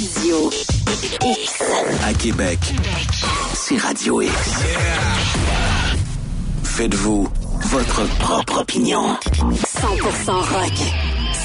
Radio 0.00 0.50
X. 1.22 1.62
À 2.06 2.14
Québec, 2.14 2.58
c'est 3.52 3.76
Radio 3.76 4.22
X. 4.22 4.32
Faites-vous 6.64 7.28
votre 7.66 8.08
propre 8.16 8.60
opinion. 8.60 9.18
100% 9.26 10.30
rock. 10.30 10.72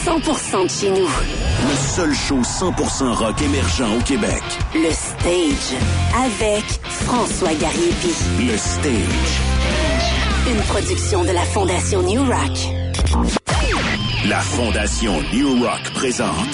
100% 0.06 0.64
de 0.64 0.70
chez 0.70 0.90
nous. 0.90 1.06
Le 1.06 1.76
seul 1.76 2.16
show 2.16 2.40
100% 2.42 3.14
rock 3.16 3.42
émergent 3.42 3.98
au 3.98 4.02
Québec. 4.04 4.44
Le 4.74 4.90
Stage. 4.92 5.78
Avec 6.16 6.64
François 6.84 7.54
Gariepi. 7.56 8.14
Le 8.40 8.58
Stage. 8.58 9.42
Une 10.50 10.62
production 10.68 11.26
de 11.26 11.32
la 11.32 11.44
Fondation 11.44 12.02
New 12.04 12.24
Rock. 12.24 12.58
La 14.30 14.40
Fondation 14.40 15.22
New 15.34 15.62
Rock 15.62 15.92
présente. 15.94 16.48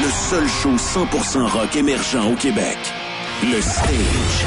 Le 0.00 0.10
seul 0.10 0.48
show 0.48 0.76
100% 0.76 1.50
rock 1.50 1.74
émergent 1.74 2.24
au 2.30 2.34
Québec. 2.36 2.78
Le 3.42 3.60
Stage. 3.60 4.46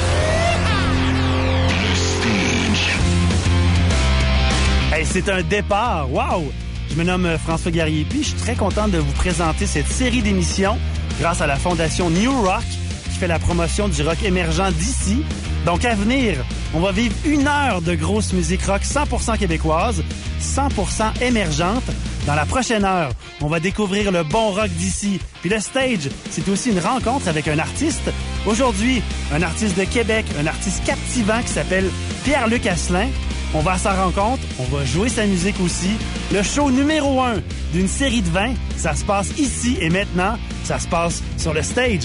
Hey, 4.94 5.06
c'est 5.06 5.28
un 5.28 5.42
départ. 5.42 6.10
Wow! 6.10 6.50
Je 6.90 6.96
me 6.96 7.04
nomme 7.04 7.38
François 7.38 7.70
Guerrier 7.70 8.06
puis 8.10 8.24
je 8.24 8.30
suis 8.30 8.40
très 8.40 8.56
content 8.56 8.88
de 8.88 8.98
vous 8.98 9.12
présenter 9.12 9.66
cette 9.66 9.88
série 9.88 10.22
d'émissions 10.22 10.78
grâce 11.20 11.42
à 11.42 11.48
la 11.48 11.58
fondation 11.58 12.10
New 12.10 12.32
Rock 12.44 12.64
qui 13.12 13.18
fait 13.18 13.28
la 13.28 13.40
promotion 13.40 13.90
du 13.90 14.04
rock 14.04 14.24
émergent 14.24 14.72
d'ici. 14.72 15.22
Donc 15.66 15.84
à 15.84 15.96
venir, 15.96 16.38
on 16.74 16.80
va 16.80 16.94
vivre 16.94 17.16
une 17.26 17.48
heure 17.48 17.82
de 17.82 17.94
grosse 17.94 18.32
musique 18.32 18.64
rock 18.64 18.84
100% 18.84 19.38
québécoise, 19.38 20.02
100% 20.42 21.22
émergente. 21.22 21.84
Dans 22.26 22.36
la 22.36 22.46
prochaine 22.46 22.86
heure, 22.86 23.12
on 23.42 23.48
va 23.48 23.60
découvrir 23.60 24.12
le 24.12 24.24
bon 24.24 24.52
rock 24.52 24.70
d'ici. 24.70 25.20
Puis 25.42 25.50
le 25.50 25.60
stage, 25.60 26.10
c'est 26.30 26.48
aussi 26.50 26.70
une 26.70 26.80
rencontre 26.80 27.28
avec 27.28 27.48
un 27.48 27.58
artiste. 27.58 28.12
Aujourd'hui, 28.46 29.02
un 29.34 29.42
artiste 29.42 29.78
de 29.78 29.86
Québec, 29.86 30.26
un 30.40 30.46
artiste 30.46 30.84
captivant 30.86 31.42
qui 31.42 31.50
s'appelle 31.50 31.90
Pierre-Luc 32.24 32.68
Asselin. 32.68 33.08
On 33.54 33.60
va 33.60 33.74
à 33.74 33.78
sa 33.78 33.94
rencontre, 33.94 34.42
on 34.60 34.76
va 34.76 34.86
jouer 34.86 35.10
sa 35.10 35.26
musique 35.26 35.60
aussi. 35.60 35.92
Le 36.32 36.42
show 36.44 36.72
numéro 36.72 37.22
un 37.22 37.42
d'une 37.74 37.88
série 37.88 38.22
de 38.22 38.30
20, 38.30 38.54
ça 38.78 38.96
se 38.96 39.04
passe 39.04 39.38
ici 39.38 39.78
et 39.82 39.90
maintenant. 39.90 40.38
Ça 40.64 40.80
se 40.80 40.88
passe 40.88 41.22
sur 41.38 41.54
le 41.54 41.64
stage. 41.64 42.04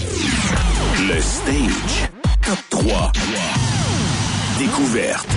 Le 1.08 1.20
Stage. 1.20 2.08
Top 2.42 2.58
3. 2.70 3.12
Découverte. 4.58 5.28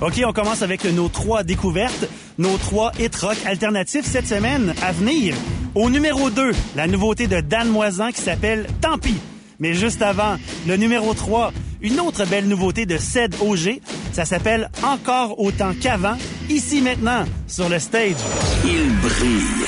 OK, 0.00 0.22
on 0.26 0.32
commence 0.32 0.62
avec 0.62 0.84
nos 0.84 1.08
trois 1.08 1.42
découvertes, 1.44 2.08
nos 2.40 2.56
trois 2.56 2.90
hit 2.98 3.14
rock 3.16 3.36
alternatifs 3.44 4.06
cette 4.06 4.26
semaine 4.26 4.74
à 4.82 4.92
venir. 4.92 5.34
Au 5.74 5.90
numéro 5.90 6.30
2, 6.30 6.52
la 6.74 6.86
nouveauté 6.86 7.26
de 7.26 7.40
Dan 7.40 7.68
Moisan 7.68 8.10
qui 8.10 8.22
s'appelle 8.22 8.66
Tant 8.80 8.98
pis. 8.98 9.18
Mais 9.60 9.74
juste 9.74 10.00
avant, 10.00 10.36
le 10.66 10.76
numéro 10.76 11.12
3, 11.12 11.52
une 11.82 12.00
autre 12.00 12.24
belle 12.24 12.48
nouveauté 12.48 12.86
de 12.86 12.96
Ced 12.96 13.34
OG, 13.40 13.80
ça 14.12 14.24
s'appelle 14.24 14.70
Encore 14.82 15.38
autant 15.38 15.72
qu'avant, 15.80 16.16
ici 16.48 16.80
maintenant, 16.80 17.26
sur 17.46 17.68
le 17.68 17.78
stage. 17.78 18.16
Il 18.64 18.90
brille 19.02 19.66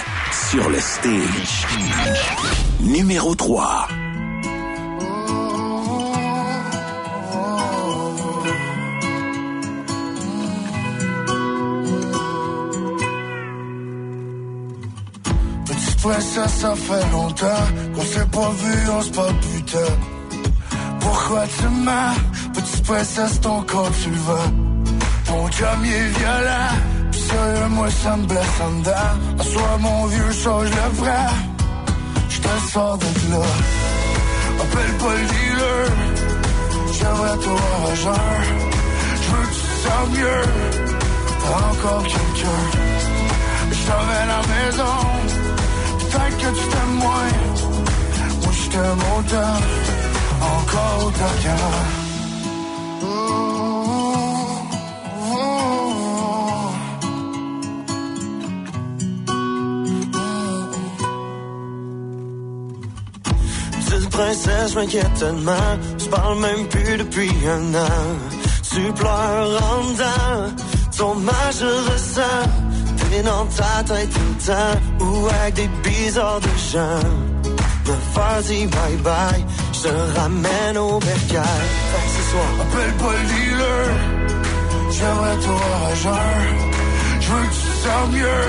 sur 0.51 0.71
le 0.71 0.81
stage. 0.81 1.67
Numéro 2.81 3.35
3. 3.35 4.02
Petite 16.03 16.15
princesse, 16.15 16.55
ça 16.59 16.75
fait 16.75 17.13
longtemps 17.13 17.65
qu'on 17.95 18.03
s'est 18.03 18.27
pas 18.27 18.51
vu, 18.51 18.91
on 18.91 19.03
se 19.03 19.11
pas 19.11 19.33
putain. 19.41 19.93
Pourquoi 20.99 21.45
tu 21.47 21.69
m'as, 21.69 22.15
petite 22.55 22.83
princesse, 22.85 23.41
ton 23.41 23.63
corps 23.63 23.91
tu 24.03 24.11
vas? 24.11 24.51
Ton 25.27 25.49
chum 25.51 25.85
est 25.85 26.09
violent, 26.19 26.75
Pis 27.13 27.19
sérieux, 27.21 27.69
moi 27.71 27.89
ça 27.91 28.17
me 28.17 28.27
blesse 28.27 28.61
en 28.65 28.79
dedans. 28.81 29.13
À 29.39 29.45
soir, 29.45 29.79
mon 29.79 30.07
vieux 30.07 30.33
change 30.33 30.71
le 30.71 30.97
vrai. 30.97 31.27
J'te 32.31 32.49
sors 32.73 32.99
de 32.99 33.05
là. 33.31 33.47
Appelle 34.61 34.95
pas 34.99 35.15
le 35.15 35.27
dealer, 35.33 35.85
j'aimerais 36.99 37.31
à 37.31 37.95
jeun. 37.95 38.15
J'veux 39.23 39.47
que 39.47 39.55
tu 39.55 39.67
sens 39.85 40.19
mieux, 40.19 40.43
t'as 41.43 41.71
encore 41.71 42.03
quelqu'un. 42.03 42.63
J't'emmène 43.71 44.17
à 44.17 44.27
la 44.27 44.43
maison, 44.49 45.22
que 46.43 46.49
tu 46.59 46.65
t'aimes 46.73 46.97
moins. 47.05 47.33
Moi 48.43 48.53
j't'aime 48.61 49.03
autant, 49.17 49.57
encore 50.55 50.99
autant 51.07 51.35
qu'avant. 51.43 51.89
Oh, 53.05 53.33
princesse, 64.11 64.73
je 64.73 64.75
m'inquiète 64.79 65.15
tellement. 65.19 65.69
Je 65.99 66.07
parle 66.07 66.39
même 66.41 66.67
plus 66.69 66.97
depuis 66.99 67.31
un 67.49 67.75
an. 67.75 67.99
Tu 68.71 68.93
pleures 68.93 69.63
en 69.71 69.79
dedans. 69.91 70.57
Ton 70.97 71.15
mal, 71.17 71.53
je 71.59 71.93
ressens. 71.93 72.62
Dans 73.21 73.45
ta 73.45 73.85
tête 73.85 74.11
tout 74.11 74.21
le 74.21 74.47
temps. 74.47 75.05
Ou 75.05 75.29
avec 75.29 75.55
des 75.55 75.69
bizarres 75.85 76.41
de 76.41 76.49
gens. 76.73 77.07
Me 77.87 77.95
vas-y, 78.15 78.67
bye 78.67 78.97
bye. 79.05 79.45
Je 79.73 79.81
te 79.83 80.19
ramène 80.19 80.79
au 80.79 80.99
bercail. 80.99 81.67
Fait 81.93 82.09
ce 82.17 82.23
soir, 82.31 82.51
Appelle 82.63 82.95
pas 82.95 83.13
le 83.13 83.25
dealer, 83.29 83.89
j'aimerais 84.91 85.37
te 85.37 85.47
voir 85.47 85.81
à 85.91 85.95
jeun. 85.95 86.55
J'veux 87.21 87.43
que 87.43 87.55
tu 87.55 87.73
sens 87.85 88.05
mieux, 88.13 88.45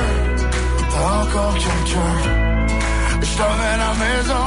t'as 0.91 1.07
encore 1.21 1.53
quelqu'un. 1.53 2.15
J't'emmène 3.21 3.79
à 3.79 3.87
la 3.87 3.93
maison, 4.05 4.45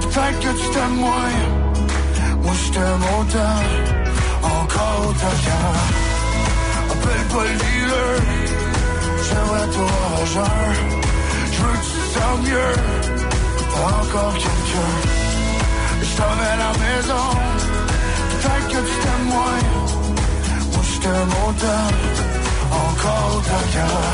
peut-être 0.00 0.38
que 0.40 0.60
tu 0.60 0.66
t'aimes 0.74 0.96
moins. 0.96 1.36
Moi 2.42 2.54
j't'aime 2.66 3.04
autant, 3.18 3.62
encore 4.42 4.98
autant. 5.08 5.36
Appelle 6.90 7.26
pas 7.32 7.44
le 7.44 7.54
dealer, 7.62 8.12
j'aimerais 9.26 9.68
te 9.74 9.78
voir 9.88 10.10
à 10.20 10.24
jeun. 10.34 10.86
J'veux 11.52 11.76
que 11.80 11.86
tu 11.90 12.00
sens 12.14 12.36
mieux, 12.46 12.74
t'as 13.72 13.88
encore 14.02 14.34
quelqu'un. 14.34 14.92
Je 16.02 16.12
t'emmène 16.16 16.52
à 16.52 16.56
la 16.64 16.72
maison. 16.84 17.24
Peut-être 18.30 18.66
que 18.68 18.80
tu 18.88 18.94
t'aimes 19.02 19.28
moins. 19.34 19.62
Moi 20.72 20.82
je 20.82 20.96
t'aime 21.00 21.34
autant 21.46 21.86
Encore 22.82 23.26
autant 23.36 23.64
qu'avant 23.72 24.12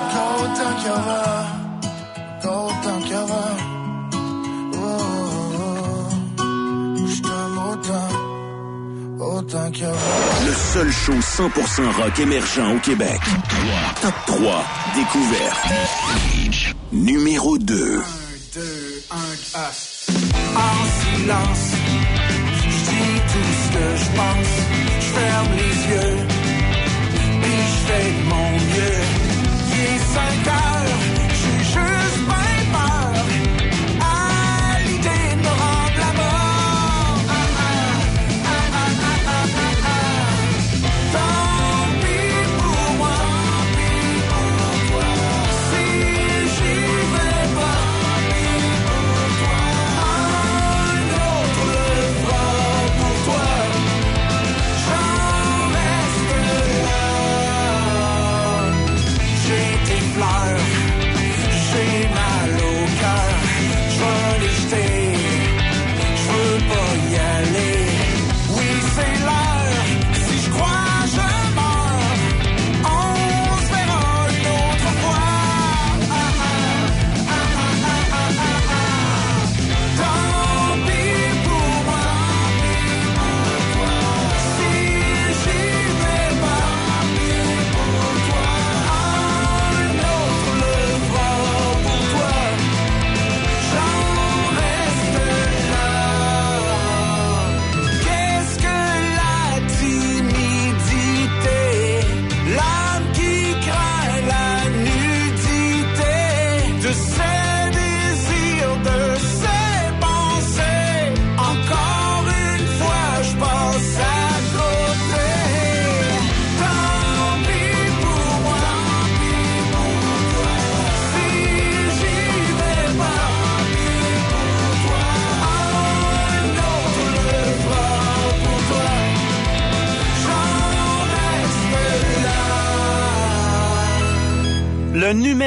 Encore 0.00 0.36
autant 0.44 0.74
qu'avant 0.82 1.42
Encore 2.38 2.64
autant 2.66 3.00
qu'avant 3.08 3.54
Oh, 4.74 4.86
oh, 5.56 5.66
oh. 6.38 7.06
Je 7.06 7.18
t'aime 7.22 7.58
autant 7.70 8.10
Autant 9.24 9.68
qu'avant 9.70 10.23
Seul 10.54 10.90
show 10.90 11.12
100% 11.12 12.02
rock 12.02 12.18
émergent 12.20 12.74
au 12.74 12.78
Québec. 12.78 13.20
Top 14.00 14.14
3. 14.26 14.64
Découverte. 14.94 15.66
Numéro 16.92 17.58
2. 17.58 18.02
En 19.10 19.20
silence 21.00 21.72
Je 22.56 22.68
dis 22.68 23.20
tout 23.32 23.50
ce 23.62 23.68
que 23.72 23.86
je 23.96 24.08
pense 24.16 24.52
Je 25.00 25.06
ferme 25.06 25.52
les 25.56 25.76
yeux 25.94 26.16
Puis 27.42 27.60
je 27.70 27.78
fais 27.86 28.08
de 28.12 28.22
mon 28.28 28.50
mieux 28.52 29.00
Il 29.72 29.80
est 29.80 30.02
5 30.14 30.48
heures 30.48 30.73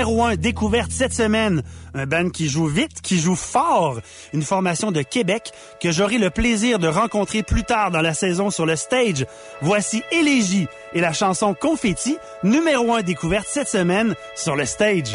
numéro 0.07 0.23
un 0.23 0.35
découverte 0.37 0.91
cette 0.91 1.13
semaine. 1.13 1.63
Un 1.93 2.05
band 2.05 2.29
qui 2.29 2.47
joue 2.47 2.67
vite, 2.67 3.01
qui 3.01 3.19
joue 3.19 3.35
fort. 3.35 3.99
Une 4.31 4.41
formation 4.41 4.91
de 4.91 5.01
Québec 5.01 5.51
que 5.81 5.91
j'aurai 5.91 6.17
le 6.17 6.29
plaisir 6.29 6.79
de 6.79 6.87
rencontrer 6.87 7.43
plus 7.43 7.63
tard 7.63 7.91
dans 7.91 8.01
la 8.01 8.13
saison 8.13 8.49
sur 8.49 8.65
le 8.65 8.77
stage. 8.77 9.25
Voici 9.61 10.03
Élégie 10.11 10.67
et 10.93 11.01
la 11.01 11.11
chanson 11.11 11.53
Confetti, 11.53 12.17
numéro 12.43 12.93
un 12.93 13.01
découverte 13.01 13.47
cette 13.49 13.67
semaine 13.67 14.15
sur 14.35 14.55
le 14.55 14.65
stage. 14.65 15.13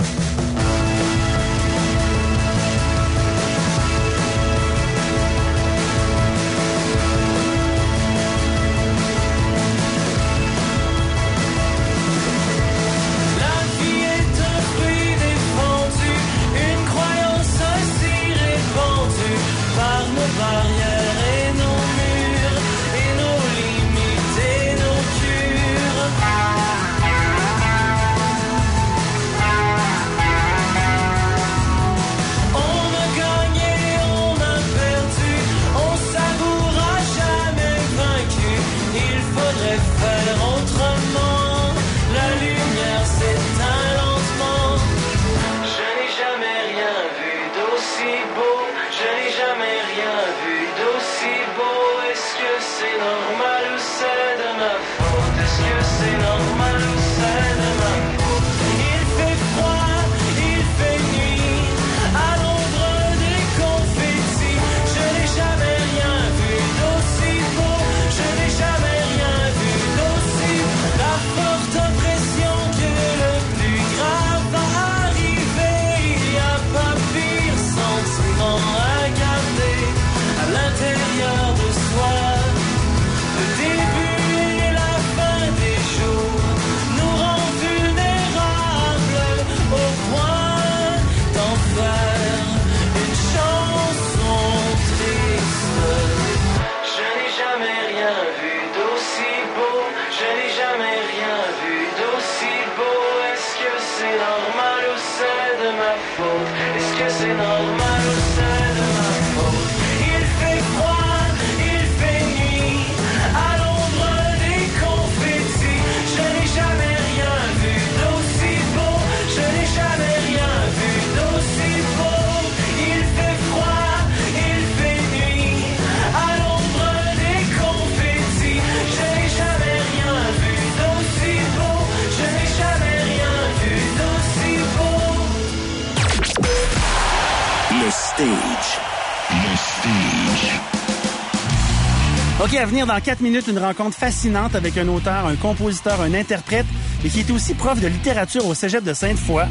OK, 142.43 142.57
à 142.57 142.67
venir 142.67 142.89
dans 142.89 142.99
4 142.99 143.21
minutes, 143.21 143.47
une 143.47 143.61
rencontre 143.61 143.97
fascinante 143.97 144.57
avec 144.57 144.77
un 144.77 144.89
auteur, 144.89 145.27
un 145.27 145.37
compositeur, 145.37 146.01
un 146.01 146.13
interprète 146.13 146.67
et 147.05 147.09
qui 147.09 147.21
est 147.21 147.31
aussi 147.31 147.55
prof 147.55 147.81
de 147.81 147.87
littérature 147.87 148.45
au 148.47 148.53
Cégep 148.53 148.83
de 148.83 148.93
Sainte-Foy. 148.93 149.45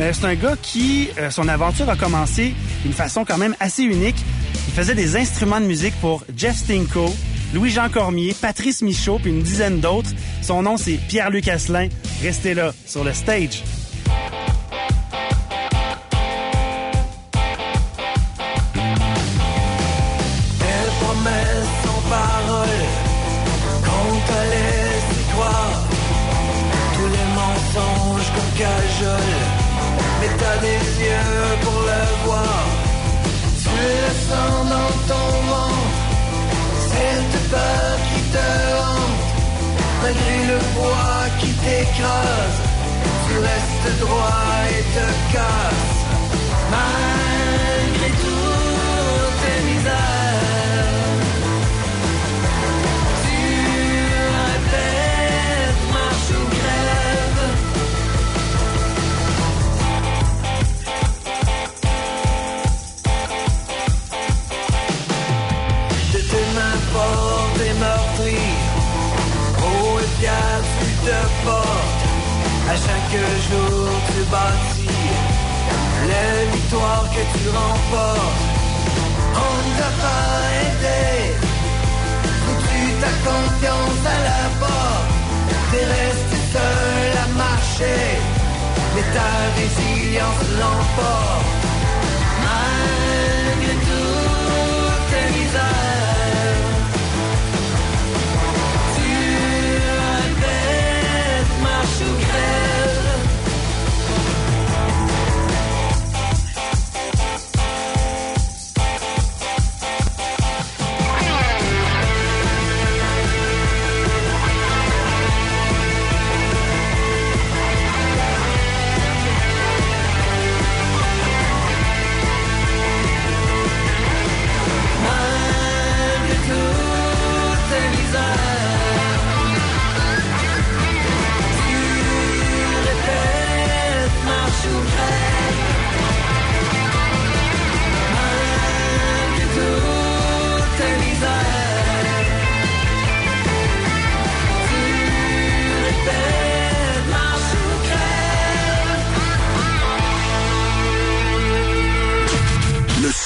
Euh, 0.00 0.12
c'est 0.14 0.24
un 0.24 0.34
gars 0.34 0.56
qui, 0.62 1.10
euh, 1.18 1.28
son 1.28 1.46
aventure 1.46 1.90
a 1.90 1.96
commencé 1.96 2.54
d'une 2.84 2.94
façon 2.94 3.26
quand 3.26 3.36
même 3.36 3.54
assez 3.60 3.82
unique. 3.82 4.16
Il 4.68 4.72
faisait 4.72 4.94
des 4.94 5.16
instruments 5.16 5.60
de 5.60 5.66
musique 5.66 5.94
pour 6.00 6.24
Jeff 6.34 6.56
Stinko, 6.56 7.14
Louis-Jean 7.52 7.90
Cormier, 7.90 8.34
Patrice 8.40 8.80
Michaud, 8.80 9.18
puis 9.18 9.30
une 9.30 9.42
dizaine 9.42 9.80
d'autres. 9.80 10.10
Son 10.40 10.62
nom, 10.62 10.78
c'est 10.78 10.98
Pierre-Luc 11.08 11.48
Asselin. 11.48 11.88
Restez 12.22 12.54
là, 12.54 12.72
sur 12.86 13.04
le 13.04 13.12
stage. 13.12 13.62
Mais 30.20 30.30
t'as 30.38 30.58
des 30.58 30.82
yeux 31.04 31.58
pour 31.62 31.80
le 31.90 32.02
voir. 32.24 32.64
Tu 33.62 33.68
le 33.68 34.10
sens 34.28 34.68
dans 34.74 34.92
ton 35.10 35.28
ventre, 35.50 35.98
cette 36.90 37.50
peur 37.50 37.94
qui 38.08 38.20
te 38.34 38.48
hante, 38.80 39.24
malgré 40.02 40.36
le 40.52 40.58
poids 40.74 41.24
qui 41.40 41.50
t'écrase. 41.62 42.58
Tu 43.26 43.38
restes 43.38 44.00
droit 44.00 44.50
et 44.70 44.82
te 44.96 45.06
casses, 45.32 46.00
malgré 46.70 48.08
toutes 48.20 48.61
chaque 72.84 73.14
jour 73.48 73.88
tu 74.08 74.20
bâtis 74.32 74.92
les 76.10 76.56
victoires 76.56 77.06
que 77.14 77.22
tu 77.32 77.44
remportes. 77.48 78.44
On 79.44 79.54
ne 79.64 79.72
t'a 79.78 79.92
pas 80.04 80.34
aidé, 80.62 81.02
foutu 82.42 82.82
ta 83.02 83.12
confiance 83.28 84.02
à 84.14 84.18
la 84.28 84.42
porte. 84.60 85.10
T'es 85.70 85.84
resté 85.96 86.38
seul 86.54 87.12
à 87.24 87.26
marcher, 87.44 88.04
mais 88.94 89.06
ta 89.16 89.30
résilience 89.58 90.44
l'emporte. 90.60 91.50
Malgré 92.46 93.74
toutes 93.88 95.04
tes 95.10 95.26
misères, 95.34 95.91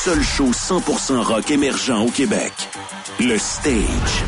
seul 0.06 0.22
show 0.22 0.52
100% 0.52 1.18
rock 1.18 1.50
émergent 1.50 2.00
au 2.00 2.08
Québec. 2.08 2.52
Le 3.18 3.36
Stage. 3.38 4.22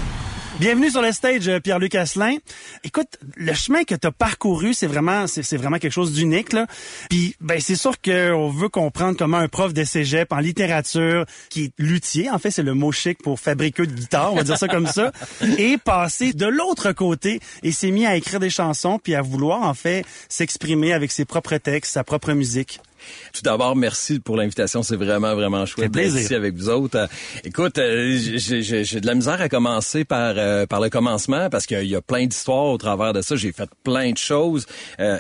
Bienvenue 0.59 0.91
sur 0.91 1.03
le 1.03 1.13
stage, 1.13 1.47
euh, 1.47 1.61
Pierre-Luc 1.61 1.95
Asselin. 1.95 2.35
Écoute, 2.83 3.17
le 3.37 3.55
chemin 3.55 3.85
que 3.85 3.95
tu 3.95 4.05
as 4.05 4.11
parcouru, 4.11 4.75
c'est 4.75 4.89
vraiment, 4.89 5.29
c'est 5.29 5.57
vraiment 5.57 5.79
quelque 5.79 5.93
chose 5.93 6.13
d'unique. 6.13 6.53
Là. 6.53 6.67
Puis, 7.09 7.37
ben, 7.41 7.61
c'est 7.61 7.77
sûr 7.77 7.93
qu'on 8.01 8.51
veut 8.51 8.69
comprendre 8.69 9.17
comment 9.17 9.37
un 9.37 9.47
prof 9.47 9.73
de 9.73 9.85
cégep 9.85 10.33
en 10.33 10.39
littérature, 10.39 11.27
qui 11.49 11.67
est 11.67 11.73
luthier, 11.79 12.29
en 12.29 12.41
fait, 12.41 12.51
c'est 12.51 12.65
le 12.65 12.75
mot 12.75 12.91
chic 12.91 13.23
pour 13.23 13.39
fabriqueur 13.39 13.87
de 13.87 13.93
guitare, 13.93 14.33
on 14.33 14.37
va 14.37 14.43
dire 14.43 14.59
ça 14.59 14.67
comme 14.67 14.89
ça, 14.89 15.13
est 15.59 15.81
passé 15.81 16.33
de 16.33 16.47
l'autre 16.47 16.91
côté 16.91 17.39
et 17.63 17.71
s'est 17.71 17.93
mis 17.93 18.05
à 18.05 18.17
écrire 18.17 18.41
des 18.41 18.51
chansons 18.51 18.99
puis 18.99 19.15
à 19.15 19.23
vouloir, 19.23 19.63
en 19.63 19.75
fait, 19.75 20.05
s'exprimer 20.29 20.93
avec 20.93 21.13
ses 21.13 21.25
propres 21.25 21.59
textes, 21.59 21.93
sa 21.93 22.03
propre 22.03 22.33
musique. 22.33 22.81
Tout 23.33 23.43
d'abord, 23.43 23.77
merci 23.77 24.21
pour 24.21 24.37
l'invitation. 24.37 24.83
C'est 24.83 24.97
vraiment, 24.97 25.35
vraiment 25.35 25.65
chouette 25.67 25.91
d'être 25.93 26.15
ici 26.17 26.35
avec 26.35 26.55
vous 26.55 26.69
autres. 26.69 26.97
Euh, 26.99 27.07
écoute, 27.45 27.79
euh, 27.79 28.17
j'ai- 28.17 29.01
de 29.01 29.07
la 29.07 29.15
misère 29.15 29.41
à 29.41 29.49
commencer 29.49 30.05
par 30.05 30.35
euh, 30.37 30.67
par 30.67 30.81
le 30.81 30.89
commencement 30.91 31.49
parce 31.51 31.67
qu'il 31.67 31.85
y 31.87 31.95
a 31.97 32.01
plein 32.01 32.27
d'histoires 32.27 32.67
au 32.67 32.79
travers 32.79 33.13
de 33.13 33.23
ça. 33.23 33.37
J'ai 33.37 33.53
fait 33.53 33.69
plein 33.85 34.13
de 34.13 34.19
choses. 34.19 34.67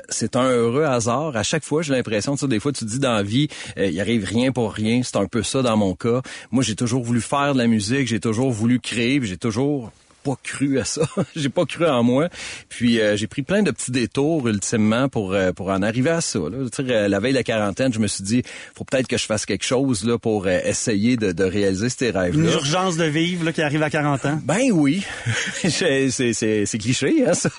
C'est 0.09 0.37
un 0.37 0.49
heureux 0.51 0.85
hasard. 0.85 1.37
À 1.37 1.43
chaque 1.43 1.65
fois, 1.65 1.83
j'ai 1.83 1.93
l'impression, 1.95 2.35
tu 2.35 2.41
sais, 2.41 2.49
des 2.49 2.61
fois, 2.61 2.73
tu 2.73 2.85
te 2.85 2.91
dis 2.91 2.99
dans 2.99 3.13
la 3.13 3.23
vie, 3.23 3.49
il 3.77 4.01
arrive 4.01 4.25
rien 4.25 4.53
pour 4.53 4.73
rien. 4.73 5.03
C'est 5.03 5.17
un 5.17 5.27
peu 5.27 5.43
ça 5.43 5.63
dans 5.63 5.77
mon 5.77 5.95
cas. 5.95 6.23
Moi, 6.51 6.63
j'ai 6.63 6.75
toujours 6.77 7.03
voulu 7.03 7.21
faire 7.21 7.53
de 7.55 7.59
la 7.59 7.67
musique. 7.67 8.07
J'ai 8.09 8.21
toujours 8.21 8.51
voulu 8.51 8.81
créer. 8.81 9.21
J'ai 9.23 9.37
toujours 9.37 9.91
pas 10.29 10.39
cru 10.43 10.79
à 10.79 10.85
ça. 10.85 11.03
j'ai 11.37 11.49
pas 11.49 11.65
cru 11.65 11.87
en 11.87 12.03
moi. 12.03 12.29
Puis 12.69 13.01
euh, 13.01 13.17
j'ai 13.17 13.27
pris 13.27 13.43
plein 13.43 13.63
de 13.63 13.71
petits 13.71 13.91
détours 13.91 14.47
ultimement 14.49 15.09
pour 15.09 15.33
euh, 15.33 15.53
pour 15.53 15.69
en 15.69 15.83
arriver 15.83 16.11
à 16.11 16.21
ça. 16.21 16.39
Là. 16.39 16.69
Tu 16.75 16.85
sais, 16.87 16.93
euh, 16.93 17.09
la 17.09 17.21
veille 17.21 17.33
de 17.33 17.39
la 17.39 17.43
quarantaine, 17.45 17.93
je 17.93 17.99
me 17.99 18.07
suis 18.07 18.25
dit, 18.25 18.43
faut 18.75 18.85
peut-être 18.85 19.07
que 19.09 19.17
je 19.19 19.25
fasse 19.25 19.47
quelque 19.47 19.65
chose 19.65 20.05
là 20.05 20.19
pour 20.19 20.47
euh, 20.47 20.59
essayer 20.65 21.17
de, 21.17 21.33
de 21.33 21.45
réaliser 21.45 21.89
ces 21.89 22.09
Une 22.11 22.17
rêves-là. 22.17 22.53
urgence 22.53 22.97
de 22.97 23.05
vivre 23.05 23.45
là, 23.45 23.53
qui 23.53 23.63
arrive 23.63 23.83
à 23.83 23.91
40 23.91 24.27
ans. 24.27 24.41
Ben 24.45 24.71
oui, 24.73 25.03
c'est 25.69 26.11
c'est 26.11 26.33
c'est 26.67 26.79
cliché 26.79 27.25
hein 27.27 27.35
ça. 27.35 27.51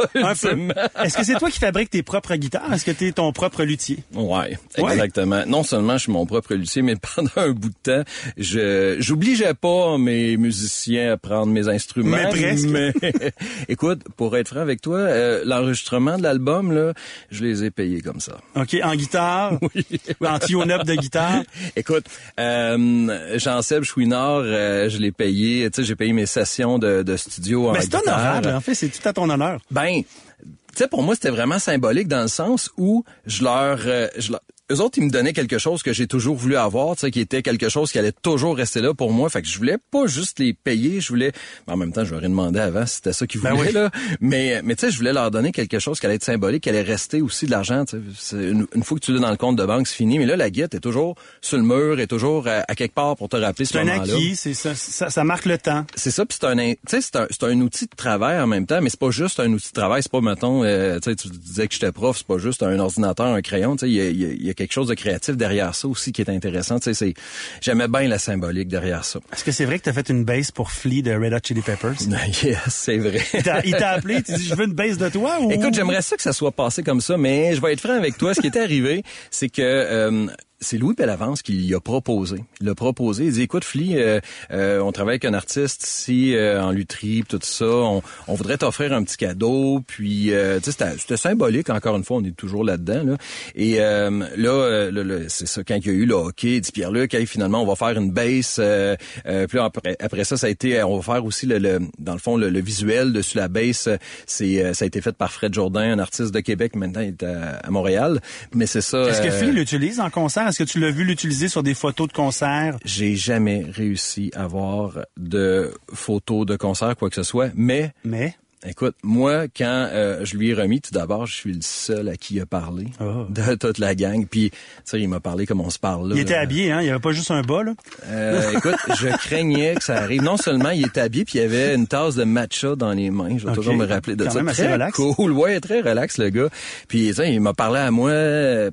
Est-ce 1.03 1.17
que 1.17 1.23
c'est 1.25 1.35
toi 1.39 1.49
qui 1.49 1.59
fabriques 1.59 1.89
tes 1.89 2.03
propres 2.03 2.35
guitares? 2.35 2.71
Est-ce 2.73 2.85
que 2.85 2.91
tu 2.91 3.07
es 3.07 3.11
ton 3.11 3.31
propre 3.31 3.63
luthier? 3.63 3.99
Ouais, 4.13 4.57
Ouais. 4.77 4.91
exactement. 4.93 5.43
Non 5.47 5.63
seulement 5.63 5.97
je 5.97 6.03
suis 6.03 6.11
mon 6.11 6.25
propre 6.25 6.53
luthier, 6.55 6.81
mais 6.81 6.95
pendant 7.15 7.29
un 7.37 7.51
bout 7.51 7.69
de 7.69 7.75
temps, 7.83 8.03
je 8.37 8.97
j'obligeais 8.99 9.53
pas 9.53 9.97
mes 9.97 10.37
musiciens 10.37 11.13
à 11.13 11.17
prendre 11.17 11.47
mes 11.51 11.67
instruments. 11.67 12.17
Mais 12.17 12.29
presque. 12.67 12.69
mais, 13.01 13.31
écoute, 13.69 14.01
pour 14.17 14.35
être 14.37 14.49
franc 14.49 14.59
avec 14.61 14.81
toi, 14.81 14.97
euh, 14.99 15.43
l'enregistrement 15.45 16.17
de 16.17 16.23
l'album 16.23 16.71
là, 16.71 16.93
je 17.31 17.43
les 17.43 17.63
ai 17.63 17.71
payés 17.71 18.01
comme 18.01 18.19
ça. 18.19 18.37
OK, 18.55 18.75
en 18.83 18.95
guitare? 18.95 19.57
Oui. 19.75 19.85
Ou 20.21 20.25
en 20.25 20.39
tune-up 20.39 20.83
de 20.85 20.95
guitare? 20.95 21.43
Écoute, 21.75 22.05
euh, 22.39 23.37
Jean-Seb 23.37 23.83
Chouinard, 23.83 24.41
euh, 24.43 24.89
je 24.89 24.97
l'ai 24.97 25.11
payé, 25.11 25.69
tu 25.71 25.81
sais, 25.81 25.87
j'ai 25.87 25.95
payé 25.95 26.13
mes 26.13 26.25
sessions 26.25 26.79
de, 26.79 27.03
de 27.03 27.17
studio 27.17 27.69
en 27.69 27.73
Ben, 27.73 27.81
c'est 27.81 27.87
guitare. 27.87 28.03
honorable. 28.05 28.49
En 28.49 28.61
fait, 28.61 28.73
c'est 28.75 28.89
tout 28.89 29.07
à 29.07 29.13
ton 29.13 29.29
honneur. 29.29 29.59
Ben, 29.71 30.01
tu 30.01 30.45
sais, 30.75 30.87
pour 30.87 31.03
moi, 31.03 31.15
c'était 31.15 31.29
vraiment 31.29 31.59
symbolique 31.59 32.07
dans 32.07 32.21
le 32.21 32.27
sens 32.27 32.71
où 32.77 33.03
je 33.25 33.43
leur, 33.43 33.79
euh, 33.85 34.07
je 34.17 34.31
leur- 34.31 34.41
eux 34.71 34.79
autres, 34.81 34.97
ils 34.99 35.03
me 35.05 35.09
donnaient 35.09 35.33
quelque 35.33 35.57
chose 35.57 35.83
que 35.83 35.93
j'ai 35.93 36.07
toujours 36.07 36.35
voulu 36.35 36.55
avoir, 36.55 36.95
tu 36.95 37.01
sais, 37.01 37.11
qui 37.11 37.19
était 37.19 37.41
quelque 37.41 37.69
chose 37.69 37.91
qui 37.91 37.99
allait 37.99 38.11
toujours 38.11 38.55
rester 38.55 38.81
là 38.81 38.93
pour 38.93 39.11
moi. 39.11 39.29
Fait 39.29 39.41
que 39.41 39.47
je 39.47 39.57
voulais 39.57 39.77
pas 39.91 40.05
juste 40.07 40.39
les 40.39 40.53
payer, 40.53 41.01
je 41.01 41.09
voulais, 41.09 41.31
mais 41.67 41.73
en 41.73 41.77
même 41.77 41.91
temps, 41.91 42.05
je 42.05 42.11
leur 42.13 42.23
ai 42.23 42.27
demandé 42.27 42.59
avant 42.59 42.85
si 42.85 42.95
c'était 42.97 43.13
ça 43.13 43.25
qu'ils 43.27 43.41
Ben 43.41 43.53
voulaient, 43.53 43.69
oui. 43.69 43.73
là. 43.73 43.91
Mais, 44.21 44.61
mais 44.63 44.75
tu 44.75 44.81
sais, 44.81 44.91
je 44.91 44.97
voulais 44.97 45.13
leur 45.13 45.31
donner 45.31 45.51
quelque 45.51 45.79
chose 45.79 45.99
qui 45.99 46.05
allait 46.05 46.15
être 46.15 46.23
symbolique, 46.23 46.63
qui 46.63 46.69
allait 46.69 46.81
rester 46.81 47.21
aussi 47.21 47.45
de 47.45 47.51
l'argent, 47.51 47.85
tu 47.85 47.97
sais. 47.97 48.03
C'est 48.17 48.35
Une, 48.49 48.67
une 48.75 48.83
fois 48.83 48.99
que 48.99 49.05
tu 49.05 49.13
l'as 49.13 49.19
dans 49.19 49.31
le 49.31 49.37
compte 49.37 49.55
de 49.55 49.65
banque, 49.65 49.87
c'est 49.87 49.95
fini. 49.95 50.19
Mais 50.19 50.25
là, 50.25 50.35
la 50.35 50.49
guette 50.49 50.73
est 50.75 50.79
toujours 50.79 51.15
sur 51.41 51.57
le 51.57 51.63
mur, 51.63 51.99
est 51.99 52.07
toujours 52.07 52.47
à, 52.47 52.63
à 52.67 52.75
quelque 52.75 52.93
part 52.93 53.15
pour 53.15 53.29
te 53.29 53.37
rappeler 53.37 53.65
ce 53.65 53.73
C'est 53.73 53.79
un 53.79 53.85
moment-là. 53.85 54.13
acquis, 54.13 54.35
c'est 54.35 54.53
ça, 54.53 54.75
ça, 54.75 55.09
ça 55.09 55.23
marque 55.23 55.45
le 55.45 55.57
temps. 55.57 55.85
C'est 55.95 56.11
ça, 56.11 56.25
puis 56.25 56.37
c'est 56.39 56.47
un, 56.47 56.57
in- 56.59 56.73
tu 56.73 56.79
sais, 56.87 57.01
c'est 57.01 57.15
un, 57.43 57.47
un 57.47 57.61
outil 57.61 57.85
de 57.85 57.95
travail 57.95 58.39
en 58.39 58.47
même 58.47 58.65
temps, 58.65 58.81
mais 58.81 58.89
c'est 58.89 58.99
pas 58.99 59.11
juste 59.11 59.39
un 59.39 59.51
outil 59.51 59.69
de 59.69 59.73
travail, 59.73 60.03
c'est 60.03 60.11
pas 60.11 60.21
mettons, 60.21 60.63
euh, 60.63 60.99
tu 60.99 61.09
sais, 61.09 61.15
tu 61.15 61.27
disais 61.29 61.67
que 61.67 61.73
j'étais 61.73 61.91
prof, 61.91 62.17
c'est 62.17 62.27
pas 62.27 62.37
juste 62.37 62.61
un 62.63 62.77
ordinateur, 62.79 63.27
un 63.27 63.41
crayon, 63.41 63.75
tu 63.75 63.85
sais, 63.85 63.89
il 63.91 63.95
y 63.95 64.25
a, 64.25 64.29
y 64.33 64.49
a 64.49 64.53
quelque 64.59 64.73
chose 64.73 64.87
de 64.89 64.93
créatif 64.93 65.37
derrière 65.37 65.73
ça 65.73 65.87
aussi 65.87 66.11
qui 66.11 66.21
est 66.21 66.29
intéressant, 66.29 66.79
tu 66.79 66.93
sais, 66.93 67.13
j'aimais 67.61 67.87
bien 67.87 68.07
la 68.09 68.19
symbolique 68.19 68.67
derrière 68.67 69.05
ça. 69.05 69.19
Est-ce 69.33 69.43
que 69.45 69.51
c'est 69.53 69.63
vrai 69.65 69.79
que 69.79 69.85
tu 69.85 69.89
as 69.89 69.93
fait 69.93 70.09
une 70.09 70.25
base 70.25 70.51
pour 70.51 70.69
Flea 70.71 71.01
de 71.01 71.11
Red 71.13 71.33
Hot 71.33 71.37
Chili 71.43 71.61
Peppers? 71.61 71.95
yes, 72.43 72.57
c'est 72.67 72.97
vrai. 72.97 73.21
Il 73.63 73.73
t'a- 73.75 73.89
appelé, 73.89 74.21
tu 74.21 74.33
dis 74.33 74.45
je 74.45 74.55
veux 74.55 74.65
une 74.65 74.73
base 74.73 74.97
de 74.97 75.07
toi 75.09 75.39
ou? 75.41 75.49
Écoute, 75.49 75.73
j'aimerais 75.73 76.01
ça 76.01 76.17
que 76.17 76.21
ça 76.21 76.33
soit 76.33 76.51
passé 76.51 76.83
comme 76.83 76.99
ça, 77.01 77.17
mais 77.17 77.55
je 77.55 77.61
vais 77.61 77.71
être 77.73 77.79
franc 77.79 77.93
avec 77.95 78.17
toi. 78.17 78.33
Ce 78.33 78.41
qui 78.41 78.47
était 78.47 78.59
arrivé, 78.59 79.03
c'est 79.31 79.49
que 79.49 79.61
euh, 79.61 80.27
c'est 80.61 80.77
Louis 80.77 80.93
Pellavance 80.93 81.41
qui 81.41 81.53
lui 81.53 81.73
a 81.73 81.79
proposé. 81.79 82.43
Il 82.61 82.67
l'a 82.67 82.75
proposé. 82.75 83.25
Il 83.25 83.31
dit, 83.33 83.41
écoute, 83.43 83.63
Fli, 83.63 83.97
euh, 83.97 84.19
euh, 84.51 84.79
on 84.81 84.91
travaille 84.91 85.13
avec 85.13 85.25
un 85.25 85.33
artiste 85.33 85.83
ici 85.87 86.35
euh, 86.35 86.61
en 86.61 86.71
lutherie, 86.71 87.23
pis 87.23 87.29
tout 87.29 87.39
ça. 87.41 87.65
On, 87.65 88.01
on 88.27 88.33
voudrait 88.33 88.57
t'offrir 88.57 88.93
un 88.93 89.03
petit 89.03 89.17
cadeau. 89.17 89.81
Puis, 89.87 90.33
euh, 90.33 90.59
tu 90.59 90.71
sais, 90.71 90.85
c'était- 90.97 91.17
symbolique. 91.17 91.69
Encore 91.69 91.95
une 91.95 92.03
fois, 92.03 92.17
on 92.17 92.23
est 92.23 92.35
toujours 92.35 92.63
là-dedans. 92.63 93.03
Là. 93.03 93.17
Et 93.55 93.79
euh, 93.79 94.09
là, 94.37 94.89
le- 94.91 95.25
c'est 95.29 95.47
ça, 95.47 95.63
quand 95.63 95.75
il 95.75 95.85
y 95.87 95.89
a 95.89 95.93
eu 95.93 96.05
le 96.05 96.13
hockey, 96.15 96.55
il 96.57 96.61
dit 96.61 96.71
Pierre-Luc, 96.71 97.13
hey, 97.13 97.25
finalement, 97.25 97.61
on 97.63 97.65
va 97.65 97.75
faire 97.75 97.97
une 97.97 98.11
base. 98.11 98.57
Euh, 98.59 98.95
euh, 99.27 99.47
puis 99.47 99.57
là, 99.57 99.65
après, 99.65 99.95
après 99.99 100.23
ça, 100.23 100.37
ça 100.37 100.47
a 100.47 100.49
été, 100.49 100.81
on 100.83 100.97
va 100.97 101.13
faire 101.13 101.25
aussi 101.25 101.45
le, 101.45 101.57
le- 101.57 101.79
dans 101.99 102.13
le 102.13 102.19
fond 102.19 102.37
le, 102.37 102.49
le 102.49 102.59
visuel 102.61 103.13
dessus 103.13 103.37
la 103.37 103.47
base. 103.47 103.89
C'est, 104.25 104.73
ça 104.73 104.83
a 104.83 104.87
été 104.87 105.01
fait 105.01 105.15
par 105.15 105.31
Fred 105.31 105.53
Jourdain, 105.53 105.93
un 105.93 105.99
artiste 105.99 106.33
de 106.33 106.39
Québec. 106.41 106.75
Maintenant, 106.75 107.01
il 107.01 107.09
est 107.09 107.23
à, 107.23 107.57
à 107.63 107.69
Montréal. 107.71 108.19
Mais 108.53 108.65
c'est 108.65 108.81
ça. 108.81 109.03
Est-ce 109.09 109.21
que 109.21 109.29
Flea 109.31 109.51
l'utilise 109.51 109.99
en 109.99 110.09
concert? 110.09 110.48
Est-ce 110.49 110.59
que 110.59 110.63
tu 110.69 110.79
l'as 110.79 110.91
vu 110.91 111.03
l'utiliser 111.03 111.47
sur 111.47 111.63
des 111.63 111.73
photos 111.73 112.07
de 112.07 112.13
concert? 112.13 112.77
j'ai 112.85 113.15
jamais 113.15 113.65
réussi 113.71 114.31
à 114.35 114.43
avoir 114.43 114.99
de 115.17 115.71
photos 115.93 116.45
de 116.45 116.55
concert, 116.55 116.95
quoi 116.95 117.09
que 117.09 117.15
ce 117.15 117.23
soit. 117.23 117.51
Mais 117.55 117.93
Mais? 118.03 118.35
Écoute, 118.67 118.95
moi, 119.03 119.45
quand 119.55 119.87
euh, 119.93 120.25
je 120.25 120.35
lui 120.35 120.49
ai 120.49 120.53
remis, 120.53 120.81
tout 120.81 120.91
d'abord, 120.91 121.25
je 121.25 121.33
suis 121.33 121.53
le 121.53 121.61
seul 121.61 122.09
à 122.09 122.17
qui 122.17 122.35
il 122.35 122.41
a 122.41 122.45
parlé 122.45 122.87
Oh. 122.99 123.25
de 123.29 123.55
toute 123.55 123.77
la 123.77 123.95
gang. 123.95 124.25
Puis, 124.29 124.49
tu 124.49 124.57
sais, 124.83 124.99
il 124.99 125.07
m'a 125.07 125.21
parlé 125.21 125.45
comme 125.45 125.61
on 125.61 125.69
se 125.69 125.79
parle 125.79 126.09
là. 126.09 126.15
il 126.15 126.19
était 126.19 126.33
là. 126.33 126.41
habillé, 126.41 126.69
hein? 126.69 126.81
Il 126.81 126.87
y 126.87 126.89
avait 126.89 126.99
pas 126.99 127.13
juste 127.13 127.31
un 127.31 127.41
bas, 127.41 127.63
là? 127.63 127.73
Euh, 128.07 128.51
écoute, 128.57 128.75
je 128.99 129.07
craignais 129.17 129.75
que 129.75 129.83
ça 129.85 129.95
arrive. 130.01 130.23
Non 130.23 130.35
seulement 130.35 130.71
il 130.71 130.85
était 130.85 130.99
habillé, 130.99 131.23
puis 131.23 131.39
il 131.39 131.41
y 131.43 131.45
avait 131.45 131.73
une 131.73 131.87
tasse 131.87 132.15
de 132.15 132.25
matcha 132.25 132.75
dans 132.75 132.91
les 132.91 133.11
mains. 133.11 133.37
Je 133.37 133.47
vais 133.47 133.53
toujours 133.53 133.75
me 133.77 133.85
rappeler 133.85 134.17
de 134.17 134.25
Quand 134.25 134.31
ça. 134.31 134.39
même 134.39 134.49
assez 134.49 134.63
très 134.63 134.73
relax. 134.73 134.93
cool. 134.97 135.31
Ouais, 135.31 135.57
très 135.61 135.79
relax, 135.79 136.17
le 136.17 136.29
gars. 136.29 136.49
Puis, 136.89 137.07
tu 137.07 137.13
sais, 137.13 137.33
il 137.33 137.39
m'a 137.39 137.53
parlé 137.53 137.79
à 137.79 137.91
moi 137.91 138.11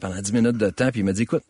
pendant 0.00 0.20
10 0.20 0.32
minutes 0.32 0.56
de 0.58 0.68
temps, 0.70 0.90
puis 0.90 1.02
il 1.02 1.04
m'a 1.04 1.12
dit, 1.12 1.22
écoute, 1.22 1.44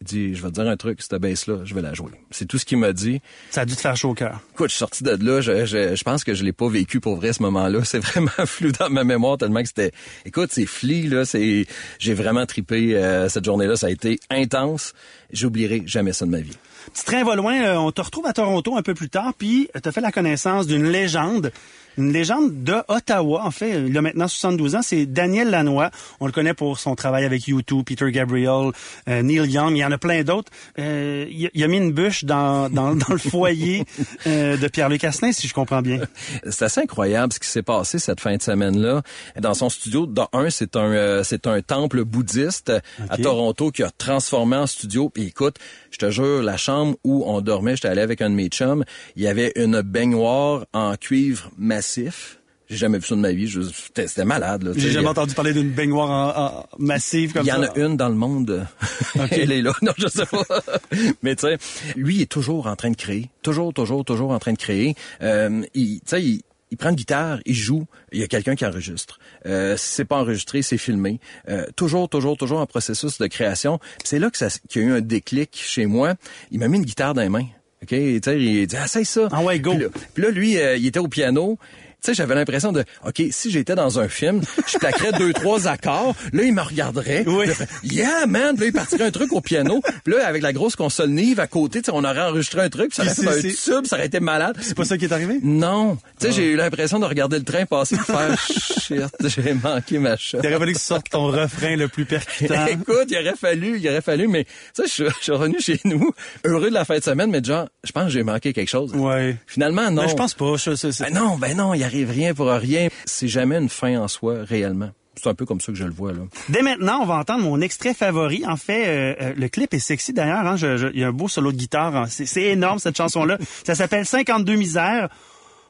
il 0.00 0.06
dit, 0.06 0.34
je 0.34 0.42
vais 0.42 0.48
te 0.48 0.54
dire 0.54 0.68
un 0.68 0.76
truc, 0.76 1.02
cette 1.02 1.20
baisse-là, 1.20 1.64
je 1.64 1.74
vais 1.74 1.82
la 1.82 1.92
jouer. 1.92 2.12
C'est 2.30 2.46
tout 2.46 2.56
ce 2.56 2.64
qu'il 2.64 2.78
m'a 2.78 2.92
dit. 2.92 3.20
Ça 3.50 3.62
a 3.62 3.64
dû 3.64 3.74
te 3.74 3.80
faire 3.80 3.96
chaud 3.96 4.10
au 4.10 4.14
cœur. 4.14 4.40
Écoute, 4.52 4.68
je 4.68 4.74
suis 4.74 4.78
sorti 4.78 5.02
de 5.02 5.10
là, 5.10 5.40
je, 5.40 5.66
je, 5.66 5.96
je 5.96 6.04
pense 6.04 6.22
que 6.22 6.34
je 6.34 6.44
l'ai 6.44 6.52
pas 6.52 6.68
vécu 6.68 7.00
pour 7.00 7.16
vrai 7.16 7.32
ce 7.32 7.42
moment-là. 7.42 7.80
C'est 7.84 7.98
vraiment 7.98 8.30
flou 8.46 8.70
dans 8.70 8.90
ma 8.90 9.02
mémoire 9.02 9.38
tellement 9.38 9.60
que 9.60 9.68
c'était. 9.68 9.90
Écoute, 10.24 10.50
c'est 10.52 10.66
fli 10.66 11.08
là, 11.08 11.24
c'est. 11.24 11.66
J'ai 11.98 12.14
vraiment 12.14 12.46
tripé 12.46 12.96
euh, 12.96 13.28
cette 13.28 13.44
journée-là. 13.44 13.74
Ça 13.76 13.88
a 13.88 13.90
été 13.90 14.20
intense. 14.30 14.92
J'oublierai 15.32 15.82
jamais 15.86 16.12
ça 16.12 16.24
de 16.26 16.30
ma 16.30 16.40
vie. 16.40 16.56
Petit 16.92 17.04
train 17.04 17.22
va 17.24 17.36
loin, 17.36 17.60
euh, 17.62 17.76
on 17.76 17.92
te 17.92 18.00
retrouve 18.00 18.26
à 18.26 18.32
Toronto 18.32 18.76
un 18.76 18.82
peu 18.82 18.94
plus 18.94 19.10
tard, 19.10 19.32
puis 19.36 19.68
tu 19.82 19.88
as 19.88 19.92
fait 19.92 20.00
la 20.00 20.10
connaissance 20.12 20.66
d'une 20.66 20.84
légende, 20.88 21.52
une 21.98 22.12
légende 22.12 22.62
de 22.62 22.76
Ottawa, 22.86 23.44
en 23.44 23.50
fait, 23.50 23.82
il 23.88 23.98
a 23.98 24.00
maintenant 24.00 24.28
72 24.28 24.76
ans, 24.76 24.82
c'est 24.82 25.04
Daniel 25.04 25.50
Lanois. 25.50 25.90
On 26.20 26.26
le 26.26 26.32
connaît 26.32 26.54
pour 26.54 26.78
son 26.78 26.94
travail 26.94 27.24
avec 27.24 27.42
U2, 27.42 27.82
Peter 27.82 28.10
Gabriel, 28.12 28.70
euh, 29.08 29.20
Neil 29.22 29.50
Young, 29.50 29.72
il 29.72 29.78
y 29.80 29.84
en 29.84 29.90
a 29.90 29.98
plein 29.98 30.22
d'autres. 30.22 30.50
Euh, 30.78 31.26
il, 31.28 31.46
a- 31.46 31.50
il 31.52 31.64
a 31.64 31.66
mis 31.66 31.76
une 31.78 31.90
bûche 31.92 32.24
dans, 32.24 32.70
dans, 32.70 32.94
dans 32.94 33.12
le 33.12 33.18
foyer 33.18 33.84
euh, 34.28 34.56
de 34.56 34.68
Pierre-Luc 34.68 35.02
Asselin, 35.04 35.32
si 35.32 35.48
je 35.48 35.52
comprends 35.54 35.82
bien. 35.82 35.98
C'est 36.48 36.64
assez 36.66 36.80
incroyable 36.82 37.32
ce 37.32 37.40
qui 37.40 37.48
s'est 37.48 37.62
passé 37.64 37.98
cette 37.98 38.20
fin 38.20 38.36
de 38.36 38.42
semaine-là. 38.42 39.02
Dans 39.40 39.54
son 39.54 39.68
studio, 39.68 40.06
dans 40.06 40.28
un, 40.32 40.48
c'est 40.50 40.76
un 40.76 40.92
euh, 40.92 41.22
c'est 41.24 41.46
un 41.48 41.60
temple 41.62 42.04
bouddhiste 42.04 42.72
à. 43.10 43.18
Toronto 43.18 43.72
qui 43.72 43.82
a 43.82 43.90
transformé 43.90 44.56
en 44.56 44.66
studio. 44.68 45.10
Écoute, 45.18 45.56
je 45.90 45.98
te 45.98 46.10
jure, 46.10 46.42
la 46.42 46.56
chambre 46.56 46.96
où 47.04 47.24
on 47.26 47.40
dormait, 47.40 47.74
j'étais 47.76 47.88
allé 47.88 48.00
avec 48.02 48.22
un 48.22 48.30
de 48.30 48.34
mes 48.36 48.48
chums, 48.48 48.84
il 49.16 49.22
y 49.22 49.26
avait 49.26 49.52
une 49.56 49.80
baignoire 49.82 50.64
en 50.72 50.94
cuivre 50.96 51.50
massif. 51.58 52.36
J'ai 52.70 52.76
jamais 52.76 52.98
vu 52.98 53.06
ça 53.06 53.16
de 53.16 53.20
ma 53.20 53.32
vie. 53.32 53.50
C'était 53.72 54.26
malade. 54.26 54.62
Là, 54.62 54.72
J'ai 54.76 54.90
jamais 54.90 55.08
entendu 55.08 55.32
parler 55.34 55.54
d'une 55.54 55.70
baignoire 55.70 56.10
en- 56.10 56.58
en- 56.58 56.66
massive 56.78 57.32
comme 57.32 57.44
Il 57.46 57.48
y 57.48 57.52
en 57.52 57.62
ça. 57.64 57.72
a 57.74 57.78
une 57.78 57.96
dans 57.96 58.10
le 58.10 58.14
monde. 58.14 58.66
Elle 59.30 59.52
est 59.52 59.62
là. 59.62 59.72
Non, 59.80 59.92
je 59.96 60.06
sais 60.06 60.26
pas. 60.26 60.42
Mais 61.22 61.34
tu 61.34 61.46
sais, 61.46 61.56
lui 61.96 62.16
il 62.16 62.22
est 62.22 62.26
toujours 62.30 62.66
en 62.66 62.76
train 62.76 62.90
de 62.90 62.96
créer. 62.96 63.30
Toujours, 63.42 63.72
toujours, 63.72 64.04
toujours 64.04 64.32
en 64.32 64.38
train 64.38 64.52
de 64.52 64.58
créer. 64.58 64.94
Euh, 65.22 65.62
tu 65.74 66.00
sais, 66.04 66.22
il, 66.22 66.42
il 66.70 66.76
prend 66.76 66.90
une 66.90 66.96
guitare, 66.96 67.40
il 67.46 67.54
joue, 67.54 67.86
il 68.12 68.20
y 68.20 68.22
a 68.22 68.26
quelqu'un 68.26 68.54
qui 68.54 68.64
enregistre. 68.66 69.18
Euh, 69.46 69.76
c'est 69.76 70.04
pas 70.04 70.16
enregistré, 70.16 70.62
c'est 70.62 70.78
filmé. 70.78 71.20
Euh, 71.48 71.66
toujours, 71.76 72.08
toujours, 72.08 72.36
toujours 72.36 72.60
en 72.60 72.66
processus 72.66 73.18
de 73.18 73.26
création. 73.26 73.78
C'est 74.04 74.18
là 74.18 74.30
que 74.30 74.38
ça, 74.38 74.48
qu'il 74.68 74.82
y 74.82 74.84
a 74.84 74.88
eu 74.88 74.92
un 74.92 75.00
déclic 75.00 75.50
chez 75.52 75.86
moi. 75.86 76.14
Il 76.50 76.58
m'a 76.58 76.68
mis 76.68 76.78
une 76.78 76.84
guitare 76.84 77.14
dans 77.14 77.22
les 77.22 77.28
mains. 77.28 77.46
OK? 77.82 77.88
Tu 77.88 78.20
sais, 78.22 78.40
il 78.40 78.66
dit, 78.66 78.76
ah, 78.76 78.88
c'est 78.88 79.04
ça. 79.04 79.28
Ah 79.30 79.42
ouais, 79.42 79.60
go. 79.60 79.72
Puis 79.72 79.82
là, 79.82 79.88
puis 80.14 80.22
là, 80.22 80.30
lui, 80.30 80.58
euh, 80.58 80.76
il 80.76 80.86
était 80.86 80.98
au 80.98 81.08
piano. 81.08 81.58
Sais, 82.02 82.14
j'avais 82.14 82.34
l'impression 82.34 82.72
de, 82.72 82.84
OK, 83.06 83.22
si 83.30 83.50
j'étais 83.50 83.74
dans 83.74 83.98
un 83.98 84.08
film, 84.08 84.40
je 84.70 84.78
plaquerais 84.78 85.12
deux, 85.18 85.32
trois 85.32 85.66
accords. 85.68 86.14
Là, 86.32 86.42
il 86.44 86.52
me 86.54 86.62
regarderait. 86.62 87.24
Oui. 87.26 87.46
Là, 87.46 87.54
yeah, 87.84 88.26
man! 88.26 88.54
Puis 88.56 88.64
Là, 88.64 88.66
il 88.68 88.72
partirait 88.72 89.04
un 89.04 89.10
truc 89.10 89.32
au 89.32 89.40
piano. 89.40 89.80
Puis 90.04 90.14
là, 90.14 90.26
avec 90.26 90.42
la 90.42 90.52
grosse 90.52 90.76
console 90.76 91.10
Nive 91.10 91.40
à 91.40 91.46
côté, 91.46 91.80
tu 91.80 91.86
sais, 91.86 91.92
on 91.94 92.04
aurait 92.04 92.20
enregistré 92.22 92.60
un 92.62 92.68
truc, 92.68 92.90
puis 92.92 92.96
ça 92.96 93.02
aurait 93.02 93.14
fait 93.14 93.48
un 93.48 93.52
tube, 93.80 93.86
ça 93.86 93.96
aurait 93.96 94.06
été 94.06 94.20
malade. 94.20 94.56
C'est 94.60 94.76
pas 94.76 94.84
ça 94.84 94.96
qui 94.98 95.04
est 95.06 95.12
arrivé? 95.12 95.38
Non. 95.42 95.96
Tu 95.96 96.26
Ah. 96.26 96.30
sais, 96.30 96.32
j'ai 96.32 96.44
eu 96.52 96.56
l'impression 96.56 96.98
de 96.98 97.04
regarder 97.04 97.38
le 97.38 97.44
train 97.44 97.66
passer 97.66 97.96
et 97.96 97.98
faire 97.98 98.38
shit, 98.38 99.02
j'ai 99.24 99.54
manqué 99.54 99.98
ma 99.98 100.16
shot. 100.16 100.38
Il 100.42 100.48
aurait 100.48 100.58
fallu 100.58 100.72
que 100.72 100.78
tu 100.78 100.84
sortes 100.84 101.10
ton 101.10 101.26
refrain 101.26 101.76
le 101.76 101.88
plus 101.88 102.04
percutant. 102.04 102.66
Écoute, 102.70 103.06
il 103.10 103.16
aurait 103.18 103.36
fallu, 103.36 103.78
il 103.78 103.88
aurait 103.88 104.00
fallu, 104.02 104.28
mais 104.28 104.44
tu 104.44 104.50
sais, 104.86 105.04
je, 105.08 105.10
suis- 105.22 105.32
revenu 105.32 105.60
chez 105.60 105.80
nous, 105.84 106.12
heureux 106.44 106.68
de 106.68 106.74
la 106.74 106.84
fin 106.84 106.98
de 106.98 107.02
semaine, 107.02 107.30
mais 107.30 107.42
genre, 107.42 107.68
je 107.84 107.92
pense 107.92 108.04
que 108.04 108.10
j'ai 108.10 108.22
manqué 108.22 108.52
quelque 108.52 108.68
chose. 108.68 108.92
Ouais. 108.94 109.36
Finalement, 109.46 109.90
non. 109.90 110.02
Mais 110.02 110.08
je 110.08 110.14
pense 110.14 110.34
pas. 110.34 110.54
Je, 110.56 110.70
Ben 111.02 111.12
non, 111.14 111.36
ben 111.36 111.56
non, 111.56 111.74
il 111.74 111.84
arrive 111.88 112.10
rien 112.10 112.34
pour 112.34 112.46
rien. 112.48 112.88
C'est 113.04 113.28
jamais 113.28 113.56
une 113.56 113.68
fin 113.68 113.98
en 114.00 114.08
soi, 114.08 114.36
réellement. 114.44 114.90
C'est 115.20 115.28
un 115.28 115.34
peu 115.34 115.44
comme 115.46 115.60
ça 115.60 115.72
que 115.72 115.78
je 115.78 115.84
le 115.84 115.90
vois, 115.90 116.12
là. 116.12 116.20
Dès 116.48 116.62
maintenant, 116.62 117.00
on 117.02 117.06
va 117.06 117.14
entendre 117.16 117.42
mon 117.42 117.60
extrait 117.60 117.92
favori. 117.92 118.44
En 118.46 118.56
fait, 118.56 118.86
euh, 118.86 119.14
euh, 119.20 119.34
le 119.36 119.48
clip 119.48 119.74
est 119.74 119.80
sexy 119.80 120.12
d'ailleurs. 120.12 120.46
Hein? 120.46 120.54
Il 120.94 121.00
y 121.00 121.02
a 121.02 121.08
un 121.08 121.12
beau 121.12 121.26
solo 121.26 121.50
de 121.50 121.56
guitare. 121.56 121.96
hein. 121.96 122.06
C'est 122.08 122.24
c'est 122.26 122.44
énorme 122.44 122.78
cette 122.78 122.96
chanson-là. 122.96 123.36
Ça 123.66 123.74
s'appelle 123.74 124.06
52 124.06 124.54
misères. 124.54 125.08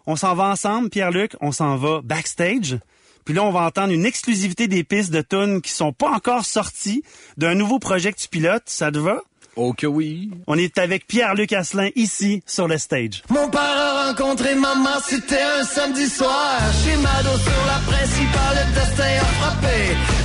On 0.07 0.17
s'en 0.17 0.35
va 0.35 0.45
ensemble, 0.51 0.91
Pierre-Luc. 0.91 1.35
On 1.41 1.51
s'en 1.53 1.77
va 1.77 2.01
backstage. 2.05 2.79
Puis 3.25 3.33
là, 3.35 3.43
on 3.43 3.51
va 3.51 3.61
entendre 3.63 3.93
une 3.93 4.05
exclusivité 4.07 4.69
des 4.69 4.85
pistes 4.85 5.13
de 5.13 5.23
tunes 5.23 5.61
qui 5.63 5.71
sont 5.73 5.93
pas 5.93 6.11
encore 6.11 6.45
sorties 6.45 7.03
d'un 7.39 7.55
nouveau 7.55 7.79
projet 7.79 8.13
que 8.13 8.19
tu 8.19 8.29
pilotes. 8.29 8.65
Ça 8.67 8.91
te 8.91 8.99
va? 8.99 9.21
Oh 9.61 9.73
que 9.73 9.89
oui. 9.89 10.31
On 10.47 10.57
est 10.57 10.79
avec 10.79 11.09
Pierre-Luc 11.09 11.53
Asselin 11.53 11.89
ici 11.97 12.45
sur 12.47 12.69
le 12.69 12.79
stage. 12.79 13.25
Mon 13.29 13.49
père 13.51 13.61
a 13.61 14.07
rencontré 14.07 14.55
maman, 14.55 15.01
c'était 15.05 15.43
un 15.43 15.65
samedi 15.65 16.07
soir. 16.07 16.61
Chez 16.85 16.97
Mado 16.99 17.37
sur 17.37 17.63
la 17.67 17.81
principale, 17.91 18.55
le 18.55 18.75
destin 18.79 19.15
a 19.21 19.25
frappé. 19.41 19.79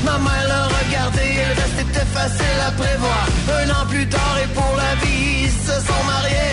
Ma 0.05 0.19
mère 0.19 0.47
l'a 0.47 0.67
regardé, 0.67 1.25
le 1.49 1.61
reste 1.61 1.81
était 1.89 2.09
facile 2.13 2.59
à 2.67 2.71
prévoir. 2.73 3.25
Un 3.59 3.69
an 3.71 3.85
plus 3.89 4.07
tard 4.07 4.37
et 4.43 4.53
pour 4.53 4.75
la 4.77 4.93
vie, 5.03 5.45
ils 5.45 5.49
se 5.49 5.81
sont 5.81 6.03
mariés. 6.05 6.52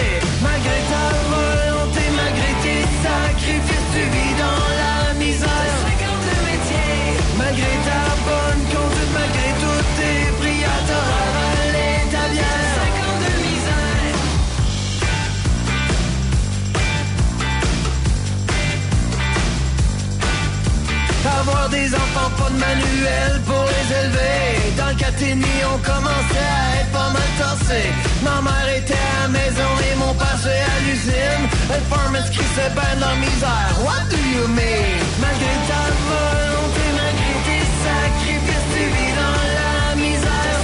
Avoir 21.41 21.71
des 21.71 21.89
enfants, 21.95 22.31
pas 22.37 22.51
de 22.51 22.59
manuel 22.59 23.41
pour 23.47 23.65
les 23.73 23.87
élever. 24.01 24.77
Dans 24.77 24.89
le 24.89 24.95
Caténie, 24.95 25.61
on 25.73 25.79
commençait 25.79 26.51
à 26.61 26.81
être 26.81 26.93
pas 26.93 27.11
mal 27.17 27.31
tassé. 27.41 27.83
Ma 28.23 28.43
mère 28.45 28.69
était 28.77 28.93
à 28.93 29.23
la 29.23 29.29
maison 29.29 29.71
et 29.89 29.95
mon 29.97 30.13
père 30.21 30.39
c'est 30.45 30.63
à 30.75 30.77
l'usine. 30.85 31.45
Le 31.73 31.81
farmer 31.89 32.21
qui 32.31 32.45
se 32.45 32.67
ben 32.77 32.93
dans 33.01 33.09
la 33.09 33.17
misère. 33.25 33.73
What 33.81 34.05
do 34.13 34.21
you 34.21 34.45
mean? 34.53 35.01
Malgré 35.25 35.55
ta 35.71 35.83
volonté, 36.13 36.85
malgré 37.01 37.33
tes 37.49 37.65
sacrifices, 37.89 38.69
tu 38.75 38.85
vis 38.95 39.13
dans 39.17 39.41
la 39.61 39.97
misère. 39.97 40.61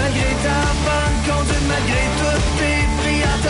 Malgré 0.00 0.30
ta 0.46 0.58
bonne 0.86 1.18
conduite, 1.28 1.66
malgré 1.68 2.02
toutes 2.20 2.48
tes 2.56 2.80
prières, 2.98 3.40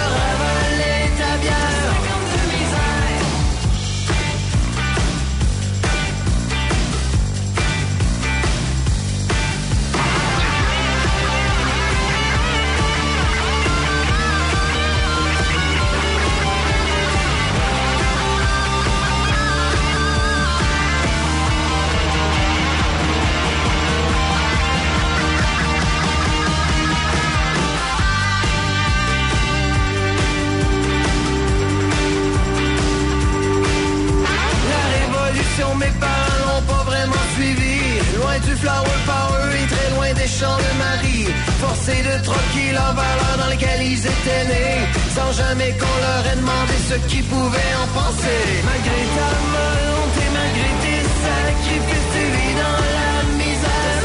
de 40.40 40.72
Marie. 40.78 41.26
Forcés 41.60 42.02
de 42.02 42.24
troquer 42.24 42.72
leur 42.72 42.92
valeur 42.94 43.34
dans 43.38 43.50
lesquelles 43.50 43.82
ils 43.82 44.06
étaient 44.14 44.44
nés. 44.48 44.80
Sans 45.14 45.32
jamais 45.32 45.72
qu'on 45.80 45.96
leur 46.04 46.22
ait 46.32 46.36
demandé 46.36 46.76
ce 46.88 46.96
qu'ils 47.08 47.24
pouvaient 47.24 47.74
en 47.82 47.88
penser. 48.00 48.42
Malgré 48.64 49.00
ta 49.16 49.30
volonté, 49.56 50.24
malgré 50.38 50.70
tes 50.84 51.02
sacrifices, 51.24 52.08
tu 52.14 52.24
vis 52.36 52.54
dans 52.62 52.80
la 52.96 53.10
misère. 53.36 54.00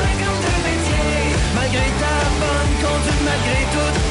Malgré 1.56 1.88
ta 2.04 2.16
bonne 2.42 2.74
conduite, 2.84 3.22
malgré 3.30 3.60
toutes 3.74 4.05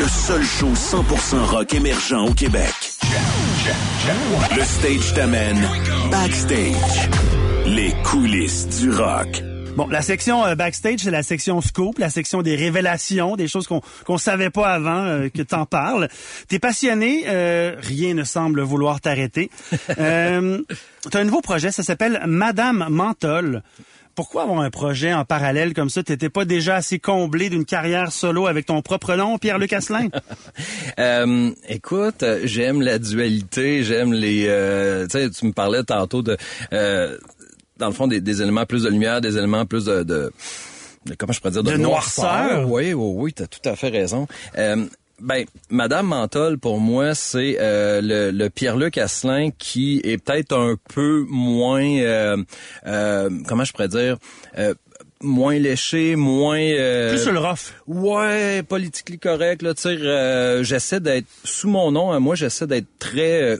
Le 0.00 0.08
seul 0.08 0.42
show 0.42 0.72
100% 0.72 1.44
rock 1.44 1.74
émergent 1.74 2.24
au 2.26 2.32
Québec. 2.32 2.72
Le 4.56 4.62
stage 4.62 5.12
t'amène 5.12 5.60
backstage. 6.10 7.10
Les 7.66 7.92
coulisses 8.02 8.66
du 8.80 8.90
rock. 8.92 9.42
Bon, 9.76 9.86
la 9.88 10.00
section 10.00 10.42
euh, 10.46 10.54
backstage, 10.54 11.00
c'est 11.00 11.10
la 11.10 11.22
section 11.22 11.60
scoop, 11.60 11.98
la 11.98 12.08
section 12.08 12.40
des 12.40 12.56
révélations, 12.56 13.36
des 13.36 13.46
choses 13.46 13.66
qu'on 13.66 13.82
qu'on 14.06 14.16
savait 14.16 14.48
pas 14.48 14.72
avant 14.72 15.04
euh, 15.04 15.28
que 15.28 15.42
t'en 15.42 15.66
parles. 15.66 16.08
T'es 16.48 16.58
passionné, 16.58 17.24
euh, 17.26 17.76
rien 17.78 18.14
ne 18.14 18.24
semble 18.24 18.62
vouloir 18.62 19.02
t'arrêter. 19.02 19.50
T'as 21.10 21.20
un 21.20 21.24
nouveau 21.24 21.42
projet, 21.42 21.72
ça 21.72 21.82
s'appelle 21.82 22.22
Madame 22.26 22.86
Menthol. 22.88 23.62
Pourquoi 24.20 24.42
avoir 24.42 24.60
un 24.60 24.68
projet 24.68 25.14
en 25.14 25.24
parallèle 25.24 25.72
comme 25.72 25.88
ça? 25.88 26.02
T'étais 26.02 26.28
pas 26.28 26.44
déjà 26.44 26.76
assez 26.76 26.98
comblé 26.98 27.48
d'une 27.48 27.64
carrière 27.64 28.12
solo 28.12 28.46
avec 28.48 28.66
ton 28.66 28.82
propre 28.82 29.14
nom, 29.14 29.38
Pierre-Luc 29.38 29.72
Asselin? 29.72 30.08
Euh, 30.98 31.50
écoute, 31.68 32.22
j'aime 32.44 32.82
la 32.82 32.98
dualité, 32.98 33.82
j'aime 33.82 34.12
les... 34.12 34.44
euh, 34.48 35.06
tu 35.06 35.18
sais, 35.18 35.30
tu 35.30 35.46
me 35.46 35.52
parlais 35.52 35.82
tantôt 35.84 36.20
de... 36.20 36.36
euh, 36.74 37.16
dans 37.78 37.86
le 37.86 37.94
fond, 37.94 38.06
des, 38.08 38.20
des 38.20 38.42
éléments 38.42 38.66
plus 38.66 38.82
de 38.82 38.90
lumière, 38.90 39.22
des 39.22 39.38
éléments 39.38 39.64
plus 39.64 39.86
de... 39.86 40.30
comment 41.16 41.32
je 41.32 41.40
pourrais 41.40 41.52
dire 41.52 41.62
de, 41.62 41.72
De 41.72 41.76
noirceur? 41.78 42.68
Oui, 42.70 42.92
oui, 42.92 43.12
oui, 43.16 43.32
t'as 43.32 43.46
tout 43.46 43.66
à 43.66 43.74
fait 43.76 43.88
raison. 43.88 44.26
Euh, 44.58 44.84
ben, 45.20 45.44
Madame 45.70 46.06
Menthol, 46.08 46.58
pour 46.58 46.80
moi, 46.80 47.14
c'est 47.14 47.56
euh, 47.60 48.00
le, 48.02 48.30
le 48.30 48.50
Pierre-Luc 48.50 48.98
Asselin 48.98 49.50
qui 49.56 50.00
est 50.04 50.18
peut-être 50.18 50.56
un 50.56 50.76
peu 50.94 51.24
moins, 51.28 51.84
euh, 51.84 52.36
euh, 52.86 53.30
comment 53.46 53.64
je 53.64 53.72
pourrais 53.72 53.88
dire, 53.88 54.16
euh, 54.58 54.74
moins 55.22 55.58
léché, 55.58 56.16
moins... 56.16 56.58
euh, 56.60 57.10
Plus 57.10 57.22
sur 57.22 57.32
le 57.32 57.38
rough. 57.40 57.74
Ouais, 57.86 58.62
politiquement 58.62 59.16
correct. 59.20 59.62
Là, 59.62 59.74
tu 59.74 59.82
sais, 59.82 59.88
euh, 59.90 60.62
j'essaie 60.64 61.00
d'être 61.00 61.26
sous 61.44 61.68
mon 61.68 61.92
nom. 61.92 62.10
hein, 62.12 62.20
moi, 62.20 62.34
j'essaie 62.34 62.66
d'être 62.66 62.88
très 62.98 63.42
euh, 63.42 63.56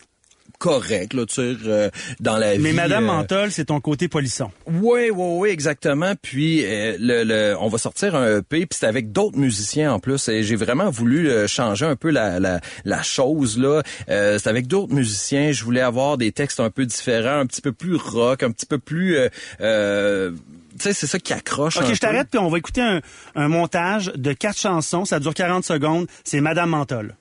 correct, 0.61 1.15
là, 1.15 1.25
tu 1.27 1.35
sais, 1.35 1.57
euh, 1.67 1.91
dans 2.21 2.37
la 2.37 2.55
vie. 2.55 2.63
Mais 2.63 2.73
Madame 2.75 3.05
euh, 3.09 3.13
Menthol, 3.15 3.51
c'est 3.51 3.65
ton 3.65 3.81
côté 3.81 4.07
polisson. 4.09 4.51
oui, 4.67 5.11
oui, 5.11 5.15
oui, 5.17 5.49
exactement. 5.49 6.13
Puis 6.21 6.65
euh, 6.65 6.97
le, 7.01 7.25
le, 7.25 7.57
on 7.59 7.69
va 7.69 7.79
sortir 7.79 8.15
un 8.15 8.39
EP, 8.39 8.67
puis 8.67 8.79
c'est 8.79 8.87
avec 8.87 9.11
d'autres 9.11 9.39
musiciens 9.39 9.93
en 9.95 9.99
plus. 9.99 10.29
Et 10.29 10.43
j'ai 10.43 10.57
vraiment 10.57 10.91
voulu 10.91 11.31
euh, 11.31 11.47
changer 11.47 11.87
un 11.87 11.97
peu 11.97 12.11
la, 12.11 12.39
la, 12.39 12.61
la 12.85 13.03
chose 13.03 13.59
là. 13.59 13.83
Euh, 14.11 14.39
c'est 14.39 14.49
avec 14.51 14.67
d'autres 14.67 14.93
musiciens. 14.95 15.51
Je 15.51 15.65
voulais 15.65 15.81
avoir 15.81 16.19
des 16.19 16.31
textes 16.31 16.61
un 16.61 16.71
peu 16.71 16.85
différents, 16.85 17.39
un 17.41 17.47
petit 17.47 17.63
peu 17.63 17.73
plus 17.73 17.97
rock, 17.97 18.43
un 18.43 18.51
petit 18.51 18.67
peu 18.67 18.79
plus. 18.79 19.17
Euh, 19.17 19.29
euh, 19.63 20.31
tu 20.79 20.85
sais, 20.85 20.93
c'est 20.93 21.07
ça 21.07 21.19
qui 21.19 21.33
accroche. 21.33 21.79
OK, 21.79 21.93
je 21.93 21.99
t'arrête, 21.99 22.29
puis 22.31 22.39
on 22.39 22.49
va 22.49 22.59
écouter 22.59 22.83
un, 22.83 23.01
un 23.35 23.49
montage 23.49 24.13
de 24.15 24.33
quatre 24.35 24.59
chansons. 24.59 25.05
Ça 25.07 25.21
dure 25.21 25.35
40 25.35 25.65
secondes. 25.65 26.07
C'est 26.23 26.41
Madame 26.41 26.71
Menthol. 26.71 27.17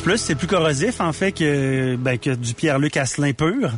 Plus, 0.00 0.18
c'est 0.18 0.34
plus 0.34 0.46
corrosif 0.46 1.00
en 1.00 1.12
fait 1.12 1.32
que, 1.32 1.96
ben, 1.96 2.18
que 2.18 2.30
du 2.30 2.54
Pierre-Luc 2.54 2.96
Asselin 2.96 3.32
pur. 3.32 3.70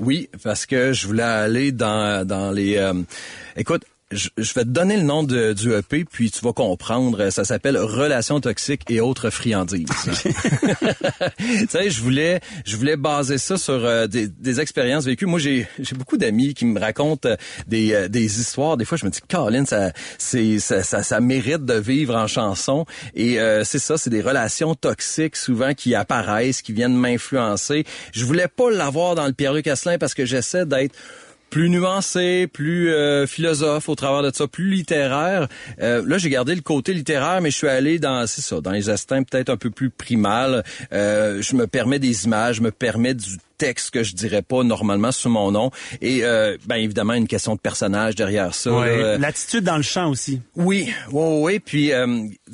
Oui, 0.00 0.28
parce 0.42 0.66
que 0.66 0.92
je 0.92 1.06
voulais 1.06 1.22
aller 1.22 1.72
dans, 1.72 2.26
dans 2.26 2.50
les... 2.52 2.76
euh, 2.76 2.92
écoute, 3.56 3.82
je, 4.12 4.28
je 4.36 4.54
vais 4.54 4.62
te 4.64 4.68
donner 4.68 4.96
le 4.96 5.02
nom 5.02 5.22
de- 5.22 5.52
du 5.54 5.72
EP, 5.72 6.04
puis 6.04 6.30
tu 6.30 6.40
vas 6.44 6.52
comprendre. 6.52 7.30
Ça 7.30 7.44
s'appelle 7.44 7.76
Relations 7.78 8.40
toxiques 8.40 8.82
et 8.90 9.00
autres 9.00 9.30
friandises. 9.30 9.86
tu 11.38 11.66
sais, 11.68 11.90
je 11.90 12.00
voulais, 12.00 12.40
je 12.64 12.76
voulais 12.76 12.96
baser 12.96 13.38
ça 13.38 13.56
sur 13.56 13.84
euh, 13.84 14.06
des, 14.06 14.28
des 14.28 14.60
expériences 14.60 15.04
vécues. 15.04 15.26
Moi, 15.26 15.38
j'ai, 15.38 15.66
j'ai 15.78 15.96
beaucoup 15.96 16.16
d'amis 16.16 16.54
qui 16.54 16.64
me 16.66 16.78
racontent 16.78 17.28
euh, 17.28 17.36
des, 17.66 17.92
euh, 17.92 18.08
des 18.08 18.40
histoires. 18.40 18.76
Des 18.76 18.84
fois, 18.84 18.98
je 18.98 19.06
me 19.06 19.10
dis, 19.10 19.20
Colin, 19.28 19.64
ça, 19.64 19.92
c'est, 20.18 20.58
ça, 20.58 20.82
ça, 20.82 21.02
ça 21.02 21.20
mérite 21.20 21.64
de 21.64 21.74
vivre 21.74 22.14
en 22.14 22.26
chanson. 22.26 22.86
Et 23.14 23.40
euh, 23.40 23.64
c'est 23.64 23.78
ça, 23.78 23.96
c'est 23.98 24.10
des 24.10 24.22
relations 24.22 24.74
toxiques 24.74 25.36
souvent 25.36 25.74
qui 25.74 25.94
apparaissent, 25.94 26.62
qui 26.62 26.72
viennent 26.72 26.96
m'influencer. 26.96 27.84
Je 28.12 28.24
voulais 28.24 28.48
pas 28.48 28.70
l'avoir 28.70 29.14
dans 29.14 29.26
le 29.26 29.32
Pierre-Luc 29.32 29.66
Asselin 29.66 29.98
parce 29.98 30.14
que 30.14 30.24
j'essaie 30.24 30.66
d'être 30.66 30.94
plus 31.54 31.70
nuancé, 31.70 32.48
plus 32.52 32.90
euh, 32.90 33.28
philosophe 33.28 33.88
au 33.88 33.94
travers 33.94 34.28
de 34.28 34.34
ça, 34.34 34.48
plus 34.48 34.70
littéraire. 34.70 35.46
Euh, 35.80 36.02
là, 36.04 36.18
j'ai 36.18 36.28
gardé 36.28 36.52
le 36.52 36.62
côté 36.62 36.92
littéraire, 36.92 37.40
mais 37.40 37.52
je 37.52 37.56
suis 37.56 37.68
allé 37.68 38.00
dans, 38.00 38.26
c'est 38.26 38.40
ça, 38.40 38.60
dans 38.60 38.72
les 38.72 38.90
instincts 38.90 39.22
peut-être 39.22 39.50
un 39.50 39.56
peu 39.56 39.70
plus 39.70 39.88
primal. 39.88 40.64
Euh, 40.92 41.40
je 41.42 41.54
me 41.54 41.68
permets 41.68 42.00
des 42.00 42.24
images, 42.24 42.56
je 42.56 42.62
me 42.62 42.72
permets 42.72 43.14
du 43.14 43.36
texte 43.58 43.90
que 43.90 44.02
je 44.02 44.14
dirais 44.14 44.42
pas 44.42 44.62
normalement 44.64 45.12
sous 45.12 45.28
mon 45.28 45.50
nom. 45.50 45.70
Et 46.00 46.24
euh, 46.24 46.56
ben 46.66 46.76
évidemment 46.76 47.14
une 47.14 47.26
question 47.28 47.54
de 47.54 47.60
personnage 47.60 48.14
derrière 48.14 48.54
ça. 48.54 48.70
L'attitude 49.18 49.64
dans 49.64 49.76
le 49.76 49.82
chant 49.82 50.10
aussi. 50.10 50.40
Oui, 50.56 50.92
oui, 51.12 51.22
oui. 51.42 51.58
Puis, 51.60 51.92
euh, 51.92 52.06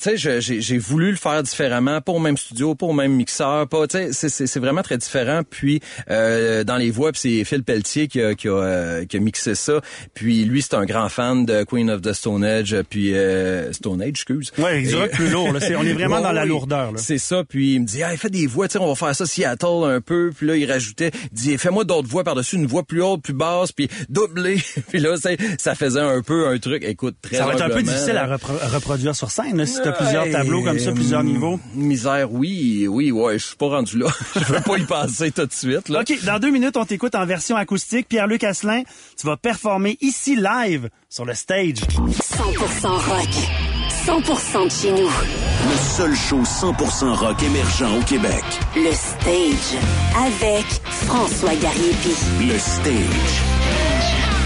tu 0.02 0.16
sais, 0.18 0.40
j'ai 0.40 0.78
voulu 0.78 1.10
le 1.10 1.16
faire 1.16 1.42
différemment, 1.42 2.00
pas 2.00 2.12
au 2.12 2.18
même 2.18 2.36
studio, 2.36 2.74
pas 2.74 2.86
au 2.86 2.92
même 2.92 3.12
mixeur, 3.12 3.66
pas, 3.68 3.86
tu 3.86 4.12
sais, 4.12 4.28
c'est- 4.28 4.60
vraiment 4.60 4.82
très 4.82 4.98
différent. 4.98 5.40
Puis, 5.48 5.80
euh, 6.10 6.64
dans 6.64 6.76
les 6.76 6.90
voix, 6.90 7.12
puis 7.12 7.20
c'est 7.22 7.44
Phil 7.44 7.62
Pelletier 7.64 8.08
qui 8.08 8.20
a, 8.20 8.34
qui, 8.34 8.48
a, 8.48 8.52
euh, 8.52 9.04
qui 9.06 9.16
a 9.16 9.20
mixé 9.20 9.54
ça. 9.54 9.80
Puis, 10.14 10.44
lui, 10.44 10.60
c'est 10.62 10.74
un 10.74 10.84
grand 10.84 11.08
fan 11.08 11.46
de 11.46 11.64
Queen 11.64 11.88
of 11.90 12.02
the 12.02 12.12
Stone 12.12 12.44
Age, 12.44 12.76
puis 12.90 13.14
euh, 13.14 13.72
Stone 13.72 14.02
Age, 14.02 14.08
excuse. 14.10 14.52
Ouais, 14.58 14.82
du 14.82 14.94
Et- 14.94 15.08
plus 15.08 15.30
lourd. 15.30 15.52
là. 15.52 15.60
C'est- 15.60 15.76
on 15.76 15.82
est 15.82 15.92
vraiment 15.94 16.16
Ouais, 16.20 16.22
dans 16.22 16.32
la 16.32 16.44
lourdeur. 16.44 16.92
Là. 16.92 16.98
C'est 16.98 17.18
ça. 17.18 17.42
Puis 17.48 17.74
il 17.74 17.80
me 17.80 17.86
dit, 17.86 18.02
ah, 18.02 18.14
fais 18.16 18.28
des 18.30 18.46
voix, 18.46 18.68
tu 18.68 18.72
sais, 18.74 18.78
on 18.78 18.86
va 18.88 18.94
faire 18.94 19.14
ça 19.14 19.24
Seattle 19.24 19.84
un 19.84 20.00
peu. 20.00 20.30
Puis 20.36 20.46
là, 20.46 20.56
il 20.56 20.64
rajoutait, 20.90 21.10
dit, 21.32 21.56
fais-moi 21.58 21.84
d'autres 21.84 22.08
voix 22.08 22.24
par-dessus, 22.24 22.56
une 22.56 22.66
voix 22.66 22.82
plus 22.82 23.02
haute, 23.02 23.22
plus 23.22 23.32
basse, 23.32 23.72
puis 23.72 23.88
doublée. 24.08 24.60
puis 24.88 25.00
là, 25.00 25.16
ça, 25.16 25.30
ça 25.58 25.74
faisait 25.74 26.00
un 26.00 26.22
peu 26.22 26.48
un 26.48 26.58
truc, 26.58 26.84
écoute, 26.84 27.16
très 27.22 27.36
Ça 27.36 27.46
va 27.46 27.54
être 27.54 27.62
un 27.62 27.70
peu 27.70 27.82
difficile 27.82 28.16
à 28.16 28.26
repro- 28.26 28.58
reproduire 28.72 29.14
sur 29.14 29.30
scène 29.30 29.56
là, 29.56 29.66
si 29.66 29.80
tu 29.80 29.88
as 29.88 29.92
plusieurs 29.92 30.30
tableaux 30.30 30.62
comme 30.62 30.78
ça, 30.78 30.92
plusieurs 30.92 31.20
hum, 31.20 31.26
niveaux. 31.26 31.60
Misère, 31.74 32.32
oui, 32.32 32.86
oui, 32.88 33.10
ouais, 33.10 33.38
je 33.38 33.46
suis 33.46 33.56
pas 33.56 33.68
rendu 33.68 33.98
là. 33.98 34.06
je 34.34 34.52
veux 34.52 34.60
pas 34.60 34.78
y 34.78 34.84
passer 34.84 35.30
tout 35.30 35.46
de 35.46 35.52
suite, 35.52 35.88
là. 35.88 36.00
OK, 36.00 36.24
dans 36.24 36.38
deux 36.38 36.50
minutes, 36.50 36.76
on 36.76 36.84
t'écoute 36.84 37.14
en 37.14 37.26
version 37.26 37.56
acoustique. 37.56 38.08
Pierre-Luc 38.08 38.44
Asselin, 38.44 38.82
tu 39.18 39.26
vas 39.26 39.36
performer 39.36 39.96
ici 40.00 40.36
live 40.36 40.88
sur 41.08 41.24
le 41.24 41.34
stage. 41.34 41.76
100% 41.76 42.86
rock. 42.86 43.69
100% 44.10 44.64
de 44.64 44.70
chez 44.70 44.90
nous. 44.90 45.08
Le 45.08 45.76
seul 45.76 46.16
show 46.16 46.42
100% 46.42 47.14
rock 47.14 47.40
émergent 47.44 47.96
au 47.96 48.02
Québec. 48.02 48.42
Le 48.74 48.90
stage. 48.90 49.78
Avec 50.26 50.66
François 51.06 51.54
Gariepi. 51.54 52.16
Le 52.40 52.58
Stage. 52.58 53.42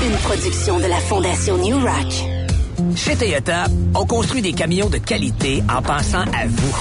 Une 0.04 0.16
production 0.18 0.78
de 0.78 0.84
la 0.84 0.98
Fondation 0.98 1.56
New 1.56 1.78
Rock. 1.78 2.94
Chez 2.94 3.16
Toyota, 3.16 3.64
on 3.94 4.04
construit 4.04 4.42
des 4.42 4.52
camions 4.52 4.90
de 4.90 4.98
qualité 4.98 5.62
en 5.74 5.80
pensant 5.80 6.24
à 6.34 6.46
vous. 6.46 6.76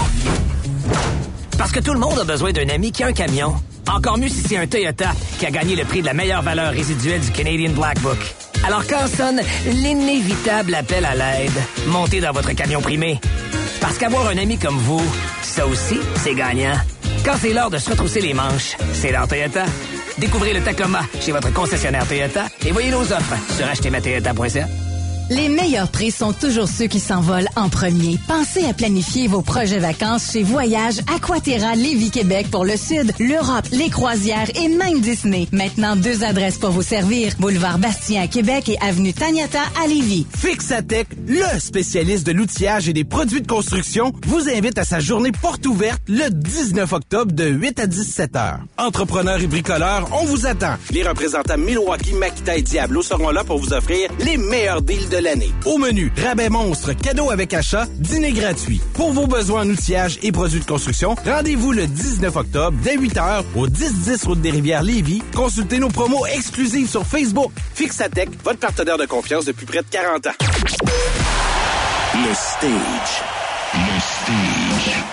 Parce 1.58 1.72
que 1.72 1.80
tout 1.80 1.94
le 1.94 2.00
monde 2.00 2.20
a 2.20 2.26
besoin 2.26 2.52
d'un 2.52 2.68
ami 2.68 2.92
qui 2.92 3.04
a 3.04 3.08
un 3.08 3.14
camion. 3.14 3.54
Encore 3.88 4.18
mieux 4.18 4.28
si 4.28 4.42
c'est 4.46 4.58
un 4.58 4.68
Toyota 4.68 5.12
qui 5.40 5.46
a 5.46 5.52
gagné 5.52 5.78
le 5.78 5.86
prix 5.86 6.02
de 6.02 6.08
la 6.08 6.14
meilleure 6.14 6.42
valeur 6.42 6.74
résiduelle 6.74 7.22
du 7.22 7.32
Canadian 7.32 7.72
Black 7.72 8.02
Book. 8.02 8.20
Alors 8.66 8.84
quand 8.88 9.08
sonne 9.08 9.42
l'inévitable 9.66 10.74
appel 10.76 11.06
à 11.06 11.16
l'aide, 11.16 11.52
montez 11.88 12.22
dans 12.22 12.32
votre 12.32 12.54
camion 12.54 12.82
primé. 12.82 13.20
Parce 13.82 13.98
qu'avoir 13.98 14.28
un 14.28 14.38
ami 14.38 14.58
comme 14.58 14.78
vous, 14.78 15.04
ça 15.42 15.68
aussi, 15.68 16.00
c'est 16.16 16.34
gagnant. 16.34 16.76
Quand 17.26 17.36
c'est 17.40 17.52
l'heure 17.54 17.70
de 17.70 17.78
se 17.78 17.90
retrousser 17.90 18.22
les 18.22 18.34
manches, 18.34 18.78
c'est 18.94 19.12
l'heure 19.12 19.28
Toyota. 19.28 19.66
Découvrez 20.18 20.54
le 20.54 20.62
Tacoma 20.62 21.02
chez 21.20 21.32
votre 21.32 21.52
concessionnaire 21.52 22.08
Toyota 22.08 22.46
et 22.66 22.72
voyez 22.72 22.92
nos 22.92 23.02
offres 23.02 23.36
sur 23.58 23.68
achetezmatoyota.ca. 23.68 24.68
Les 25.36 25.50
meilleurs 25.50 25.90
prix 25.90 26.12
sont 26.12 26.32
toujours 26.32 26.68
ceux 26.68 26.86
qui 26.86 27.00
s'envolent 27.00 27.48
en 27.56 27.68
premier. 27.68 28.20
Pensez 28.28 28.66
à 28.66 28.74
planifier 28.74 29.28
vos 29.28 29.42
projets 29.42 29.80
vacances 29.80 30.32
chez 30.32 30.44
Voyage 30.44 31.00
Aquaterra 31.16 31.74
Lévis 31.74 32.12
Québec 32.12 32.52
pour 32.52 32.66
le 32.66 32.78
Sud, 32.78 33.12
l'Europe, 33.20 33.66
les 33.72 33.90
croisières 33.90 34.50
et 34.56 34.68
même 34.68 35.02
Disney. 35.02 35.48
Maintenant, 35.52 35.96
deux 35.96 36.24
adresses 36.24 36.60
pour 36.60 36.70
vous 36.70 36.84
servir. 36.84 37.34
Boulevard 37.40 37.80
Bastien 37.80 38.22
à 38.22 38.28
Québec 38.28 38.70
et 38.70 38.78
Avenue 38.80 39.12
Taniata 39.12 39.62
à 39.84 39.88
Lévis. 39.88 40.28
Fixatech, 40.38 41.08
le 41.28 41.60
spécialiste 41.60 42.28
de 42.28 42.32
l'outillage 42.32 42.88
et 42.88 42.94
des 42.94 43.04
produits 43.04 43.42
de 43.42 43.48
construction, 43.48 44.14
vous 44.28 44.50
invite 44.50 44.78
à 44.78 44.84
sa 44.84 45.00
journée 45.00 45.32
porte 45.32 45.66
ouverte 45.66 46.02
le 46.08 46.30
19 46.30 46.94
octobre 46.94 47.32
de 47.32 47.46
8 47.46 47.80
à 47.80 47.88
17 47.88 48.36
heures. 48.36 48.60
Entrepreneurs 48.78 49.42
et 49.42 49.48
bricoleurs, 49.48 50.08
on 50.12 50.26
vous 50.26 50.46
attend. 50.46 50.76
Les 50.92 51.02
représentants 51.02 51.58
Milwaukee, 51.58 52.14
Makita 52.14 52.56
et 52.56 52.62
Diablo 52.62 53.02
seront 53.02 53.32
là 53.32 53.44
pour 53.44 53.58
vous 53.58 53.74
offrir 53.74 54.12
les 54.20 54.38
meilleurs 54.38 54.84
deals 54.84 55.10
de 55.10 55.23
l'année. 55.24 55.52
Au 55.66 55.78
menu, 55.78 56.12
rabais 56.24 56.50
monstre, 56.50 56.94
cadeau 56.94 57.32
avec 57.32 57.54
achat, 57.54 57.88
dîner 57.98 58.32
gratuit. 58.32 58.82
Pour 58.94 59.14
vos 59.14 59.26
besoins 59.26 59.62
en 59.62 59.70
outillage 59.70 60.20
et 60.22 60.32
produits 60.32 60.60
de 60.60 60.66
construction, 60.66 61.16
rendez-vous 61.26 61.72
le 61.72 61.88
19 61.88 62.36
octobre 62.36 62.78
dès 62.84 62.98
8 62.98 63.18
heures 63.18 63.46
au 63.56 63.68
1010 63.68 64.26
Route 64.26 64.42
des 64.42 64.52
Rivières 64.52 64.84
Lévis. 64.84 65.24
Consultez 65.36 65.80
nos 65.80 65.90
promos 65.90 66.26
exclusives 66.28 66.90
sur 66.90 67.06
Facebook. 67.06 67.52
Fixatech, 67.74 68.30
votre 68.44 68.60
partenaire 68.60 68.98
de 68.98 69.06
confiance 69.06 69.46
depuis 69.46 69.66
près 69.66 69.80
de 69.80 69.88
40 69.90 70.28
ans. 70.28 70.32
Le 72.16 72.34
Stage. 72.34 73.24
Le 73.74 74.00
Stage. 74.00 75.04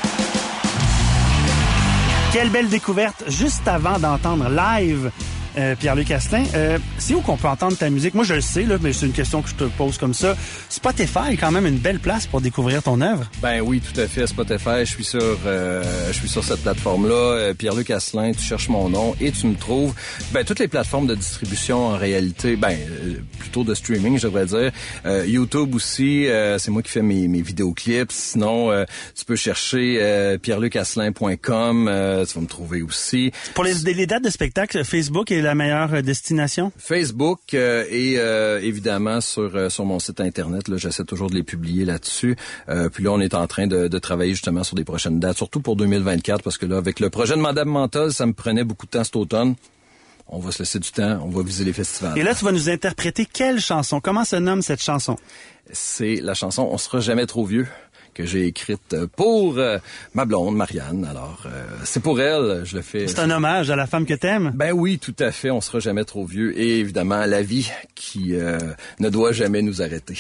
Quelle 2.33 2.51
belle 2.51 2.69
découverte 2.69 3.25
juste 3.27 3.67
avant 3.67 3.99
d'entendre 3.99 4.49
live 4.49 5.11
euh, 5.59 5.75
Pierre-Luc 5.77 6.11
Asselin. 6.11 6.45
Euh, 6.55 6.79
c'est 6.99 7.15
où 7.15 7.21
qu'on 7.21 7.37
peut 7.37 7.49
entendre 7.49 7.77
ta 7.77 7.91
musique? 7.91 8.15
Moi, 8.15 8.25
je 8.25 8.35
le 8.35 8.41
sais, 8.41 8.63
là, 8.65 8.77
mais 8.81 8.93
c'est 8.93 9.07
une 9.07 9.13
question 9.13 9.43
que 9.43 9.49
je 9.49 9.55
te 9.55 9.65
pose 9.65 9.99
comme 9.99 10.15
ça. 10.15 10.37
Spotify 10.69 11.33
est 11.33 11.37
quand 11.37 11.51
même 11.51 11.67
une 11.67 11.79
belle 11.79 11.99
place 11.99 12.27
pour 12.27 12.41
découvrir 12.41 12.83
ton 12.83 13.01
œuvre. 13.01 13.29
Ben 13.43 13.61
oui, 13.61 13.81
tout 13.81 13.99
à 14.01 14.07
fait. 14.07 14.27
Spotify, 14.27 14.81
je 14.81 14.85
suis 14.85 15.05
sur, 15.05 15.39
euh, 15.47 15.83
je 16.09 16.13
suis 16.19 16.29
sur 16.29 16.45
cette 16.45 16.63
plateforme-là. 16.63 17.15
Euh, 17.15 17.55
Pierre-Luc 17.55 17.91
Asselin, 17.91 18.33
tu 18.33 18.43
cherches 18.43 18.69
mon 18.69 18.89
nom 18.89 19.15
et 19.21 19.33
tu 19.33 19.47
me 19.47 19.55
trouves. 19.57 19.95
Ben 20.33 20.45
toutes 20.45 20.59
les 20.61 20.69
plateformes 20.69 21.07
de 21.07 21.15
distribution 21.15 21.87
en 21.89 21.97
réalité, 21.97 22.57
ben 22.57 22.71
euh, 22.73 23.15
plutôt 23.39 23.65
de 23.65 23.75
streaming, 23.75 24.19
je 24.19 24.25
devrais 24.29 24.47
dire. 24.47 24.71
Euh, 25.07 25.25
YouTube 25.27 25.75
aussi, 25.75 26.27
euh, 26.27 26.59
c'est 26.59 26.71
moi 26.71 26.83
qui 26.83 26.91
fais 26.91 27.03
mes, 27.03 27.29
mes 27.29 27.43
vidéoclips. 27.43 28.13
Sinon, 28.13 28.71
euh, 28.71 28.85
tu 29.17 29.25
peux 29.25 29.37
chercher 29.37 29.99
euh, 30.01 30.39
pierrelucasselin.com. 30.39 31.89
euh, 31.89 32.25
tu 32.25 32.35
vas 32.35 32.41
me 32.41 32.47
trouver 32.47 32.83
aussi. 32.83 33.33
Pour 33.55 33.65
les, 33.65 33.75
les 33.75 34.07
dates 34.07 34.25
de 34.25 34.31
spectacle, 34.31 34.85
Facebook 34.85 35.31
est 35.41 35.43
la 35.43 35.55
meilleure 35.55 35.93
euh, 35.95 36.03
destination? 36.03 36.73
Facebook 36.79 37.41
euh, 37.55 37.85
et 37.91 38.15
euh, 38.19 38.61
évidemment 38.63 39.21
sur 39.21 39.57
euh, 39.57 39.69
sur 39.69 39.85
mon 39.85 39.99
site 39.99 40.21
internet 40.21 40.69
là 40.69 40.77
j'essaie 40.77 41.05
toujours 41.05 41.29
de 41.31 41.35
les 41.35 41.43
publier 41.43 41.85
là-dessus 41.85 42.37
Euh, 42.69 42.89
puis 42.89 43.03
là 43.05 43.11
on 43.13 43.21
est 43.21 43.35
en 43.35 43.47
train 43.47 43.67
de, 43.67 43.89
de 43.89 43.99
travailler 43.99 44.33
justement 44.35 44.63
sur 44.65 44.77
des 44.77 44.85
prochaines 44.85 45.19
dates 45.21 45.37
surtout 45.39 45.61
pour 45.61 45.77
2024 45.77 46.43
parce 46.43 46.59
que 46.59 46.67
là 46.67 46.77
avec 46.77 47.01
le 47.01 47.11
projet 47.11 47.35
de 47.37 47.41
Madame 47.41 47.69
Mental 47.69 48.13
ça 48.13 48.27
me 48.27 48.33
prenait 48.33 48.65
beaucoup 48.65 48.87
de 48.87 48.91
temps 48.93 49.05
cet 49.05 49.17
automne 49.17 49.55
on 50.33 50.39
va 50.39 50.53
se 50.53 50.61
laisser 50.61 50.79
du 50.79 50.91
temps 50.93 51.19
on 51.25 51.31
va 51.31 51.43
viser 51.43 51.65
les 51.65 51.73
festivals 51.73 52.17
Et 52.17 52.23
là, 52.23 52.35
tu 52.37 52.45
vas 52.45 52.53
nous 52.53 52.69
interpréter 52.71 53.27
quelle 53.27 53.59
chanson? 53.61 54.01
Comment 54.01 54.25
se 54.25 54.37
nomme 54.37 54.63
cette 54.63 54.83
chanson? 54.83 55.17
c'est 55.73 56.17
la 56.23 56.35
chanson 56.35 56.69
On 56.71 56.79
sera 56.79 57.01
jamais 57.01 57.27
trop 57.27 57.45
vieux 57.45 57.67
que 58.21 58.27
j'ai 58.27 58.47
écrite 58.47 58.97
pour 59.17 59.59
euh, 59.59 59.79
ma 60.15 60.25
blonde 60.25 60.57
Marianne 60.57 61.07
alors 61.09 61.45
euh, 61.47 61.65
c'est 61.85 62.03
pour 62.03 62.21
elle 62.21 62.63
je 62.65 62.77
le 62.77 62.83
fais 62.83 63.09
C'est 63.09 63.21
un 63.21 63.31
hommage 63.31 63.71
à 63.71 63.77
la 63.77 63.87
femme 63.87 64.07
que 64.07 64.15
t'aimes? 64.15 64.53
Ben 64.55 64.73
oui, 64.73 64.99
tout 64.99 65.15
à 65.19 65.33
fait. 65.33 65.51
On 65.51 65.61
sera 65.61 65.81
jamais 65.81 66.05
trop 66.05 66.25
vieux. 66.25 66.59
Et 66.59 66.81
évidemment, 66.81 67.25
la 67.27 67.43
vie 67.43 67.71
qui 67.95 68.35
euh, 68.35 68.59
ne 68.99 69.09
doit 69.09 69.33
jamais 69.33 69.63
nous 69.63 69.83
arrêter. 69.83 70.19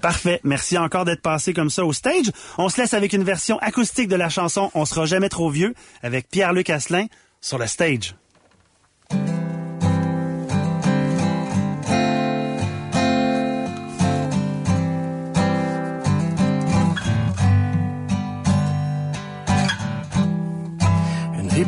Parfait. 0.00 0.40
Merci 0.44 0.78
encore 0.78 1.04
d'être 1.04 1.22
passé 1.22 1.52
comme 1.52 1.70
ça 1.70 1.84
au 1.84 1.92
stage. 1.92 2.30
On 2.58 2.68
se 2.68 2.80
laisse 2.80 2.94
avec 2.94 3.12
une 3.12 3.24
version 3.24 3.58
acoustique 3.58 4.08
de 4.08 4.16
la 4.16 4.28
chanson 4.28 4.70
On 4.74 4.84
sera 4.84 5.06
jamais 5.06 5.28
trop 5.28 5.50
vieux 5.50 5.74
avec 6.02 6.28
Pierre-Luc 6.28 6.70
Asselin 6.70 7.06
sur 7.40 7.58
le 7.58 7.66
stage. 7.66 8.14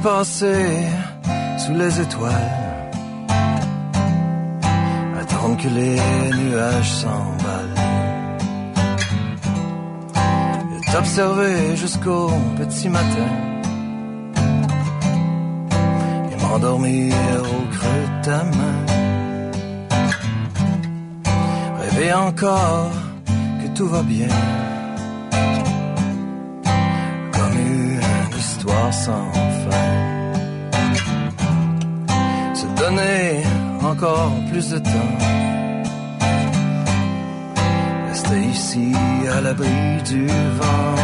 Passée 0.07 0.87
sous 1.59 1.75
les 1.75 2.01
étoiles. 2.01 2.53
Attendre 5.21 5.57
que 5.61 5.69
les 5.69 5.99
nuages 6.43 6.93
s'emballent. 7.01 7.81
Et 10.77 10.93
t'observer 10.93 11.75
jusqu'au 11.75 12.31
petit 12.57 12.89
matin. 12.89 13.31
M'endormir 16.41 17.13
au 17.43 17.63
creux 17.75 18.07
de 18.07 18.25
ta 18.25 18.45
main. 18.59 18.79
Rêver 21.81 22.13
encore 22.13 22.93
que 23.61 23.69
tout 23.77 23.89
va 23.89 24.03
bien. 24.03 24.29
Comme 27.33 27.59
une 27.59 28.39
histoire 28.39 28.95
sans 28.95 29.46
Se 32.55 32.67
donner 32.81 33.43
encore 33.83 34.33
plus 34.51 34.71
de 34.71 34.79
temps. 34.79 35.17
Rester 38.09 38.41
ici 38.55 38.93
à 39.37 39.41
l'abri 39.41 40.03
du 40.11 40.27
vent. 40.27 40.97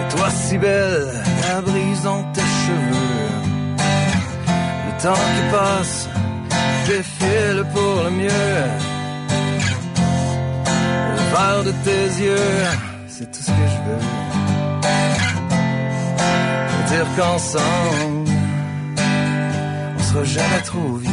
Et 0.00 0.14
toi 0.14 0.28
si 0.30 0.58
belle, 0.58 1.08
la 1.48 1.60
brise 1.60 2.02
dans 2.02 2.22
tes 2.34 2.50
cheveux. 2.62 3.30
Le 4.86 5.02
temps 5.02 5.24
qui 5.34 5.42
passe 5.56 6.08
défile 6.86 7.64
pour 7.72 7.94
le 8.04 8.10
mieux. 8.10 8.60
Le 11.12 11.22
verre 11.32 11.62
de 11.64 11.72
tes 11.84 12.06
yeux, 12.24 12.54
dire 16.90 17.06
qu'ensemble, 17.16 18.30
on 19.96 20.02
sera 20.02 20.24
jamais 20.24 20.62
trop 20.64 20.94
vieux. 20.96 21.10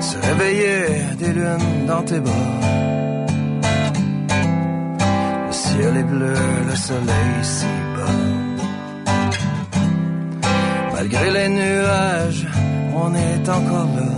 Se 0.00 0.16
réveiller 0.28 0.80
des 1.18 1.32
lunes 1.32 1.86
dans 1.86 2.02
tes 2.02 2.20
bras. 2.20 2.32
Le 5.48 5.52
ciel 5.52 5.96
est 5.96 6.08
bleu, 6.14 6.34
le 6.70 6.76
soleil 6.76 7.34
si 7.42 7.66
bas. 7.94 8.22
Malgré 10.94 11.30
les 11.30 11.48
nuages, 11.50 12.46
on 13.04 13.14
est 13.14 13.48
encore 13.48 13.90
là. 14.00 14.12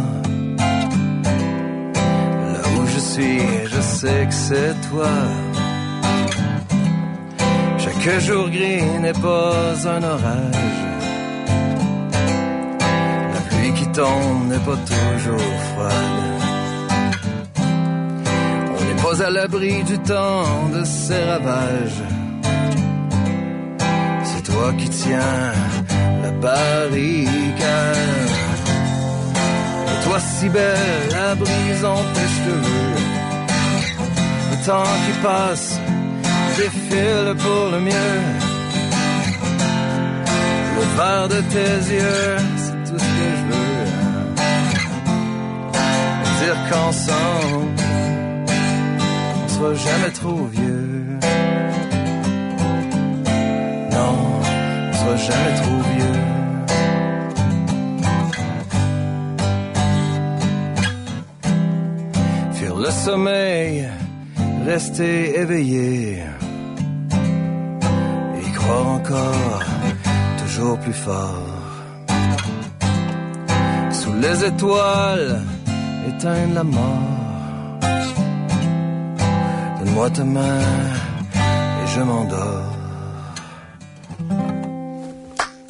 Là 2.52 2.62
où 2.76 2.86
je 2.94 3.00
suis, 3.10 3.40
je 3.74 3.80
sais 3.80 4.22
que 4.28 4.34
c'est 4.46 4.74
toi. 4.88 5.12
Chaque 7.78 8.20
jour 8.20 8.48
gris 8.48 8.84
n'est 9.04 9.20
pas 9.28 9.72
un 9.94 10.02
orage. 10.14 10.76
La 13.34 13.40
pluie 13.48 13.72
qui 13.78 13.86
tombe 14.00 14.42
n'est 14.50 14.64
pas 14.70 14.78
toujours 14.92 15.52
froide. 15.68 16.20
On 18.76 18.80
n'est 18.86 19.00
pas 19.02 19.16
à 19.26 19.30
l'abri 19.30 19.82
du 19.84 19.98
temps 19.98 20.68
de 20.76 20.82
ces 20.84 21.22
ravages. 21.32 22.02
C'est 24.28 24.44
toi 24.52 24.72
qui 24.78 24.88
tiens 24.88 25.52
la 26.22 26.30
barricade. 26.44 28.47
Toi 30.08 30.20
si 30.20 30.48
belle, 30.48 31.08
la 31.12 31.34
brise 31.34 31.84
en 31.84 32.00
tes 32.14 32.28
cheveux. 32.36 32.94
Le 34.50 34.56
temps 34.64 34.94
qui 35.04 35.12
passe 35.22 35.78
défile 36.56 37.34
pour 37.36 37.70
le 37.72 37.80
mieux. 37.80 38.16
Le 40.76 40.84
verre 40.96 41.28
de 41.28 41.40
tes 41.52 41.74
yeux, 41.94 42.36
c'est 42.56 42.90
tout 42.90 42.98
ce 42.98 43.10
que 43.18 43.26
je 43.38 43.44
veux. 43.50 43.84
Dire 46.40 46.58
qu'ensemble, 46.70 47.82
on 49.44 49.48
sera 49.48 49.74
jamais 49.74 50.12
trop 50.20 50.44
vieux. 50.46 51.18
Non, 53.92 54.14
on 54.88 54.92
sera 54.94 55.16
jamais 55.16 55.54
trop 55.60 55.80
vieux. 55.92 56.37
Le 62.78 62.90
sommeil, 62.90 63.88
rester 64.64 65.38
éveillé. 65.40 66.22
Y 68.46 68.52
croire 68.52 68.88
encore, 68.98 69.62
toujours 70.42 70.78
plus 70.78 70.92
fort. 70.92 71.42
Sous 73.90 74.12
les 74.14 74.44
étoiles, 74.44 75.40
éteindre 76.08 76.54
la 76.54 76.64
mort. 76.64 77.80
Donne-moi 79.78 80.10
ta 80.10 80.24
main 80.24 80.60
et 81.82 81.86
je 81.94 82.00
m'endors. 82.00 82.67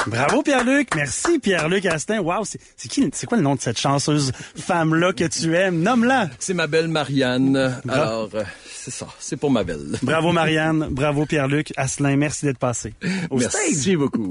Bravo 0.09 0.43
Pierre-Luc, 0.43 0.89
merci 0.97 1.39
Pierre-Luc 1.39 1.85
Astin. 1.87 2.21
Wow, 2.21 2.45
c'est 2.45 2.59
c'est 2.77 2.89
qui, 2.89 3.09
c'est 3.13 3.27
quoi 3.27 3.37
le 3.37 3.43
nom 3.43 3.55
de 3.55 3.61
cette 3.61 3.79
chanceuse 3.79 4.33
femme-là 4.57 5.13
que 5.13 5.25
tu 5.25 5.55
aimes? 5.55 5.83
Nomme-la. 5.83 6.31
C'est 6.39 6.55
ma 6.55 6.67
belle 6.67 6.89
Marianne. 6.89 7.81
Alors, 7.89 8.31
euh, 8.35 8.43
c'est 8.73 8.91
ça, 8.91 9.07
c'est 9.19 9.37
pour 9.37 9.51
ma 9.51 9.65
belle. 9.65 9.99
Bravo 10.03 10.33
Marianne, 10.33 10.89
bravo 10.91 11.27
Pierre-Luc 11.27 11.73
Asselin, 11.77 12.17
merci 12.17 12.47
d'être 12.47 12.59
passé 12.59 12.95
au 13.31 13.39
stage. 13.41 13.53
Merci 13.69 13.97
beaucoup. 13.97 14.29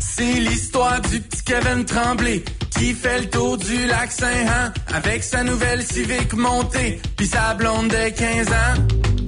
C'est 0.00 0.32
l'histoire 0.32 1.00
du 1.00 1.20
petit 1.20 1.42
Kevin 1.42 1.84
Tremblay 1.84 2.42
qui 2.78 2.92
fait 2.92 3.20
le 3.20 3.30
tour 3.30 3.56
du 3.56 3.86
lac 3.86 4.10
Saint-Han 4.10 4.72
avec 4.94 5.24
sa 5.24 5.42
nouvelle 5.42 5.82
Civic 5.82 6.32
montée 6.34 7.00
puis 7.16 7.26
sa 7.26 7.54
blonde 7.54 7.88
de 7.88 8.08
15 8.10 8.48
ans. 8.48 8.74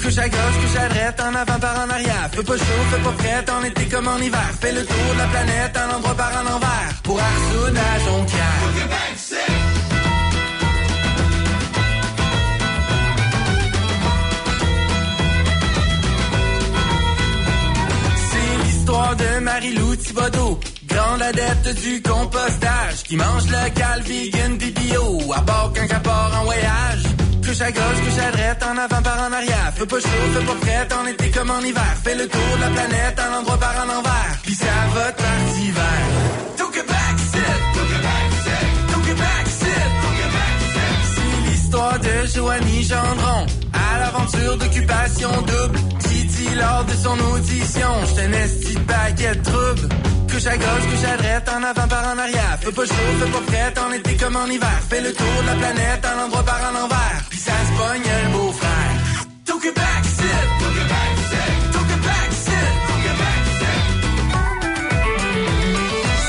Couche 0.00 0.18
à 0.18 0.28
gauche, 0.28 0.56
couche 0.62 0.76
à 0.78 0.88
droite, 0.88 1.20
en 1.20 1.34
avant 1.34 1.58
par 1.58 1.84
en 1.84 1.90
arrière. 1.90 2.30
Fais 2.32 2.42
pas 2.42 2.56
chaud, 2.56 2.82
fais 2.90 3.02
pas 3.02 3.12
prête, 3.12 3.50
en 3.50 3.64
été 3.64 3.84
comme 3.86 4.08
en 4.08 4.18
hiver. 4.18 4.50
Fais 4.60 4.72
le 4.72 4.84
tour 4.84 5.12
de 5.14 5.18
la 5.18 5.26
planète, 5.26 5.76
un 5.76 5.96
endroit 5.96 6.14
par 6.14 6.32
en 6.40 6.56
envers. 6.56 7.02
Pour 7.02 7.18
Arsoud 7.20 7.76
à 7.76 7.98
Jonquière. 8.04 8.48
C'est 18.30 18.64
l'histoire 18.64 19.16
de 19.16 19.40
Marie-Lou 19.40 19.96
Thibodeau, 19.96 20.60
grande 20.98 21.22
adepte 21.22 21.68
du 21.82 22.02
compostage, 22.02 23.02
qui 23.04 23.16
mange 23.16 23.46
local, 23.46 24.02
vegan, 24.04 24.58
puis 24.58 24.70
bio, 24.72 25.32
à 25.34 25.40
bord 25.42 25.72
quand 25.74 26.02
part 26.02 26.32
en 26.40 26.44
voyage. 26.44 27.02
Couche 27.44 27.60
à 27.60 27.70
gauche, 27.70 28.00
couche 28.04 28.20
à 28.26 28.30
droite, 28.32 28.64
en 28.70 28.76
avant 28.76 29.02
par 29.02 29.18
en 29.26 29.32
arrière. 29.32 29.72
Fais 29.76 29.86
pas 29.86 30.00
chaud, 30.00 30.26
fais 30.34 30.46
pas 30.50 30.58
prête, 30.60 30.92
en 30.92 31.06
été 31.06 31.30
comme 31.30 31.50
en 31.50 31.60
hiver. 31.60 31.92
Fais 32.04 32.16
le 32.16 32.26
tour 32.28 32.50
de 32.56 32.60
la 32.60 32.70
planète, 32.76 33.16
un 33.18 33.38
endroit 33.38 33.58
par 33.58 33.76
en 33.82 33.88
envers. 33.98 34.34
Puis 34.42 34.54
ça 34.54 34.76
va 34.94 35.12
parti 35.12 35.60
hiver. 35.68 36.00
Took 36.58 36.76
it 36.76 36.86
back, 36.86 37.16
sit. 37.32 37.58
Took 37.74 37.90
it 37.96 38.02
back, 38.08 38.28
sit. 38.46 38.66
Took 38.92 39.08
it 39.12 39.18
back, 39.24 39.46
sit. 39.60 39.88
Took 40.02 40.18
it 40.24 40.32
back. 40.36 40.56
C'est 41.14 41.50
l'histoire 41.50 41.98
de 42.00 42.14
Joanie 42.34 42.82
Gendron. 42.82 43.46
À 43.72 43.98
l'aventure 44.00 44.56
d'occupation 44.58 45.30
double. 45.52 45.78
Titi 46.00 46.48
lors 46.56 46.84
de 46.84 46.94
son 47.04 47.16
audition. 47.34 47.92
J'étais 48.08 48.26
un 48.28 48.32
esti 48.32 48.74
de 48.74 48.80
paquet 48.80 49.34
de 49.36 49.42
troubles. 49.42 49.88
Couche 50.30 50.46
à 50.46 50.56
gauche, 50.56 50.86
couche 50.90 51.04
à 51.04 51.16
droite, 51.16 51.48
en 51.56 51.62
avant 51.62 51.88
par 51.88 52.04
en 52.12 52.18
arrière. 52.18 52.58
Fais 52.60 52.72
pas 52.72 52.84
chaud, 52.84 52.94
fais 53.20 53.30
pas 53.30 53.40
prête, 53.46 53.78
en 53.78 53.92
été 53.92 54.16
comme 54.16 54.36
en 54.36 54.46
hiver. 54.46 54.80
Fais 54.88 55.00
le 55.00 55.12
tour 55.12 55.26
de 55.42 55.46
la 55.46 55.54
planète, 55.54 56.04
un 56.04 56.24
endroit 56.24 56.44
par 56.44 56.60
en 56.70 56.84
envers. 56.84 57.22
Puis 57.30 57.38
ça 57.38 57.52
se 57.52 57.72
pogne 57.80 58.02
le 58.24 58.30
beau-frère. 58.32 58.92
Took 59.46 59.64
it 59.64 59.74
back, 59.74 60.04
sit. 60.04 60.46
Took 60.60 60.76
it 60.76 60.88
back, 60.88 61.16
sit. 61.30 61.72
Took 61.72 61.88
back, 62.08 62.30
sit. 62.46 62.70
Took 62.88 63.04
it 63.10 63.16
back. 63.18 63.40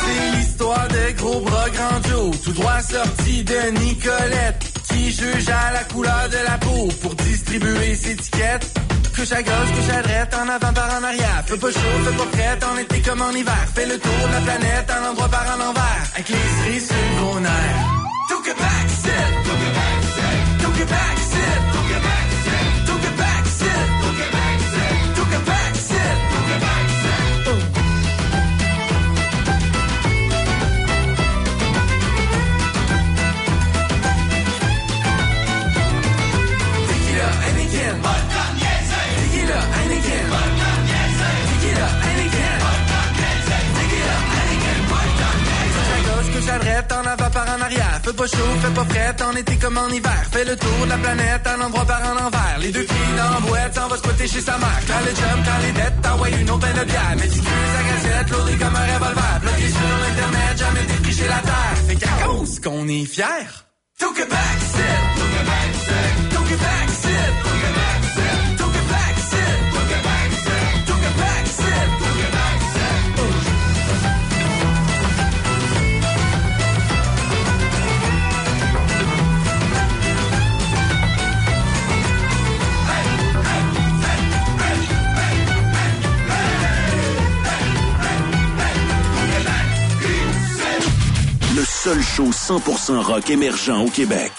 C'est 0.01 0.37
l'histoire 0.37 0.87
de 0.87 1.11
gros 1.17 1.41
bras 1.41 1.69
grandios, 1.69 2.31
tout 2.43 2.53
droit 2.53 2.81
sorti 2.81 3.43
de 3.43 3.79
Nicolette, 3.79 4.65
qui 4.89 5.11
juge 5.11 5.49
à 5.49 5.73
la 5.73 5.83
couleur 5.83 6.29
de 6.29 6.37
la 6.49 6.57
peau 6.57 6.87
pour 7.01 7.15
distribuer 7.15 7.95
ses 7.95 8.11
étiquettes. 8.11 8.79
Couche 9.19 9.33
à 9.33 9.43
gauche, 9.43 9.71
couche 9.75 9.93
à 9.97 10.01
droite, 10.01 10.33
en 10.33 10.47
avant 10.47 10.73
par 10.73 10.97
en 10.97 11.03
arrière. 11.03 11.43
Fais 11.45 11.57
pas 11.57 11.71
chaud, 11.71 11.97
fais 12.05 12.17
pas 12.17 12.25
prête, 12.31 12.63
en 12.63 12.77
été 12.77 13.01
comme 13.01 13.21
en 13.21 13.31
hiver. 13.31 13.67
Fais 13.75 13.85
le 13.85 13.99
tour 13.99 14.27
de 14.27 14.31
la 14.31 14.39
planète, 14.39 14.89
un 14.89 15.09
endroit 15.09 15.27
par 15.27 15.45
en 15.57 15.69
envers. 15.69 16.03
Avec 16.15 16.29
les 16.29 16.35
cerises 16.35 16.87
sur 16.87 16.95
le 16.95 17.21
gros 17.21 17.39
nerf. 17.41 17.75
Took 18.29 18.47
it 18.47 18.57
back. 18.57 18.87
Took 19.43 19.59
it 19.67 19.73
back. 19.75 19.99
Took 20.61 20.79
it 20.79 20.87
back, 20.87 21.18
En 46.91 47.05
avant 47.05 47.29
par 47.29 47.47
en 47.55 47.61
arrière. 47.61 48.01
Fais 48.03 48.13
pas 48.13 48.27
chaud, 48.27 48.51
fait 48.61 48.73
pas 48.73 48.85
frais, 48.85 49.15
en 49.23 49.35
été 49.35 49.55
comme 49.57 49.77
en 49.77 49.87
hiver. 49.89 50.21
Fais 50.31 50.43
le 50.43 50.55
tour 50.55 50.79
de 50.85 50.89
la 50.89 50.97
planète, 50.97 51.47
un 51.47 51.61
endroit 51.61 51.85
par 51.85 52.03
un 52.03 52.25
envers. 52.25 52.57
Les 52.59 52.71
deux 52.71 52.81
filles 52.81 53.15
dans 53.15 53.29
la 53.35 53.39
boîte, 53.39 53.75
s'en 53.75 53.87
va 53.87 53.97
squatter 53.97 54.27
chez 54.27 54.41
sa 54.41 54.57
mère. 54.57 54.81
Quand 54.87 55.01
le 55.05 55.15
jump, 55.15 55.45
quand 55.45 55.61
les 55.65 55.71
dettes, 55.71 56.01
t'envoies 56.01 56.29
une 56.29 56.49
autre 56.49 56.67
belle 56.67 56.85
bière. 56.85 57.15
Médicuse 57.15 57.73
à 57.79 57.83
gazette, 57.89 58.29
lourdé 58.31 58.53
comme 58.57 58.75
un 58.75 58.85
revolver. 58.93 59.39
Bloqué 59.41 59.67
sur 59.69 59.95
l'internet, 60.03 60.57
jamais 60.57 60.85
défriché 60.85 61.27
la 61.27 61.41
terre. 61.49 61.77
Fait 61.87 61.95
qu'à 61.95 62.25
cause 62.25 62.59
qu'on 62.59 62.87
est 62.87 63.05
fiers. 63.05 63.53
Tout 63.99 64.13
Québec, 64.13 64.57
c'est, 64.73 65.19
tout 65.19 65.29
Québec, 65.37 65.71
c'est, 65.85 65.98
seul 91.83 92.01
show 92.01 92.25
100% 92.25 93.01
rock 93.03 93.29
émergent 93.29 93.85
au 93.85 93.89
Québec. 93.89 94.33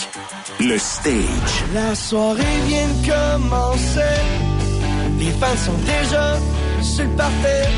Le 0.60 0.76
Stage. 0.76 1.54
La 1.72 1.94
soirée 1.94 2.58
vient 2.66 2.88
de 2.88 3.06
commencer. 3.08 4.16
Les 5.18 5.30
fans 5.40 5.60
sont 5.64 5.80
déjà 5.86 6.38
sur 6.82 7.04
le 7.04 7.16
parfait. 7.16 7.68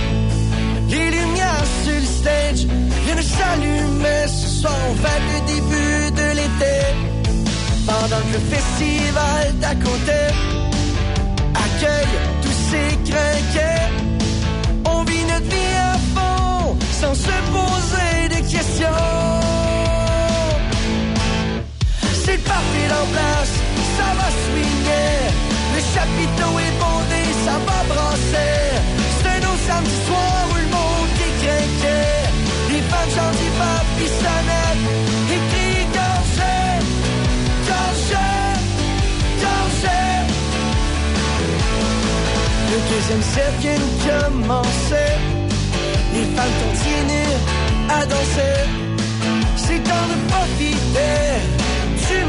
Les 0.89 1.11
lumières 1.13 1.67
sur 1.85 1.95
le 1.95 2.11
stage 2.19 2.67
viennent 3.05 3.23
s'allumer. 3.23 4.27
Ce 4.27 4.49
soir, 4.61 4.77
on 4.91 4.95
fête 4.97 5.27
le 5.33 5.41
début 5.55 6.11
de 6.21 6.27
l'été. 6.39 6.79
Pendant 7.87 8.23
que 8.27 8.33
le 8.33 8.43
festival 8.55 9.59
d'à 9.61 9.75
côté 9.77 10.21
accueille 11.67 12.15
tous 12.43 12.59
ces 12.71 13.13
crinquets. 13.13 13.91
On 14.87 15.05
vit 15.05 15.25
notre 15.25 15.51
vie 15.55 15.77
à 15.77 15.95
fond 16.15 16.77
sans 17.01 17.15
se 17.15 17.37
poser 17.55 18.29
de 18.29 18.51
questions. 18.51 19.32
C'est 22.25 22.37
le 22.37 22.43
party 22.43 22.83
en 23.01 23.07
place, 23.15 23.55
ça 23.97 24.09
va 24.19 24.29
swinguer. 24.43 25.19
Le 25.75 25.81
chapiteau 25.93 26.53
est 26.65 26.75
bondé, 26.83 27.23
ça 27.45 27.57
va 27.67 27.79
brasser. 27.93 28.57
C'est 29.21 29.39
autre 29.51 29.65
samedi 29.69 29.99
soir 30.07 30.35
où 30.51 30.55
le 30.55 30.69
monde 30.77 31.13
est 31.27 31.35
craqué. 31.43 32.01
Les 32.73 32.83
fans 32.91 33.11
chantent 33.15 33.43
hip-hop, 33.47 33.87
ils 34.05 34.15
sonnettent, 34.23 35.35
et 35.35 35.41
crient. 35.51 35.73
Le 42.73 42.79
deuxième 42.89 43.23
set 43.23 43.53
vient 43.61 43.75
de 43.75 43.91
commencer. 44.07 45.11
Les 46.15 46.25
femmes 46.35 46.57
continuent 46.65 47.39
à 47.91 48.07
danser. 48.07 48.59
C'est 49.57 49.83
temps 49.83 50.07
de 50.11 50.17
profiter 50.33 51.62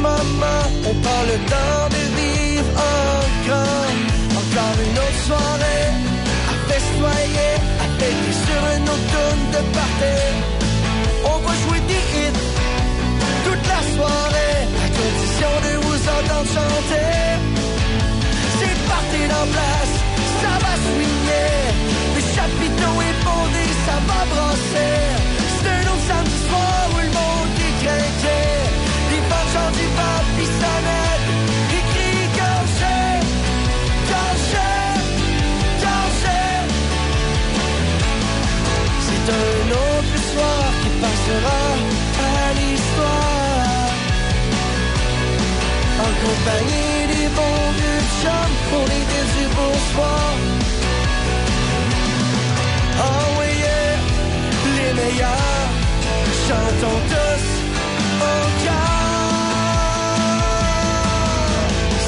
On 0.06 0.96
prend 0.96 1.24
le 1.32 1.38
temps 1.48 1.88
de 1.96 2.02
vivre 2.20 2.72
encore. 2.76 3.94
Encore 4.42 4.78
une 4.86 4.98
autre 5.00 5.22
soirée 5.28 5.88
à 6.52 6.56
festoyer, 6.68 7.54
à 7.80 7.88
fêter 7.98 8.34
sur 8.46 8.62
un 8.76 8.84
automne 8.96 9.44
de 9.56 9.62
party. 9.76 10.16
On 11.24 11.38
va 11.46 11.54
jouer 11.64 11.80
des 11.88 12.04
hits 12.14 12.42
toute 13.46 13.66
la 13.74 13.82
soirée, 13.96 14.60
à 14.84 14.88
condition 15.00 15.52
de 15.66 15.74
vous 15.86 16.02
entendre 16.18 16.52
chanter. 16.58 17.14
C'est 18.60 18.78
parti 18.92 19.22
en 19.40 19.46
place, 19.56 19.94
ça 20.42 20.54
va 20.64 20.74
swinguer. 20.84 21.56
Le 22.16 22.22
chapiteau 22.36 22.94
est 23.08 23.24
ça 23.86 23.98
va 24.08 24.20
brasser. 24.34 25.33
En 46.24 46.30
compagnie 46.30 47.08
des 47.08 47.28
bons 47.38 47.72
vieux 47.80 48.04
chums 48.22 48.58
pour 48.70 48.84
les 48.92 49.04
du 49.36 49.46
bonsoir. 49.58 50.30
Oh 53.00 53.26
oui, 53.40 53.52
yeah, 53.64 53.96
les 54.78 54.92
meilleurs 55.00 55.68
chantons 56.48 57.02
tous 57.12 57.46
au 58.22 58.38
cœur. 58.64 58.94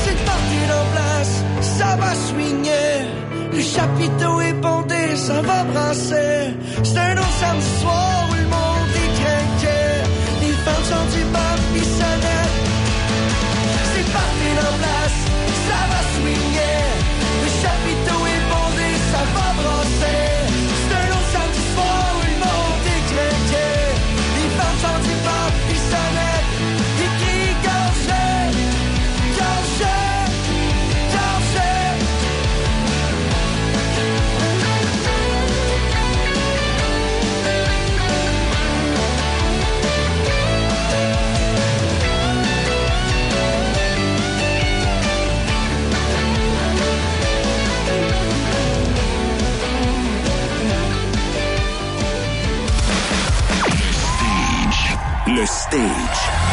C'est 0.03 0.20
parti 0.32 0.59
en 0.80 0.86
place, 0.93 1.34
ça 1.78 1.91
va 1.97 2.11
swinguer. 2.28 2.95
Le 3.53 3.61
chapiteau 3.61 4.34
est 4.41 4.53
bondé, 4.53 5.03
ça 5.16 5.41
va 5.41 5.63
brasser. 5.66 6.53
C'est 6.84 6.99
un 6.99 7.18
autre 7.18 7.38
samedi 7.41 7.72
soir 7.82 8.28
où 8.30 8.34
le 8.34 8.47
monde 8.55 8.91
est 9.03 9.11
craqué. 9.20 9.80
Les 10.41 10.53
femmes 10.63 10.86
chantent 10.89 11.13
du 11.18 11.24
bas, 11.34 11.44
Le 55.36 55.45
Stage. 55.45 56.45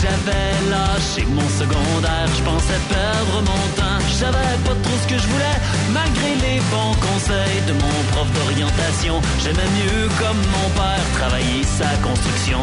J'avais 0.00 0.70
lâché 0.70 1.26
mon 1.26 1.48
secondaire. 1.58 2.28
Je 2.36 2.42
pensais 2.42 2.80
perdre 2.88 3.42
mon 3.42 3.62
temps. 3.76 3.98
Je 4.08 4.14
savais 4.14 4.56
pas 4.64 4.76
trop 4.82 4.96
ce 5.02 5.08
que 5.08 5.18
je 5.18 5.26
voulais. 5.26 5.58
Malgré 5.92 6.30
les 6.36 6.60
bons 6.70 6.94
conseils 7.06 7.60
de 7.66 7.72
mon 7.72 7.96
prof 8.12 8.28
d'orientation, 8.32 9.20
j'aimais 9.42 9.70
mieux 9.80 10.08
comme 10.20 10.38
mon 10.38 10.68
père 10.78 11.04
travailler 11.18 11.64
sa 11.64 11.90
construction. 12.06 12.60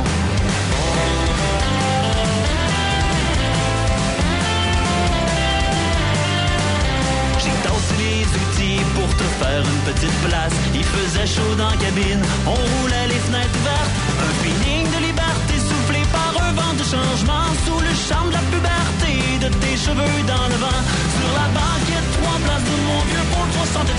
Les 8.05 8.21
outils 8.21 8.85
pour 8.93 9.09
te 9.17 9.25
faire 9.41 9.63
une 9.65 9.81
petite 9.89 10.17
place. 10.29 10.53
Il 10.75 10.85
faisait 10.85 11.25
chaud 11.25 11.55
dans 11.57 11.71
la 11.73 11.77
cabine, 11.77 12.21
on 12.45 12.53
roulait 12.53 13.07
les 13.09 13.21
fenêtres 13.25 13.57
ouvertes. 13.61 13.93
Un 14.21 14.33
feeling 14.45 14.85
de 14.93 14.99
liberté 15.09 15.53
soufflé 15.57 16.01
par 16.13 16.31
un 16.45 16.53
vent 16.53 16.75
de 16.77 16.85
changement 16.85 17.49
sous 17.65 17.81
le 17.81 17.93
charme 18.07 18.29
de 18.29 18.37
la 18.37 18.45
puberté 18.53 19.13
de 19.41 19.49
tes 19.57 19.75
cheveux 19.85 20.17
dans 20.29 20.47
le 20.53 20.57
vent. 20.61 20.81
Sur 21.17 21.31
la 21.33 21.47
banquette, 21.57 22.09
trois 22.21 22.37
places 22.45 22.67
de 22.69 22.77
mon 22.85 23.01
vieux 23.09 23.25
pour 23.33 23.45
313, 23.57 23.89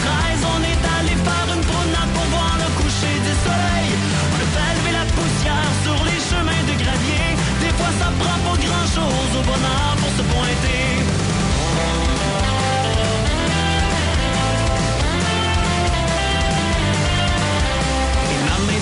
on 0.55 0.61
est 0.71 0.83
allé 0.97 1.15
faire 1.27 1.49
une 1.51 1.65
promenade 1.67 2.11
pour 2.15 2.27
voir 2.31 2.55
le 2.63 2.69
coucher 2.79 3.17
du 3.27 3.35
soleil. 3.43 3.91
On 4.31 4.39
a 4.39 4.47
fait 4.55 4.73
lever 4.79 4.95
la 5.03 5.07
poussière 5.19 5.73
sur 5.83 5.99
les 6.07 6.21
chemins 6.31 6.65
de 6.71 6.75
gravier. 6.79 7.27
Des 7.59 7.73
fois, 7.75 7.93
ça 7.99 8.09
prend 8.23 8.39
pas 8.47 8.59
grand 8.67 8.87
chose 8.87 9.33
au 9.35 9.43
bonheur 9.51 9.91
pour 9.99 10.13
se 10.15 10.23
pointer. 10.31 11.16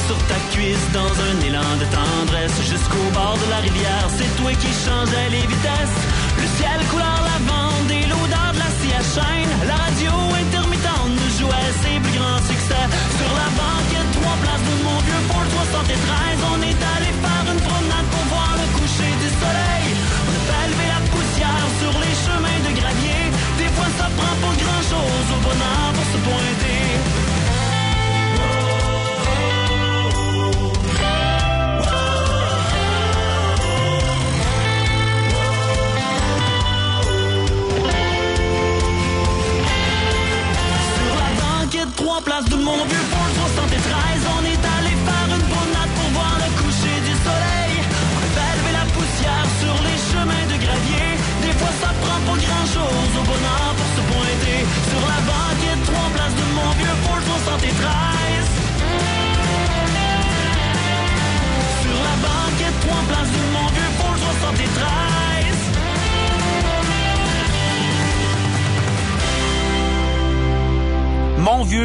sur 0.07 0.19
ta 0.29 0.39
cuisse 0.53 0.87
dans 0.93 1.13
un 1.29 1.37
élan 1.49 1.73
de 1.81 1.87
tendresse 1.89 2.59
jusqu'au 2.69 3.07
bord 3.13 3.37
de 3.41 3.49
la 3.51 3.61
rivière. 3.65 4.07
C'est 4.17 4.33
toi 4.37 4.53
qui 4.53 4.71
changeais 4.85 5.29
les 5.31 5.47
vitesses. 5.49 5.99
Le 6.41 6.49
ciel 6.59 6.79
couleur 6.91 7.21
lavande 7.31 7.91
et 7.91 8.05
l'odeur 8.13 8.51
de 8.53 8.61
la 8.65 8.71
scie 8.77 8.95
à 9.01 9.05
chaîne. 9.15 9.53
La 9.71 9.77
radio 9.81 10.13
intermittente 10.45 11.13
nous 11.17 11.33
jouait 11.41 11.73
ses 11.81 11.97
plus 12.05 12.17
grands 12.19 12.45
succès. 12.45 12.85
Sur 13.19 13.33
la 13.33 13.49
banquette, 13.57 14.11
trois 14.19 14.37
places 14.45 14.67
de 14.69 14.77
mon 14.85 14.99
vieux 15.07 15.23
Paul 15.31 15.47
73, 15.73 16.53
on 16.53 16.59
est 16.69 16.81
allé 16.95 17.11
faire 17.25 17.47
une 17.49 17.63
promenade 17.65 18.09
pour 18.13 18.25
voir 18.33 18.53
le 18.61 18.67
coucher 18.77 19.13
du 19.25 19.29
soleil. 19.41 19.89
On 20.21 20.33
a 20.37 20.43
fait 20.49 20.67
lever 20.69 20.91
la 20.97 21.03
poussière 21.13 21.69
sur 21.81 21.95
les 22.05 22.15
chemins 22.25 22.61
de 22.67 22.73
gravier. 22.77 23.23
Des 23.57 23.71
fois, 23.73 23.91
ça 23.97 24.07
prend 24.13 24.37
pas 24.43 24.55
grand 24.63 24.83
chose 24.85 25.27
au 25.33 25.41
bonheur 25.49 25.87
pour 25.97 26.07
se 26.13 26.19
pointer. 26.29 27.14
De 42.43 42.57
mon 42.57 42.75
vieux 42.75 43.07
pôle 43.15 43.33
73. 43.63 44.27
On 44.35 44.45
est 44.45 44.65
allé 44.75 44.91
faire 45.07 45.29
une 45.31 45.47
promenade 45.55 45.91
pour 45.95 46.11
voir 46.19 46.35
le 46.43 46.51
coucher 46.59 46.99
du 47.07 47.15
soleil. 47.23 47.75
On 48.11 48.21
fait 48.35 48.55
lever 48.59 48.75
la 48.75 48.87
poussière 48.91 49.47
sur 49.63 49.75
les 49.87 49.99
chemins 50.11 50.47
de 50.51 50.57
gravier. 50.65 51.11
Des 51.43 51.53
fois, 51.53 51.71
ça 51.81 51.95
prend 52.03 52.21
pas 52.27 52.39
grand 52.45 52.67
chose 52.75 53.13
au 53.21 53.25
bonheur 53.31 53.69
pour 53.79 53.91
se 53.95 54.03
pointer. 54.11 54.67
Sur 54.91 55.03
la 55.07 55.21
banquette, 55.31 55.83
trois 55.87 56.11
places 56.11 56.35
de 56.35 56.47
mon 56.59 56.71
vieux 56.75 56.97
pôle 57.07 57.23
73. 57.47 58.14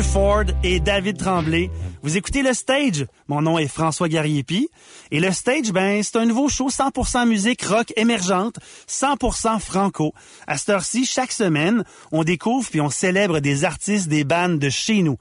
Ford 0.01 0.45
et 0.63 0.79
David 0.79 1.17
Tremblay. 1.17 1.69
Vous 2.03 2.15
écoutez 2.15 2.41
le 2.41 2.53
stage. 2.53 3.05
Mon 3.27 3.41
nom 3.41 3.57
est 3.57 3.67
François 3.67 4.07
Gariepi. 4.07 4.69
Et 5.11 5.19
le 5.19 5.31
stage, 5.31 5.71
ben, 5.71 6.01
c'est 6.03 6.17
un 6.17 6.25
nouveau 6.25 6.47
show 6.47 6.69
100% 6.69 7.27
musique 7.27 7.63
rock 7.63 7.91
émergente, 7.95 8.59
100% 8.87 9.59
franco. 9.59 10.13
À 10.47 10.57
cette 10.57 10.69
heure-ci, 10.69 11.05
chaque 11.05 11.31
semaine, 11.31 11.83
on 12.11 12.23
découvre 12.23 12.69
puis 12.69 12.81
on 12.81 12.89
célèbre 12.89 13.39
des 13.39 13.65
artistes 13.65 14.07
des 14.07 14.23
bandes 14.23 14.59
de 14.59 14.69
chez 14.69 15.01
nous. 15.01 15.17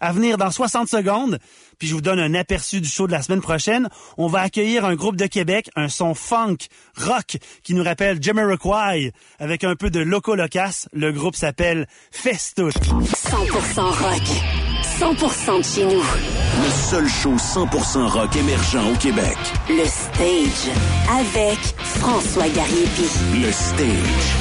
À 0.00 0.12
venir 0.12 0.38
dans 0.38 0.50
60 0.50 0.88
secondes, 0.88 1.38
puis 1.82 1.88
je 1.88 1.96
vous 1.96 2.00
donne 2.00 2.20
un 2.20 2.34
aperçu 2.34 2.80
du 2.80 2.88
show 2.88 3.08
de 3.08 3.12
la 3.12 3.22
semaine 3.22 3.40
prochaine, 3.40 3.88
on 4.16 4.28
va 4.28 4.42
accueillir 4.42 4.84
un 4.84 4.94
groupe 4.94 5.16
de 5.16 5.26
Québec, 5.26 5.68
un 5.74 5.88
son 5.88 6.14
funk, 6.14 6.58
rock, 6.96 7.38
qui 7.64 7.74
nous 7.74 7.82
rappelle 7.82 8.22
Jamiroquai, 8.22 9.10
avec 9.40 9.64
un 9.64 9.74
peu 9.74 9.90
de 9.90 9.98
loco 9.98 10.36
locas. 10.36 10.86
Le 10.92 11.10
groupe 11.10 11.34
s'appelle 11.34 11.88
Festout. 12.12 12.68
100% 12.68 13.80
rock. 13.80 14.22
100% 15.00 15.58
de 15.58 15.64
chez 15.64 15.84
nous. 15.92 16.02
Le 16.02 16.70
seul 16.70 17.08
show 17.08 17.34
100% 17.34 18.06
rock 18.06 18.36
émergent 18.36 18.88
au 18.88 18.96
Québec. 18.98 19.36
Le 19.68 19.84
Stage. 19.84 20.72
Avec 21.10 21.58
François 21.78 22.48
Gariepi. 22.48 23.42
Le 23.42 23.50
Stage. 23.50 24.36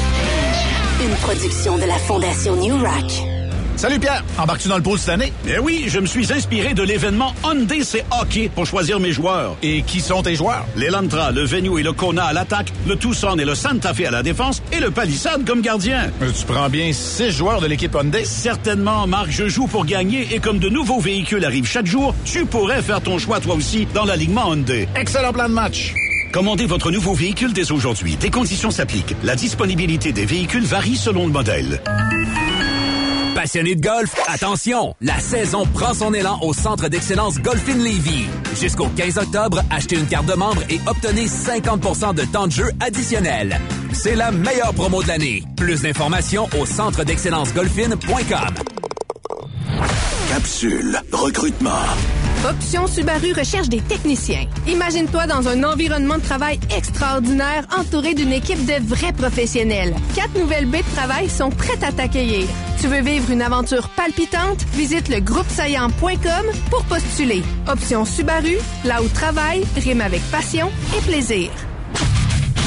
Une 1.04 1.16
production 1.16 1.76
de 1.80 1.86
la 1.86 1.98
Fondation 1.98 2.56
New 2.58 2.78
Rock. 2.78 3.41
Salut 3.76 4.00
Pierre, 4.00 4.24
embarques-tu 4.38 4.68
dans 4.68 4.78
le 4.78 4.84
pôle 4.84 5.00
cette 5.00 5.10
année? 5.10 5.34
Eh 5.48 5.58
oui, 5.58 5.86
je 5.88 6.00
me 6.00 6.06
suis 6.06 6.32
inspiré 6.32 6.76
de 6.76 6.84
l'événement 6.84 7.34
Hyundai 7.44 7.84
c'est 7.84 8.06
hockey 8.12 8.50
pour 8.54 8.66
choisir 8.68 9.00
mes 9.00 9.12
joueurs. 9.12 9.56
Et 9.64 9.82
qui 9.82 10.02
sont 10.02 10.22
tes 10.22 10.36
joueurs? 10.36 10.66
L'Elantra, 10.76 11.32
le 11.32 11.44
Venue 11.46 11.80
et 11.80 11.84
le 11.84 11.92
Kona 11.92 12.26
à 12.26 12.34
l'attaque, 12.34 12.72
le 12.88 12.96
Tucson 12.96 13.38
et 13.40 13.46
le 13.46 13.56
Santa 13.56 13.94
Fe 13.94 14.06
à 14.08 14.12
la 14.12 14.22
défense 14.22 14.62
et 14.72 14.80
le 14.80 14.92
Palisade 14.92 15.46
comme 15.48 15.62
gardien. 15.62 16.12
Euh, 16.22 16.30
Tu 16.38 16.46
prends 16.46 16.70
bien 16.70 16.92
six 16.94 17.32
joueurs 17.32 17.60
de 17.60 17.66
l'équipe 17.68 17.96
Hyundai? 17.96 18.24
Certainement, 18.24 19.08
Marc, 19.08 19.32
je 19.32 19.48
joue 19.48 19.66
pour 19.66 19.86
gagner 19.86 20.28
et 20.32 20.40
comme 20.40 20.60
de 20.60 20.70
nouveaux 20.70 21.00
véhicules 21.00 21.44
arrivent 21.44 21.68
chaque 21.68 21.88
jour, 21.88 22.14
tu 22.24 22.46
pourrais 22.46 22.84
faire 22.84 23.02
ton 23.02 23.18
choix 23.18 23.40
toi 23.40 23.56
aussi 23.56 23.88
dans 23.96 24.06
l'alignement 24.06 24.54
Hyundai. 24.54 24.88
Excellent 24.96 25.34
plan 25.34 25.50
de 25.50 25.54
match. 25.54 25.96
Commandez 26.32 26.66
votre 26.68 26.92
nouveau 26.92 27.14
véhicule 27.14 27.52
dès 27.52 27.72
aujourd'hui. 27.72 28.16
Des 28.16 28.30
conditions 28.30 28.70
s'appliquent. 28.72 29.16
La 29.24 29.36
disponibilité 29.36 30.14
des 30.14 30.26
véhicules 30.26 30.64
varie 30.64 30.96
selon 30.98 31.26
le 31.26 31.32
modèle. 31.32 31.82
Passionné 33.36 33.76
de 33.76 33.82
golf, 33.82 34.14
attention! 34.28 34.94
La 35.00 35.18
saison 35.20 35.66
prend 35.66 35.94
son 35.94 36.14
élan 36.14 36.38
au 36.42 36.54
Centre 36.54 36.90
d'excellence 36.90 37.40
Golfin 37.40 37.76
Levy. 37.76 38.26
Jusqu'au 38.60 38.88
15 38.88 39.18
octobre, 39.20 39.62
achetez 39.70 39.96
une 39.96 40.08
carte 40.08 40.26
de 40.26 40.34
membre 40.34 40.62
et 40.70 40.80
obtenez 40.86 41.28
50% 41.28 42.14
de 42.14 42.24
temps 42.24 42.48
de 42.48 42.52
jeu 42.52 42.70
additionnel. 42.82 43.58
C'est 43.94 44.16
la 44.16 44.32
meilleure 44.32 44.74
promo 44.74 45.02
de 45.02 45.08
l'année. 45.08 45.44
Plus 45.56 45.82
d'informations 45.82 46.50
au 46.60 46.66
centre 46.66 47.06
d'excellence 47.06 47.54
golfin.com. 47.54 48.54
Capsule. 50.30 51.02
Recrutement. 51.12 51.70
Option 52.50 52.88
Subaru 52.88 53.34
recherche 53.34 53.70
des 53.70 53.82
techniciens. 53.82 54.48
Imagine-toi 54.68 55.28
dans 55.28 55.48
un 55.48 55.64
environnement 55.64 56.18
de 56.18 56.24
travail 56.24 56.60
extraordinaire 56.76 57.68
entouré 57.78 58.14
d'une 58.14 58.32
équipe 58.32 58.66
de 58.66 58.82
vrais 58.88 59.14
professionnels. 59.14 59.94
Quatre 60.16 60.38
nouvelles 60.40 60.66
baies 60.66 60.84
de 60.84 60.96
travail 60.96 61.30
sont 61.30 61.50
prêtes 61.50 61.84
à 61.84 61.92
t'accueillir. 61.92 62.48
Tu 62.80 62.88
veux 62.88 63.02
vivre 63.02 63.30
une 63.30 63.42
aventure 63.42 63.90
palpitante? 63.90 64.64
Visite 64.74 65.10
le 65.10 65.20
groupesaillant.com 65.20 66.46
pour 66.70 66.84
postuler. 66.86 67.44
Option 67.68 68.06
Subaru, 68.06 68.58
là 68.86 69.04
où 69.04 69.08
travail 69.10 69.64
rime 69.76 70.02
avec 70.02 70.22
passion 70.32 70.72
et 70.98 71.02
plaisir. 71.02 71.50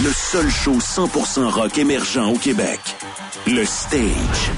Le 0.04 0.12
seul 0.12 0.50
show 0.50 0.78
100% 0.78 1.48
rock 1.50 1.78
émergent 1.78 2.28
au 2.28 2.36
Québec. 2.36 2.80
Le 3.46 3.64
Stage. 3.64 4.50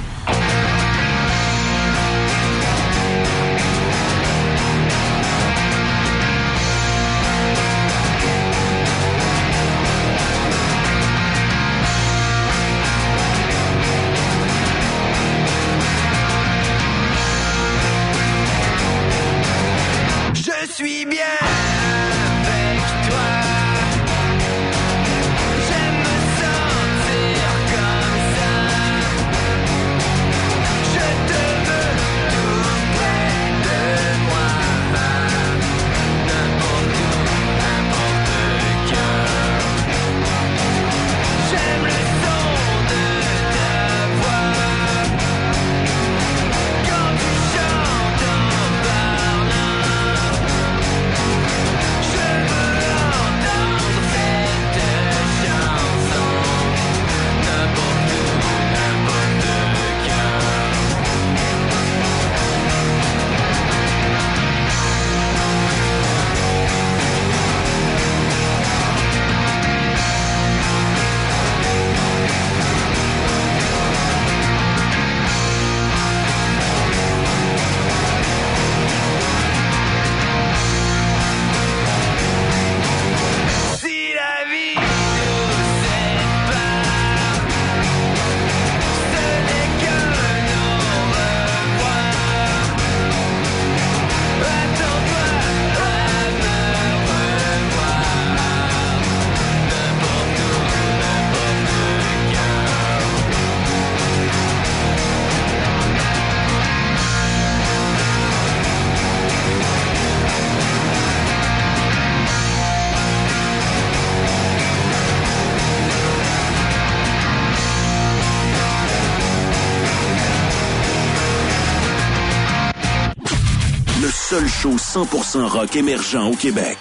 100% 124.96 125.44
rock 125.44 125.76
émergent 125.76 126.26
au 126.26 126.34
Québec. 126.34 126.78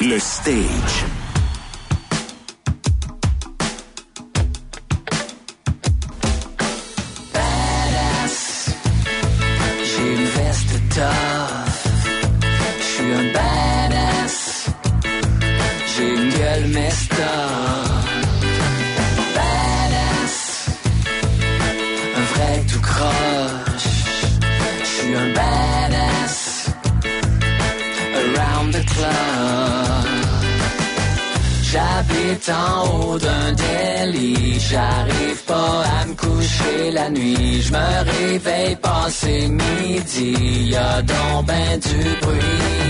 Le 0.00 0.18
Stage. 0.18 1.21
Nuit, 37.12 37.62
je 37.62 37.72
me 37.72 37.88
réveille 38.10 38.76
passé 38.76 39.48
midi, 39.48 40.70
y 40.70 40.76
a 40.76 41.02
donc 41.02 41.46
ben 41.46 41.78
du 41.78 42.16
bruit. 42.20 42.82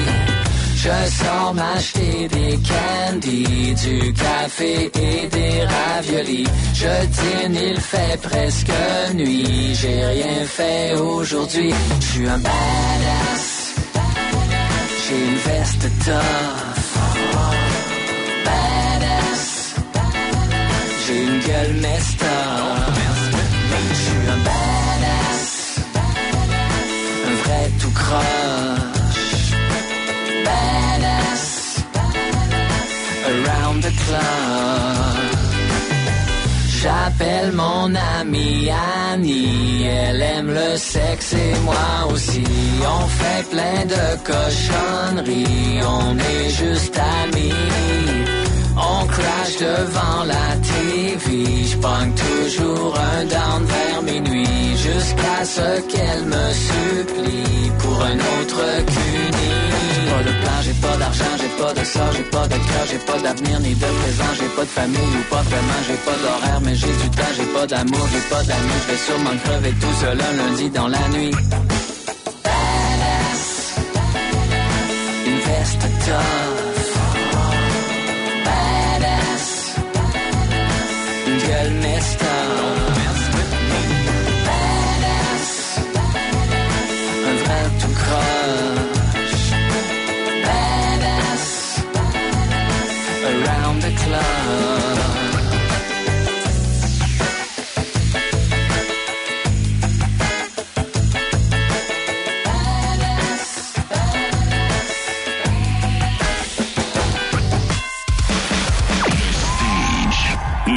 Je 0.85 0.89
sors 0.89 1.55
m'acheter 1.55 2.27
des 2.27 2.59
candies, 2.71 3.73
du 3.85 4.13
café 4.13 4.91
et 4.93 5.29
des 5.29 5.65
raviolis. 5.65 6.49
Je 6.75 7.07
dîne, 7.17 7.57
il 7.71 7.81
fait 7.81 8.21
presque 8.21 8.73
nuit. 9.15 9.77
J'ai 9.81 10.05
rien 10.05 10.45
fait 10.45 10.95
aujourd'hui. 10.97 11.73
Je 12.01 12.07
suis 12.07 12.29
un 12.29 12.39
badass. 12.39 13.75
J'ai 15.05 15.19
une 15.29 15.41
veste 15.47 15.87
tough. 16.05 16.91
Badass. 18.45 19.75
J'ai 21.07 21.23
une 21.23 21.39
gueule 21.47 21.75
messed 21.81 22.23
up. 22.23 22.82
Around 33.25 33.83
the. 33.83 33.93
J'appelle 36.83 37.53
mon 37.53 37.95
amie 38.19 38.69
Annie, 39.13 39.85
elle 39.85 40.21
aime 40.21 40.49
le 40.49 40.77
sexe 40.77 41.33
et 41.35 41.55
moi 41.61 42.13
aussi. 42.13 42.43
On 42.85 43.07
fait 43.07 43.49
plein 43.51 43.85
de 43.87 44.05
cochonneries, 44.25 45.81
on 45.87 46.19
est 46.19 46.51
juste 46.51 46.99
amis. 46.99 47.55
On 48.77 49.07
crash 49.07 49.57
devant 49.59 50.25
la 50.25 50.57
TV, 50.71 51.65
je 51.65 51.77
toujours 51.77 52.95
un 52.99 53.25
down 53.25 53.65
vers 53.67 54.03
minuit, 54.03 54.77
jusqu'à 54.77 55.45
ce 55.45 55.81
qu'elle 55.91 56.25
me 56.25 56.53
supplie 56.53 57.71
pour 57.79 58.03
un 58.03 58.17
autre 58.17 58.63
cuni. 58.87 59.53
J'ai 59.95 60.11
pas 60.11 60.23
de 60.23 60.33
plan, 60.41 60.59
j'ai 60.63 60.73
pas 60.75 60.97
d'argent, 60.97 61.35
j'ai 61.39 61.63
pas 61.63 61.75
de 61.75 61.85
sort, 61.85 62.13
j'ai 62.17 62.23
pas 62.25 62.47
de 62.49 62.55
cœur, 62.55 62.85
j'ai 62.91 62.99
pas 62.99 63.19
d'avenir 63.19 63.61
ni 63.61 63.75
de 63.75 63.87
présent, 64.01 64.33
j'ai 64.39 64.49
pas 64.57 64.63
de 64.63 64.75
famille 64.81 65.17
ou 65.21 65.25
pas 65.31 65.43
vraiment, 65.43 65.81
j'ai 65.87 66.01
pas 66.09 66.17
d'horaire, 66.23 66.61
mais 66.65 66.75
j'ai 66.75 66.95
du 67.03 67.11
temps, 67.11 67.33
j'ai 67.37 67.51
pas 67.57 67.67
d'amour, 67.67 68.07
j'ai 68.13 68.35
pas 68.35 68.43
d'amis, 68.43 68.79
je 68.87 68.93
vais 68.93 68.99
sûrement 68.99 69.37
crever 69.45 69.73
tout 69.81 69.95
seul 70.01 70.19
un 70.21 70.33
lundi 70.37 70.71
dans 70.71 70.89
la 70.89 71.09
nuit. 71.09 71.35
Badass. 76.03 76.52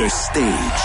Stage. 0.10 0.85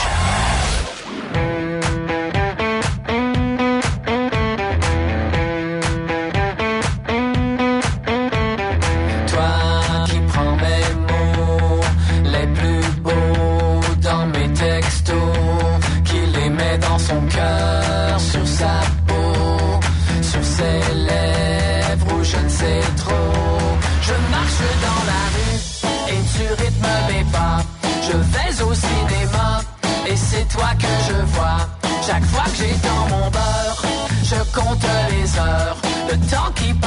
Heures, 36.28 36.79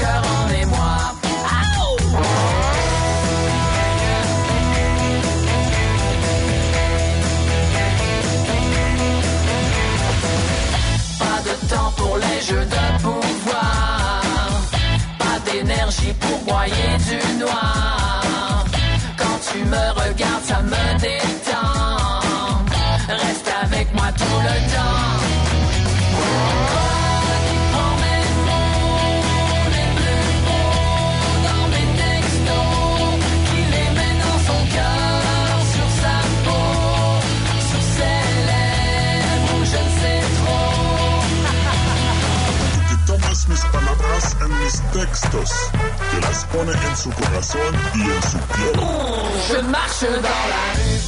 cœur 0.00 0.22
en 0.24 0.50
émoi. 0.62 1.19
Textos, 44.92 45.50
que 46.10 46.20
las 46.20 46.44
pone 46.44 46.72
en 46.72 46.96
su 46.96 47.10
corazón 47.10 47.74
y 47.94 48.02
en 48.02 48.22
su 48.22 48.38
piel. 48.38 48.72
Je 49.48 49.62
marche 49.62 50.06
dans 50.26 50.44
la 50.54 50.64
rue 50.76 51.00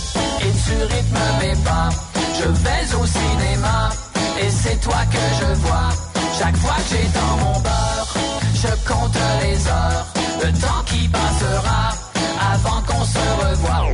et 0.47 0.53
tu 0.65 0.95
rythmes 0.95 1.29
mes 1.41 1.57
pas. 1.65 1.91
Je 2.39 2.49
vais 2.65 2.95
au 3.01 3.07
cinéma 3.07 3.91
et 4.41 4.51
c'est 4.51 4.81
toi 4.81 5.01
que 5.11 5.25
je 5.41 5.55
vois. 5.61 5.89
Chaque 6.39 6.57
fois 6.57 6.77
que 6.77 6.97
j'ai 6.97 7.09
dans 7.19 7.37
mon 7.45 7.61
beurre, 7.61 8.09
je 8.55 8.93
compte 8.93 9.19
les 9.43 9.69
heures. 9.69 10.07
Le 10.43 10.53
temps 10.61 10.83
qui 10.87 11.09
passera 11.09 11.91
avant 12.55 12.81
qu'on 12.83 13.05
se 13.05 13.25
revoie. 13.45 13.87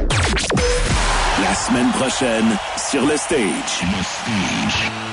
La 1.42 1.54
semaine 1.54 1.90
prochaine, 1.92 2.56
sur 2.90 3.04
le 3.04 3.16
stage. 3.16 5.07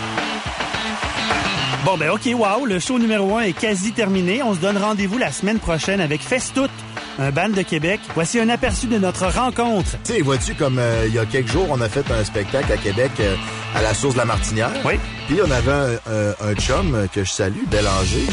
Bon, 1.86 1.98
ben 1.98 2.10
OK, 2.10 2.28
wow, 2.34 2.66
le 2.66 2.80
show 2.80 2.98
numéro 2.98 3.38
1 3.38 3.42
est 3.44 3.54
quasi 3.54 3.92
terminé. 3.92 4.42
On 4.42 4.56
se 4.56 4.60
donne 4.60 4.76
rendez-vous 4.78 5.20
la 5.20 5.32
semaine 5.32 5.60
prochaine 5.60 6.02
avec 6.02 6.22
Festoute, 6.22 6.72
un 7.20 7.30
band 7.30 7.50
de 7.50 7.62
Québec. 7.62 8.00
Voici 8.16 8.40
un 8.40 8.50
aperçu 8.50 8.88
de 8.88 8.98
notre 8.98 9.28
rencontre. 9.28 9.92
Tu 10.04 10.14
sais, 10.14 10.22
vois-tu, 10.22 10.56
comme 10.56 10.80
euh, 10.80 11.06
il 11.08 11.14
y 11.14 11.20
a 11.20 11.26
quelques 11.28 11.52
jours, 11.52 11.68
on 11.70 11.80
a 11.82 11.88
fait 11.88 12.10
un 12.12 12.24
spectacle 12.24 12.72
à 12.72 12.78
Québec 12.78 13.12
euh, 13.20 13.36
à 13.76 13.84
la 13.84 13.94
source 13.94 14.16
de 14.16 14.20
la 14.20 14.26
Martinière? 14.26 14.72
Oui. 14.84 14.94
Puis 15.28 15.38
on 15.46 15.52
avait 15.52 15.72
un, 15.72 15.94
un- 16.12 16.50
un 16.52 16.56
chum 16.56 17.08
que 17.14 17.24
je 17.24 17.30
salue, 17.30 17.66
Bélanger, 17.70 18.26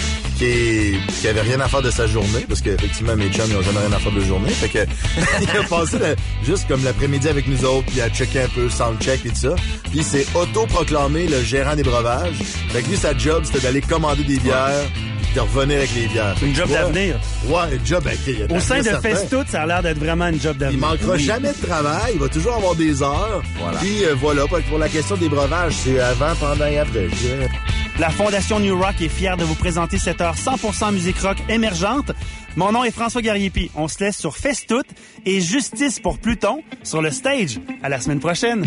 qui 0.42 0.96
qui, 1.20 1.28
avait 1.28 1.40
rien 1.42 1.60
à 1.60 1.68
faire 1.68 1.82
de 1.82 1.90
sa 1.90 2.06
journée, 2.06 2.44
parce 2.48 2.60
qu'effectivement, 2.60 3.14
mes 3.16 3.28
chums, 3.30 3.46
ils 3.48 3.56
ont 3.56 3.62
jamais 3.62 3.78
rien 3.78 3.92
à 3.92 3.98
faire 3.98 4.12
de 4.12 4.18
leur 4.18 4.26
journée. 4.26 4.50
Fait 4.50 4.68
que, 4.68 4.78
il 5.40 5.50
a 5.50 5.62
passé 5.64 5.98
la- 5.98 6.14
juste 6.44 6.66
comme 6.68 6.82
l'après-midi 6.84 7.28
avec 7.28 7.46
nous 7.46 7.64
autres, 7.64 7.86
puis 7.86 7.96
il 7.96 8.02
a 8.02 8.10
checké 8.10 8.40
un 8.42 8.48
peu, 8.48 8.68
soundcheck 8.68 9.24
et 9.26 9.28
tout 9.30 9.36
ça. 9.36 9.54
Puis 9.90 9.98
il 10.00 10.04
s'est 10.04 10.26
auto-proclamé 10.34 11.26
le 11.28 11.42
gérant 11.42 11.76
des 11.76 11.82
breuvages. 11.84 12.34
Fait 12.70 12.82
que 12.82 12.88
lui, 12.88 12.96
sa 12.96 13.16
job, 13.16 13.44
c'était 13.44 13.60
d'aller 13.60 13.80
commander 13.80 14.24
des 14.24 14.38
bières, 14.38 14.84
puis 15.22 15.34
de 15.34 15.40
revenir 15.40 15.78
avec 15.78 15.94
les 15.94 16.08
bières. 16.08 16.34
Une 16.42 16.54
job 16.54 16.68
d'avenir. 16.68 17.16
Ouais, 17.46 17.76
une 17.76 17.86
job, 17.86 18.02
ben, 18.04 18.16
a 18.50 18.54
Au 18.56 18.60
sein 18.60 18.78
de 18.80 18.84
d'avenir. 18.84 19.16
Festoute, 19.18 19.46
ça 19.48 19.62
a 19.62 19.66
l'air 19.66 19.82
d'être 19.82 19.98
vraiment 19.98 20.26
une 20.28 20.40
job 20.40 20.56
d'avenir. 20.56 20.78
Il 20.78 20.80
manquera 20.80 21.14
Oui. 21.14 21.24
jamais 21.24 21.52
de 21.52 21.66
travail, 21.66 22.12
il 22.14 22.20
va 22.20 22.28
toujours 22.28 22.54
avoir 22.54 22.74
des 22.74 23.02
heures. 23.02 23.42
Puis 23.80 24.04
euh, 24.04 24.14
voilà, 24.20 24.44
pour 24.46 24.78
la 24.78 24.88
question 24.88 25.16
des 25.16 25.28
breuvages, 25.28 25.74
c'est 25.84 26.00
avant, 26.00 26.34
pendant 26.40 26.66
et 26.66 26.78
après. 26.78 27.06
La 27.98 28.08
Fondation 28.10 28.58
New 28.58 28.78
Rock 28.80 29.00
est 29.02 29.08
fière 29.08 29.36
de 29.36 29.44
vous 29.44 29.54
présenter 29.54 29.98
cette 29.98 30.20
heure 30.20 30.34
100% 30.34 30.92
musique 30.92 31.18
rock 31.18 31.36
émergente. 31.48 32.12
Mon 32.56 32.72
nom 32.72 32.84
est 32.84 32.90
François 32.90 33.20
Gariepi. 33.22 33.70
On 33.74 33.86
se 33.86 34.02
laisse 34.02 34.16
sur 34.16 34.36
Festoute 34.36 34.86
et 35.26 35.40
Justice 35.40 36.00
pour 36.00 36.18
Pluton 36.18 36.62
sur 36.82 37.02
le 37.02 37.10
stage. 37.10 37.60
À 37.82 37.88
la 37.88 38.00
semaine 38.00 38.20
prochaine. 38.20 38.66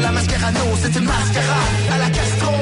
La 0.00 0.12
mascarano, 0.12 0.60
c'est 0.82 0.96
une 0.98 1.04
mascarade 1.04 1.74
à 1.92 1.98
la 1.98 2.10
Castro. 2.10 2.52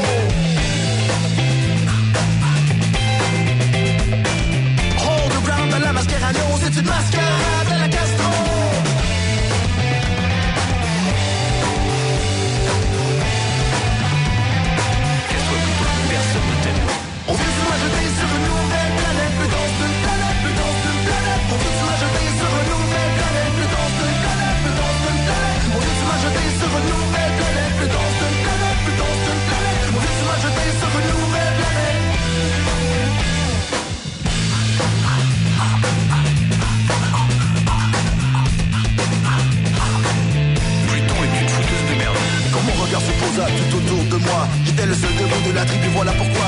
Hold 5.05 5.33
the 5.33 5.75
à 5.75 5.79
la 5.79 5.93
mascarano, 5.93 6.41
c'est 6.61 6.81
une 6.81 6.87
mascarade 6.87 7.22
tout 43.59 43.77
autour 43.77 44.05
de 44.13 44.19
moi, 44.25 44.49
j'étais 44.65 44.87
le 44.87 44.95
seul 44.95 45.15
debout 45.21 45.43
de 45.49 45.55
la 45.55 45.65
tribu, 45.65 45.89
voilà 45.95 46.13
pourquoi. 46.13 46.43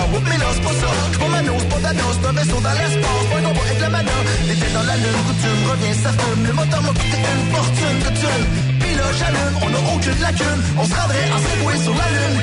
Non, 0.44 0.50
c'est 0.52 0.62
pas 0.62 0.76
ça. 0.76 0.90
J'prends 1.12 1.28
ma 1.28 1.40
nose, 1.40 1.64
pas 1.72 1.80
d'anos, 1.80 2.18
un 2.28 2.32
vaisseau 2.32 2.60
dans 2.60 2.76
l'espace, 2.76 3.24
pas 3.32 3.40
combat 3.40 3.64
avec 3.64 3.80
la 3.80 3.88
mana. 3.88 4.16
L'été 4.46 4.68
dans 4.76 4.82
la 4.82 4.96
lune, 4.96 5.20
coutume, 5.26 5.62
revient, 5.70 5.94
ça 6.04 6.10
fume. 6.12 6.42
Le 6.44 6.52
moteur 6.52 6.82
m'a 6.82 6.92
coûté 6.98 7.18
une 7.32 7.44
fortune 7.54 7.98
de 8.04 8.10
thunes. 8.20 8.46
Puis 8.80 8.94
là, 8.98 9.06
j'allume, 9.18 9.56
on 9.64 9.70
n'a 9.72 9.80
aucune 9.94 10.20
lacune. 10.20 10.60
On 10.76 10.84
se 10.84 10.94
rendrait 10.94 11.28
en 11.32 11.40
sur 11.86 11.94
la 11.96 12.08
lune. 12.12 12.38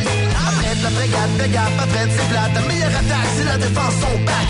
Après 0.50 0.74
la 0.82 0.90
frégate, 0.98 1.34
bégap, 1.38 1.74
après 1.78 2.06
de 2.08 2.12
c'est 2.16 2.28
plate. 2.32 2.54
La 2.58 2.62
meilleure 2.66 2.96
attaque, 3.02 3.32
c'est 3.38 3.48
la 3.52 3.58
défense, 3.62 3.96
son 4.02 4.16
bac. 4.26 4.50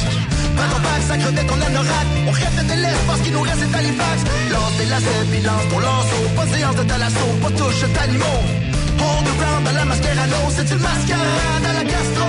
Prends 0.56 0.70
ton 0.72 0.82
bac, 0.86 1.02
ça 1.10 1.16
crevait 1.18 1.48
ton 1.52 1.60
anorak. 1.60 2.08
On 2.28 2.32
rêve 2.32 2.60
de 2.72 2.76
l'espace, 2.84 3.18
ce 3.20 3.24
qui 3.26 3.32
nous 3.36 3.42
reste, 3.42 3.62
c'est 3.68 3.76
Halifax. 3.76 4.18
Lance 4.54 4.76
tes 4.80 4.88
lacets, 4.94 5.26
puis 5.32 5.42
ton 5.44 5.80
lanceau. 5.84 6.22
Pas 6.38 6.46
de 6.46 6.52
séance 6.56 6.76
de 6.80 6.84
talasso, 6.84 7.26
pas 7.44 7.52
touche 7.52 7.84
d'animaux. 7.92 8.61
Hold 9.02 9.26
the 9.28 9.34
ground 9.40 9.68
à 9.68 9.72
la 9.72 9.86
mascarano, 9.86 10.42
c'est 10.56 10.70
une 10.72 10.84
mascarade 10.90 11.66
à 11.70 11.74
la 11.74 11.84
gastro. 11.84 12.28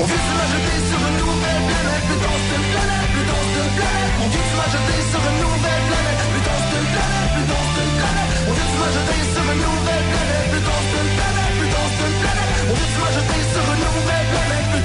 On 0.00 0.04
vient 0.08 0.22
se 0.26 0.32
m'ajouter 0.38 0.78
sur 0.88 1.00
une 1.08 1.18
nouvelle 1.22 1.62
planète, 1.68 2.04
plus 2.08 2.20
dense 2.24 2.44
d'une 2.50 2.66
planète, 2.72 3.08
plus 3.14 3.26
dense 3.30 3.50
d'une 3.54 3.72
planète. 3.78 4.14
On 4.22 4.28
vient 4.32 4.46
se 4.50 4.54
m'ajouter 4.58 5.00
sur 5.10 5.22
une 5.30 5.38
nouvelle 5.44 5.84
planète, 5.88 6.22
plus 6.32 6.44
dense 6.48 6.66
d'une 6.70 6.88
planète, 6.94 7.30
plus 7.34 7.46
dense 7.52 7.70
d'une 7.76 7.92
planète. 7.98 8.32
On 8.48 8.52
vient 8.56 8.70
se 8.72 8.78
m'ajouter 8.80 9.20
sur 9.32 9.44
une 9.52 9.62
nouvelle 9.66 10.06
planète, 10.12 10.46
plus 10.50 10.64
dense 10.68 10.88
d'une 10.92 11.10
planète, 11.18 11.54
plus. 11.58 11.78
On 12.70 12.76
nouvelle 13.98 14.26
planète, 14.32 14.66
plus 14.70 14.82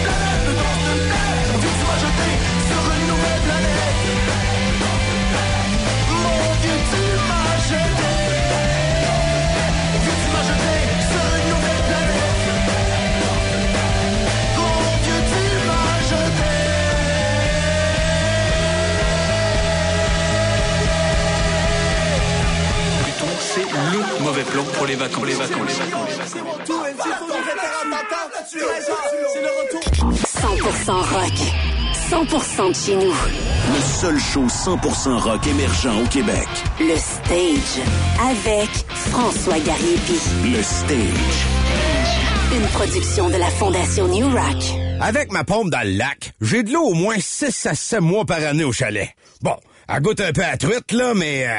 planète, 0.00 0.40
plus 0.44 0.54
d'une 0.54 0.64
planète. 0.64 0.85
Mauvais 24.26 24.42
plan 24.42 24.64
pour 24.74 24.86
les 24.86 24.96
vacances. 24.96 25.24
Les 25.26 25.34
vacances. 25.34 25.80
100% 30.40 30.92
rock. 30.92 31.75
100% 32.10 32.68
de 32.68 32.74
chez 32.74 32.94
nous. 32.94 33.12
Le 33.12 33.80
seul 33.80 34.18
show 34.20 34.46
100% 34.46 35.18
rock 35.18 35.44
émergent 35.48 36.00
au 36.00 36.06
Québec. 36.06 36.46
Le 36.78 36.96
Stage. 36.96 37.84
Avec 38.30 38.70
François 39.10 39.58
Gariepi. 39.58 40.20
Le 40.44 40.62
Stage. 40.62 41.46
Une 42.54 42.66
production 42.68 43.28
de 43.28 43.36
la 43.36 43.50
Fondation 43.50 44.06
New 44.06 44.28
Rock. 44.30 44.62
Avec 45.00 45.32
ma 45.32 45.42
pompe 45.42 45.70
dans 45.70 45.84
le 45.84 45.96
lac, 45.96 46.32
j'ai 46.40 46.62
de 46.62 46.72
l'eau 46.72 46.84
au 46.84 46.94
moins 46.94 47.16
6 47.18 47.66
à 47.66 47.74
7 47.74 48.00
mois 48.00 48.24
par 48.24 48.38
année 48.38 48.62
au 48.62 48.72
chalet. 48.72 49.10
Bon, 49.42 49.56
elle 49.88 50.02
goûte 50.02 50.20
un 50.20 50.32
peu 50.32 50.42
à 50.44 50.56
truite, 50.56 50.92
là, 50.92 51.12
mais... 51.14 51.46
euh, 51.46 51.50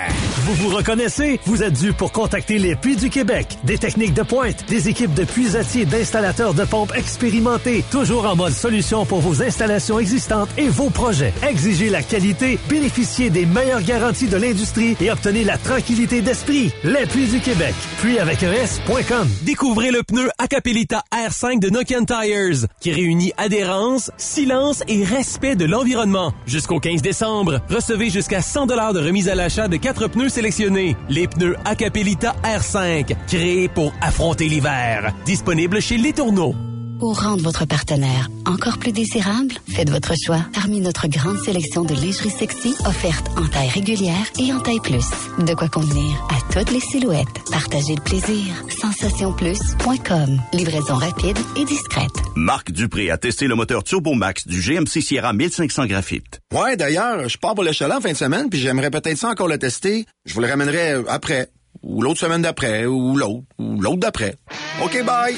Vous 0.46 0.54
vous 0.56 0.76
reconnaissez? 0.76 1.40
Vous 1.46 1.64
êtes 1.64 1.74
dû 1.80 1.94
pour 1.94 2.12
contacter 2.12 2.58
les 2.58 2.76
Puits 2.76 2.96
du 2.98 3.10
Québec. 3.10 3.48
Des 3.64 3.78
techniques 3.78 4.14
de 4.14 4.22
pointe, 4.24 4.66
des 4.70 4.90
équipes 4.90 5.14
de 5.14 5.24
puisatiers 5.24 5.82
et 5.84 5.86
d'installateurs 5.86 6.54
de 6.54 6.64
pompes 6.66 6.94
expérimentés. 6.96 7.84
Toujours 7.92 8.26
en 8.26 8.36
mode 8.36 8.54
solution 8.54 9.06
pour 9.06 9.20
vos 9.22 9.42
installations 9.42 10.00
existantes 10.00 10.50
et 10.58 10.68
vos 10.68 10.90
projets. 10.90 11.34
Exigez 11.48 11.90
la 11.90 12.02
qualité, 12.04 12.60
bénéficiez 12.70 13.30
des 13.30 13.46
meilleures 13.46 13.82
garanties 13.84 14.28
de 14.28 14.38
l'industrie 14.38 14.96
et 15.02 15.10
obtenez 15.12 15.44
la 15.44 15.58
tranquillité 15.58 16.22
d'esprit. 16.22 16.72
Les 16.84 17.06
Puits 17.06 17.28
du 17.28 17.40
Québec. 17.40 17.74
Puis 18.02 18.20
avec 18.20 18.44
un 18.44 18.52
S.com. 18.52 19.28
Découvrez 19.44 19.92
le 19.92 20.04
pneu 20.04 20.30
Acapelita 20.38 21.02
R5 21.14 21.60
de 21.60 21.70
Nokian 21.70 22.04
Tires, 22.06 22.68
qui 22.82 22.92
réunit 22.92 23.32
adhérence, 23.38 24.12
silence 24.18 24.84
et 24.88 25.04
respect 25.04 25.56
de 25.56 25.66
l'environnement. 25.66 26.34
Jusqu'au 26.46 26.80
15 26.80 27.02
décembre, 27.02 27.62
recevez 27.70 28.10
jusqu'à 28.18 28.42
100 28.42 28.66
de 28.66 29.00
remise 29.00 29.30
à 29.30 29.36
l'achat 29.36 29.68
de 29.68 29.78
quatre 29.78 30.08
pneus 30.08 30.30
sélectionnés. 30.30 30.96
Les 31.08 31.28
pneus 31.28 31.56
Acapelita 31.66 32.36
R5, 32.44 33.16
créés 33.28 33.68
pour 33.68 33.94
affronter 34.02 34.48
l'hiver. 34.48 35.14
Disponible 35.24 35.80
chez 35.80 35.98
Les 35.98 36.14
Tourneaux. 36.14 36.56
Ou 37.02 37.14
rendre 37.14 37.44
votre 37.44 37.66
partenaire 37.66 38.30
encore 38.46 38.78
plus 38.78 38.92
désirable? 38.92 39.54
Faites 39.70 39.90
votre 39.90 40.14
choix 40.16 40.40
parmi 40.54 40.80
notre 40.80 41.08
grande 41.08 41.40
sélection 41.40 41.84
de 41.84 41.94
lingerie 41.94 42.30
sexy 42.30 42.76
offerte 42.86 43.28
en 43.38 43.48
taille 43.48 43.70
régulière 43.70 44.26
et 44.40 44.52
en 44.54 44.60
taille 44.60 44.80
plus. 44.80 45.06
De 45.40 45.54
quoi 45.54 45.70
convenir 45.70 46.28
à 46.30 46.54
toutes 46.54 46.72
les 46.72 46.80
silhouettes. 46.80 47.28
Partagez 47.52 47.96
le 47.96 48.02
plaisir. 48.02 48.46
Sensationplus.com. 48.82 50.42
Livraison 50.54 50.96
rapide 50.96 51.38
et 51.56 51.66
discrète. 51.66 52.12
Marc 52.36 52.72
Dupré 52.72 53.10
a 53.12 53.18
testé 53.18 53.48
le 53.48 53.56
moteur 53.56 53.84
Turbo 53.84 54.14
Max 54.14 54.48
du 54.48 54.60
GMC 54.62 55.02
Sierra 55.02 55.34
1500 55.34 55.86
Graphite. 55.86 56.40
Ouais, 56.54 56.78
d'ailleurs, 56.78 57.28
je 57.28 57.38
pars 57.38 57.56
pour 57.56 57.64
le 57.64 57.72
chalet 57.72 57.98
en 57.98 58.02
fin 58.02 58.12
de 58.12 58.18
semaine, 58.18 58.50
puis 58.50 58.60
j'aimerais 58.60 58.92
peut-être 58.92 59.18
ça 59.18 59.30
encore 59.30 59.48
le 59.48 59.58
tester. 59.58 60.06
Je 60.26 60.34
vous 60.34 60.42
le 60.42 60.48
ramènerai 60.48 60.92
euh, 60.92 61.04
après, 61.08 61.50
ou 61.84 62.02
l'autre 62.02 62.20
semaine 62.20 62.42
d'après, 62.42 62.86
ou 62.86 63.16
l'autre, 63.16 63.44
ou 63.60 63.82
l'autre 63.82 64.00
d'après. 64.00 64.36
OK, 64.84 65.04
bye! 65.06 65.36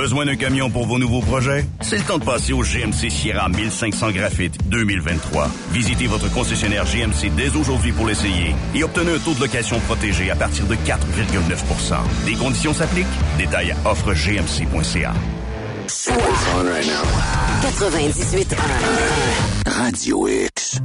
Besoin 0.00 0.24
d'un 0.24 0.36
camion 0.36 0.70
pour 0.70 0.86
vos 0.86 0.98
nouveaux 0.98 1.20
projets? 1.20 1.66
C'est 1.82 1.98
le 1.98 2.04
temps 2.04 2.16
de 2.16 2.24
passer 2.24 2.54
au 2.54 2.62
GMC 2.62 3.10
Sierra 3.10 3.50
1500 3.50 4.12
Graphite 4.12 4.56
2023. 4.70 5.50
Visitez 5.72 6.06
votre 6.06 6.32
concessionnaire 6.32 6.86
GMC 6.86 7.30
dès 7.36 7.54
aujourd'hui 7.54 7.92
pour 7.92 8.06
l'essayer 8.06 8.54
et 8.74 8.82
obtenez 8.82 9.12
un 9.12 9.18
taux 9.18 9.34
de 9.34 9.40
location 9.40 9.78
protégé 9.80 10.30
à 10.30 10.36
partir 10.36 10.64
de 10.64 10.74
4,9% 10.74 12.24
Des 12.24 12.32
conditions 12.32 12.72
s'appliquent. 12.72 13.06
Détails 13.36 13.72
à 13.72 13.90
offregmc.ca. 13.90 15.12
98 17.60 18.56
Radio 19.66 20.28
X. 20.28 20.80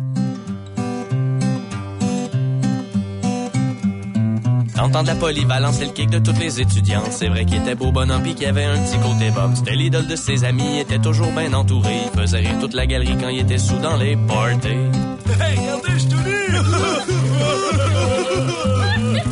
En 4.78 4.89
temps 4.89 5.03
de 5.03 5.07
la 5.07 5.15
polyvalence, 5.15 5.78
c'est 5.78 5.86
le 5.86 5.91
kick 5.91 6.09
de 6.09 6.19
toutes 6.19 6.38
les 6.39 6.59
étudiantes. 6.59 7.11
C'est 7.11 7.30
vrai 7.30 7.45
qu'il 7.45 7.57
était 7.57 7.76
beau 7.76 7.91
bonhomme 7.91 8.23
pis 8.23 8.36
qu'il 8.36 8.45
avait 8.45 8.65
un 8.65 8.78
petit 8.78 8.97
côté 8.97 9.32
bob. 9.32 9.51
C'était 9.55 9.76
l'idole 9.76 10.07
de 10.07 10.15
ses 10.15 10.43
amis, 10.43 10.76
il 10.76 10.80
était 10.82 10.99
toujours 10.99 11.32
bien 11.32 11.53
entouré. 11.53 11.95
Il 12.13 12.19
faisait 12.19 12.39
rire 12.39 12.59
toute 12.59 12.73
la 12.73 12.86
galerie 12.86 13.17
quand 13.19 13.30
il 13.30 13.39
était 13.39 13.57
sous 13.57 13.78
dans 13.78 13.95
les 13.95 14.17
parties. 14.17 14.67
Hey, 14.67 15.57
regardez, 15.57 15.99
je 15.99 16.07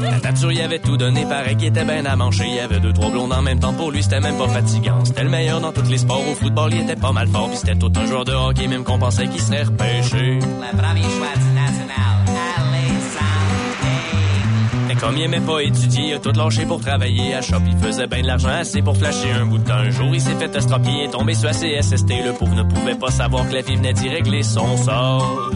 La 0.10 0.20
nature 0.20 0.52
y 0.52 0.62
avait 0.62 0.80
tout 0.80 0.98
donné, 0.98 1.26
pareil 1.26 1.56
qu'il 1.58 1.68
était 1.68 1.84
bien 1.84 2.06
à 2.06 2.16
manger. 2.16 2.46
Il 2.48 2.56
y 2.56 2.60
avait 2.60 2.80
deux, 2.80 2.94
trois 2.94 3.12
blondes 3.12 3.34
en 3.34 3.42
même 3.42 3.60
temps, 3.60 3.74
pour 3.74 3.92
lui 3.92 4.02
c'était 4.02 4.22
même 4.22 4.38
pas 4.38 4.48
fatigant. 4.48 5.04
C'était 5.04 5.24
le 5.24 5.30
meilleur 5.30 5.60
dans 5.60 5.74
tous 5.74 5.90
les 5.90 5.98
sports, 5.98 6.24
au 6.30 6.36
football 6.36 6.74
il 6.74 6.82
était 6.82 6.96
pas 6.96 7.12
mal 7.12 7.28
fort. 7.28 7.50
Pis 7.50 7.58
c'était 7.58 7.76
tout 7.76 7.92
un 7.96 8.06
joueur 8.06 8.24
de 8.24 8.32
hockey, 8.32 8.68
même 8.68 8.84
qu'on 8.84 8.98
pensait 8.98 9.28
qu'il 9.28 9.42
se 9.42 9.66
repêché. 9.66 10.40
Le 10.40 10.78
premier 10.78 11.02
comme 15.04 15.18
il 15.18 15.24
aimait 15.24 15.42
pas 15.42 15.62
étudier, 15.62 16.10
il 16.10 16.14
a 16.14 16.20
tout 16.20 16.32
lâché 16.32 16.66
pour 16.66 16.80
travailler 16.80 17.34
à 17.34 17.42
shop. 17.42 17.58
Il 17.68 17.78
faisait 17.78 18.08
bien 18.08 18.22
de 18.22 18.28
l'argent 18.28 18.48
assez 18.48 18.82
pour 18.82 18.96
flasher 18.96 19.32
un 19.32 19.46
bout 19.46 19.58
de 19.58 19.68
temps. 19.68 19.74
Un 19.74 19.90
jour, 19.90 20.10
il 20.14 20.22
s'est 20.22 20.36
fait 20.36 20.56
estropier 20.56 21.10
tombé 21.12 21.34
sur 21.34 21.48
la 21.48 21.54
CSST. 21.54 22.10
Le 22.26 22.32
pauvre 22.32 22.56
ne 22.56 22.64
pouvait 22.64 22.96
pas 22.96 23.12
savoir 23.12 23.48
que 23.50 23.54
la 23.54 23.64
fille 23.64 23.76
venait 23.76 23.94
d'y 23.94 24.08
régler 24.08 24.44
son 24.44 24.78
sort. 24.78 25.52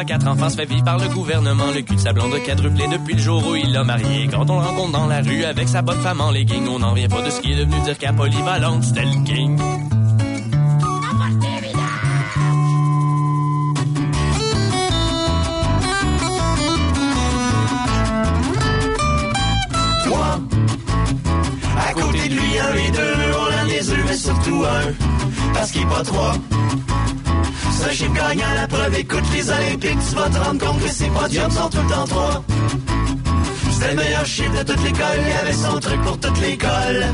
A 0.00 0.04
quatre 0.06 0.26
enfants 0.28 0.48
se 0.48 0.56
fait 0.56 0.64
vivre 0.64 0.82
par 0.82 0.96
le 0.96 1.08
gouvernement. 1.08 1.72
Le 1.74 1.82
cul 1.82 1.96
de 1.96 2.00
sa 2.00 2.14
blonde 2.14 2.32
a 2.32 2.40
quadruplé 2.40 2.88
depuis 2.88 3.12
le 3.12 3.20
jour 3.20 3.46
où 3.46 3.54
il 3.54 3.70
l'a 3.70 3.84
marié. 3.84 4.28
Quand 4.28 4.48
on 4.48 4.58
le 4.58 4.64
rencontre 4.64 4.92
dans 4.92 5.06
la 5.06 5.20
rue 5.20 5.44
avec 5.44 5.68
sa 5.68 5.82
bonne 5.82 6.00
femme 6.00 6.22
en 6.22 6.30
legging, 6.30 6.66
on 6.68 6.78
n'en 6.78 6.94
vient 6.94 7.08
pas 7.08 7.20
de 7.20 7.28
ce 7.28 7.38
qui 7.42 7.52
est 7.52 7.56
devenu 7.56 7.78
dire 7.82 7.98
qu'à 7.98 8.14
polyvalente, 8.14 8.82
c'était 8.82 9.04
le 9.04 9.22
king. 9.24 9.58
À 21.78 21.92
côté 21.92 22.28
de 22.30 22.34
lui, 22.34 22.58
un 22.58 22.74
et 22.74 22.90
deux, 22.90 23.16
on 23.38 23.60
a 23.60 23.64
les 23.66 23.90
œufs, 23.90 24.04
mais 24.08 24.16
surtout 24.16 24.64
un, 24.64 25.52
parce 25.52 25.70
qu'il 25.72 25.82
est 25.82 25.86
pas 25.86 26.02
trois. 26.02 26.32
Un 27.82 27.92
chiffre 27.92 28.12
gagnant, 28.12 28.54
la 28.54 28.68
preuve, 28.68 28.94
écoute 28.98 29.24
les 29.34 29.50
Olympiques, 29.50 29.98
tu 30.08 30.14
vas 30.14 30.28
te 30.28 30.38
rendre 30.38 30.64
compte 30.64 30.82
que 30.82 30.88
ces 30.88 31.06
podiums 31.06 31.50
sont 31.50 31.68
tout 31.68 31.78
le 31.82 31.92
temps 31.92 32.04
trois. 32.04 32.44
C'était 33.72 33.90
le 33.90 33.96
meilleur 33.96 34.26
chiffre 34.26 34.52
de 34.52 34.72
toute 34.72 34.84
l'école, 34.84 35.18
il 35.18 35.28
y 35.28 35.32
avait 35.32 35.52
son 35.52 35.80
truc 35.80 36.00
pour 36.02 36.20
toute 36.20 36.40
l'école. 36.40 37.06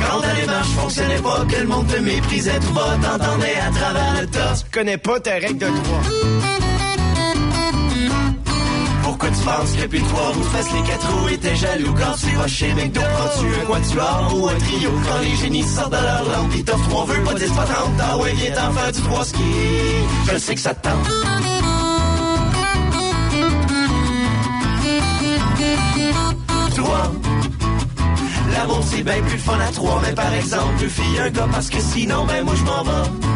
Quand 0.00 0.20
ta 0.20 0.34
démarche 0.34 0.68
fonctionnait 0.68 1.22
pas, 1.22 1.44
que 1.48 1.60
le 1.60 1.66
monde 1.66 1.86
te 1.86 1.98
méprisait 1.98 2.58
bas, 2.74 2.96
t'entendais 3.00 3.54
à 3.56 3.70
travers 3.70 4.20
le 4.20 4.26
tas. 4.26 4.54
Tu 4.56 4.78
connais 4.78 4.98
pas 4.98 5.20
ta 5.20 5.32
règle 5.32 5.58
de 5.58 5.66
trois. 5.66 6.71
Pourquoi 9.22 9.38
tu 9.38 9.44
penses 9.44 9.72
que 9.76 9.86
puis 9.86 10.00
trois 10.00 10.32
roues 10.32 10.42
fassent 10.42 10.72
les 10.72 10.82
quatre 10.82 11.12
roues? 11.12 11.28
Et 11.28 11.38
t'es 11.38 11.54
jaloux 11.54 11.94
quand 11.94 12.16
tu 12.18 12.34
vas 12.34 12.48
chez 12.48 12.74
McDo? 12.74 13.00
Prends-tu 13.00 13.46
un 13.54 13.66
quatuor 13.66 14.34
ou 14.34 14.48
un 14.48 14.54
trio? 14.54 14.90
Quand 14.90 15.20
les 15.22 15.36
génies 15.36 15.62
sortent 15.62 15.92
de 15.92 15.96
leur 15.96 16.24
lampe, 16.24 16.50
ils 16.56 16.64
t'offrent 16.64 16.88
trois 16.88 17.04
vœux, 17.04 17.22
pas 17.22 17.34
dix, 17.34 17.50
pas 17.50 17.64
trente. 17.64 17.92
Ah 18.00 18.18
ouais, 18.18 18.32
viens 18.32 18.50
t'en 18.50 18.72
faire 18.72 18.90
du 18.90 19.00
trois 19.02 19.24
ski. 19.24 19.40
Je 20.32 20.38
sais 20.38 20.54
que 20.56 20.60
ça 20.60 20.74
te 20.74 20.88
tente. 20.88 21.08
Toi, 26.74 27.12
l'amour 28.52 28.80
c'est 28.90 29.04
bien 29.04 29.22
plus 29.22 29.34
le 29.34 29.38
fun 29.38 29.60
à 29.60 29.70
trois, 29.70 30.02
mais 30.04 30.14
par 30.14 30.34
exemple, 30.34 30.80
deux 30.80 30.88
filles, 30.88 31.20
un 31.24 31.30
gars, 31.30 31.48
parce 31.52 31.68
que 31.68 31.78
sinon, 31.78 32.24
ben 32.24 32.44
moi 32.44 32.54
je 32.56 32.64
m'en 32.64 32.82
vais. 32.82 33.31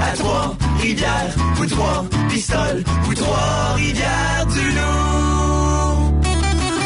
À 0.00 0.16
trois, 0.16 0.56
rivière, 0.80 1.34
ou 1.60 1.66
trois, 1.66 2.04
pistoles, 2.28 2.82
ou 3.08 3.14
trois, 3.14 3.74
rivières 3.76 4.46
du 4.46 4.70
loup. 4.70 6.20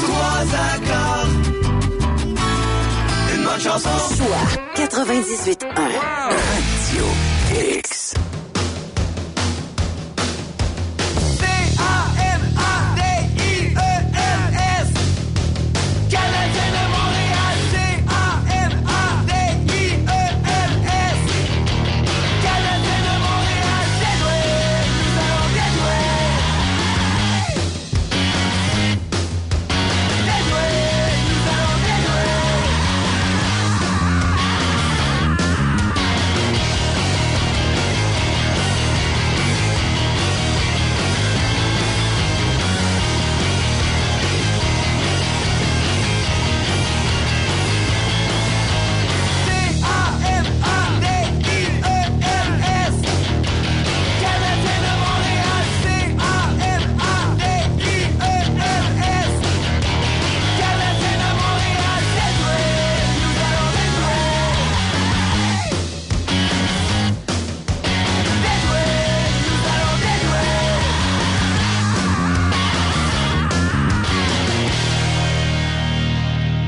Trois 0.03 0.43
accords. 0.75 1.29
Une 3.35 3.45
bonne 3.45 3.61
chanson. 3.61 3.91
Soit 4.17 4.47
98.1 4.77 5.75
Radio 5.77 7.05
X. 7.79 8.15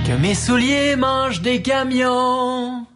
Que 0.07 0.13
mes 0.13 0.37
souliers 0.37 0.95
mangent 0.95 1.41
des 1.41 1.63
camions. 1.63 2.87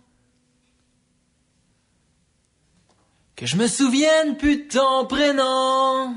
Que 3.34 3.46
je 3.46 3.56
me 3.56 3.66
souvienne 3.66 4.36
plus 4.36 4.58
de 4.58 4.68
ton 4.68 5.06
prénom. 5.06 6.14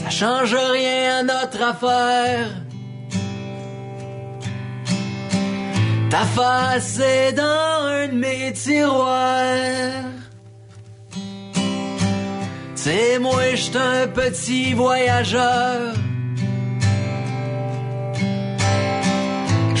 Ça 0.00 0.08
change 0.08 0.54
rien 0.54 1.18
à 1.18 1.22
notre 1.22 1.62
affaire. 1.62 2.48
Ta 6.08 6.24
face 6.24 6.98
est 6.98 7.32
dans 7.34 7.88
un 7.88 8.08
de 8.08 8.14
mes 8.14 8.54
tiroirs. 8.54 10.06
C'est 12.74 13.18
moi, 13.18 13.54
j'suis 13.54 13.76
un 13.76 14.08
petit 14.08 14.72
voyageur. 14.72 15.94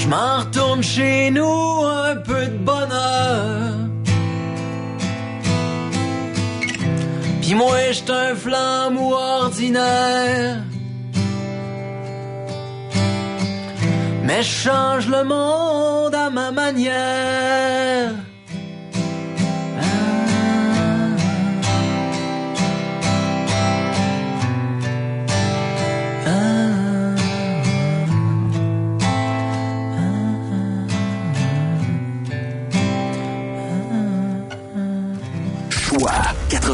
Je 0.08 0.14
m'en 0.14 0.38
retourne 0.38 0.82
chez 0.82 1.30
nous, 1.30 1.84
un 1.84 2.16
peu 2.16 2.46
de 2.46 2.56
bonheur. 2.56 3.74
Pis 7.42 7.54
moi, 7.54 7.76
j'suis 7.92 8.10
un 8.10 8.34
flamme 8.34 8.96
ordinaire. 8.96 10.62
Mais 14.24 14.42
je 14.42 14.54
change 14.64 15.08
le 15.08 15.24
monde 15.24 16.14
à 16.14 16.30
ma 16.30 16.52
manière. 16.52 18.12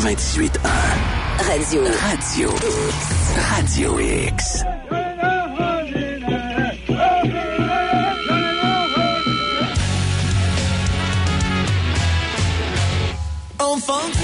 98.1. 0.05 0.61
Radio. 1.49 1.83
Radio. 2.03 2.51
Radio 3.49 3.99
X. 3.99 4.63
Enfant. 13.59 14.24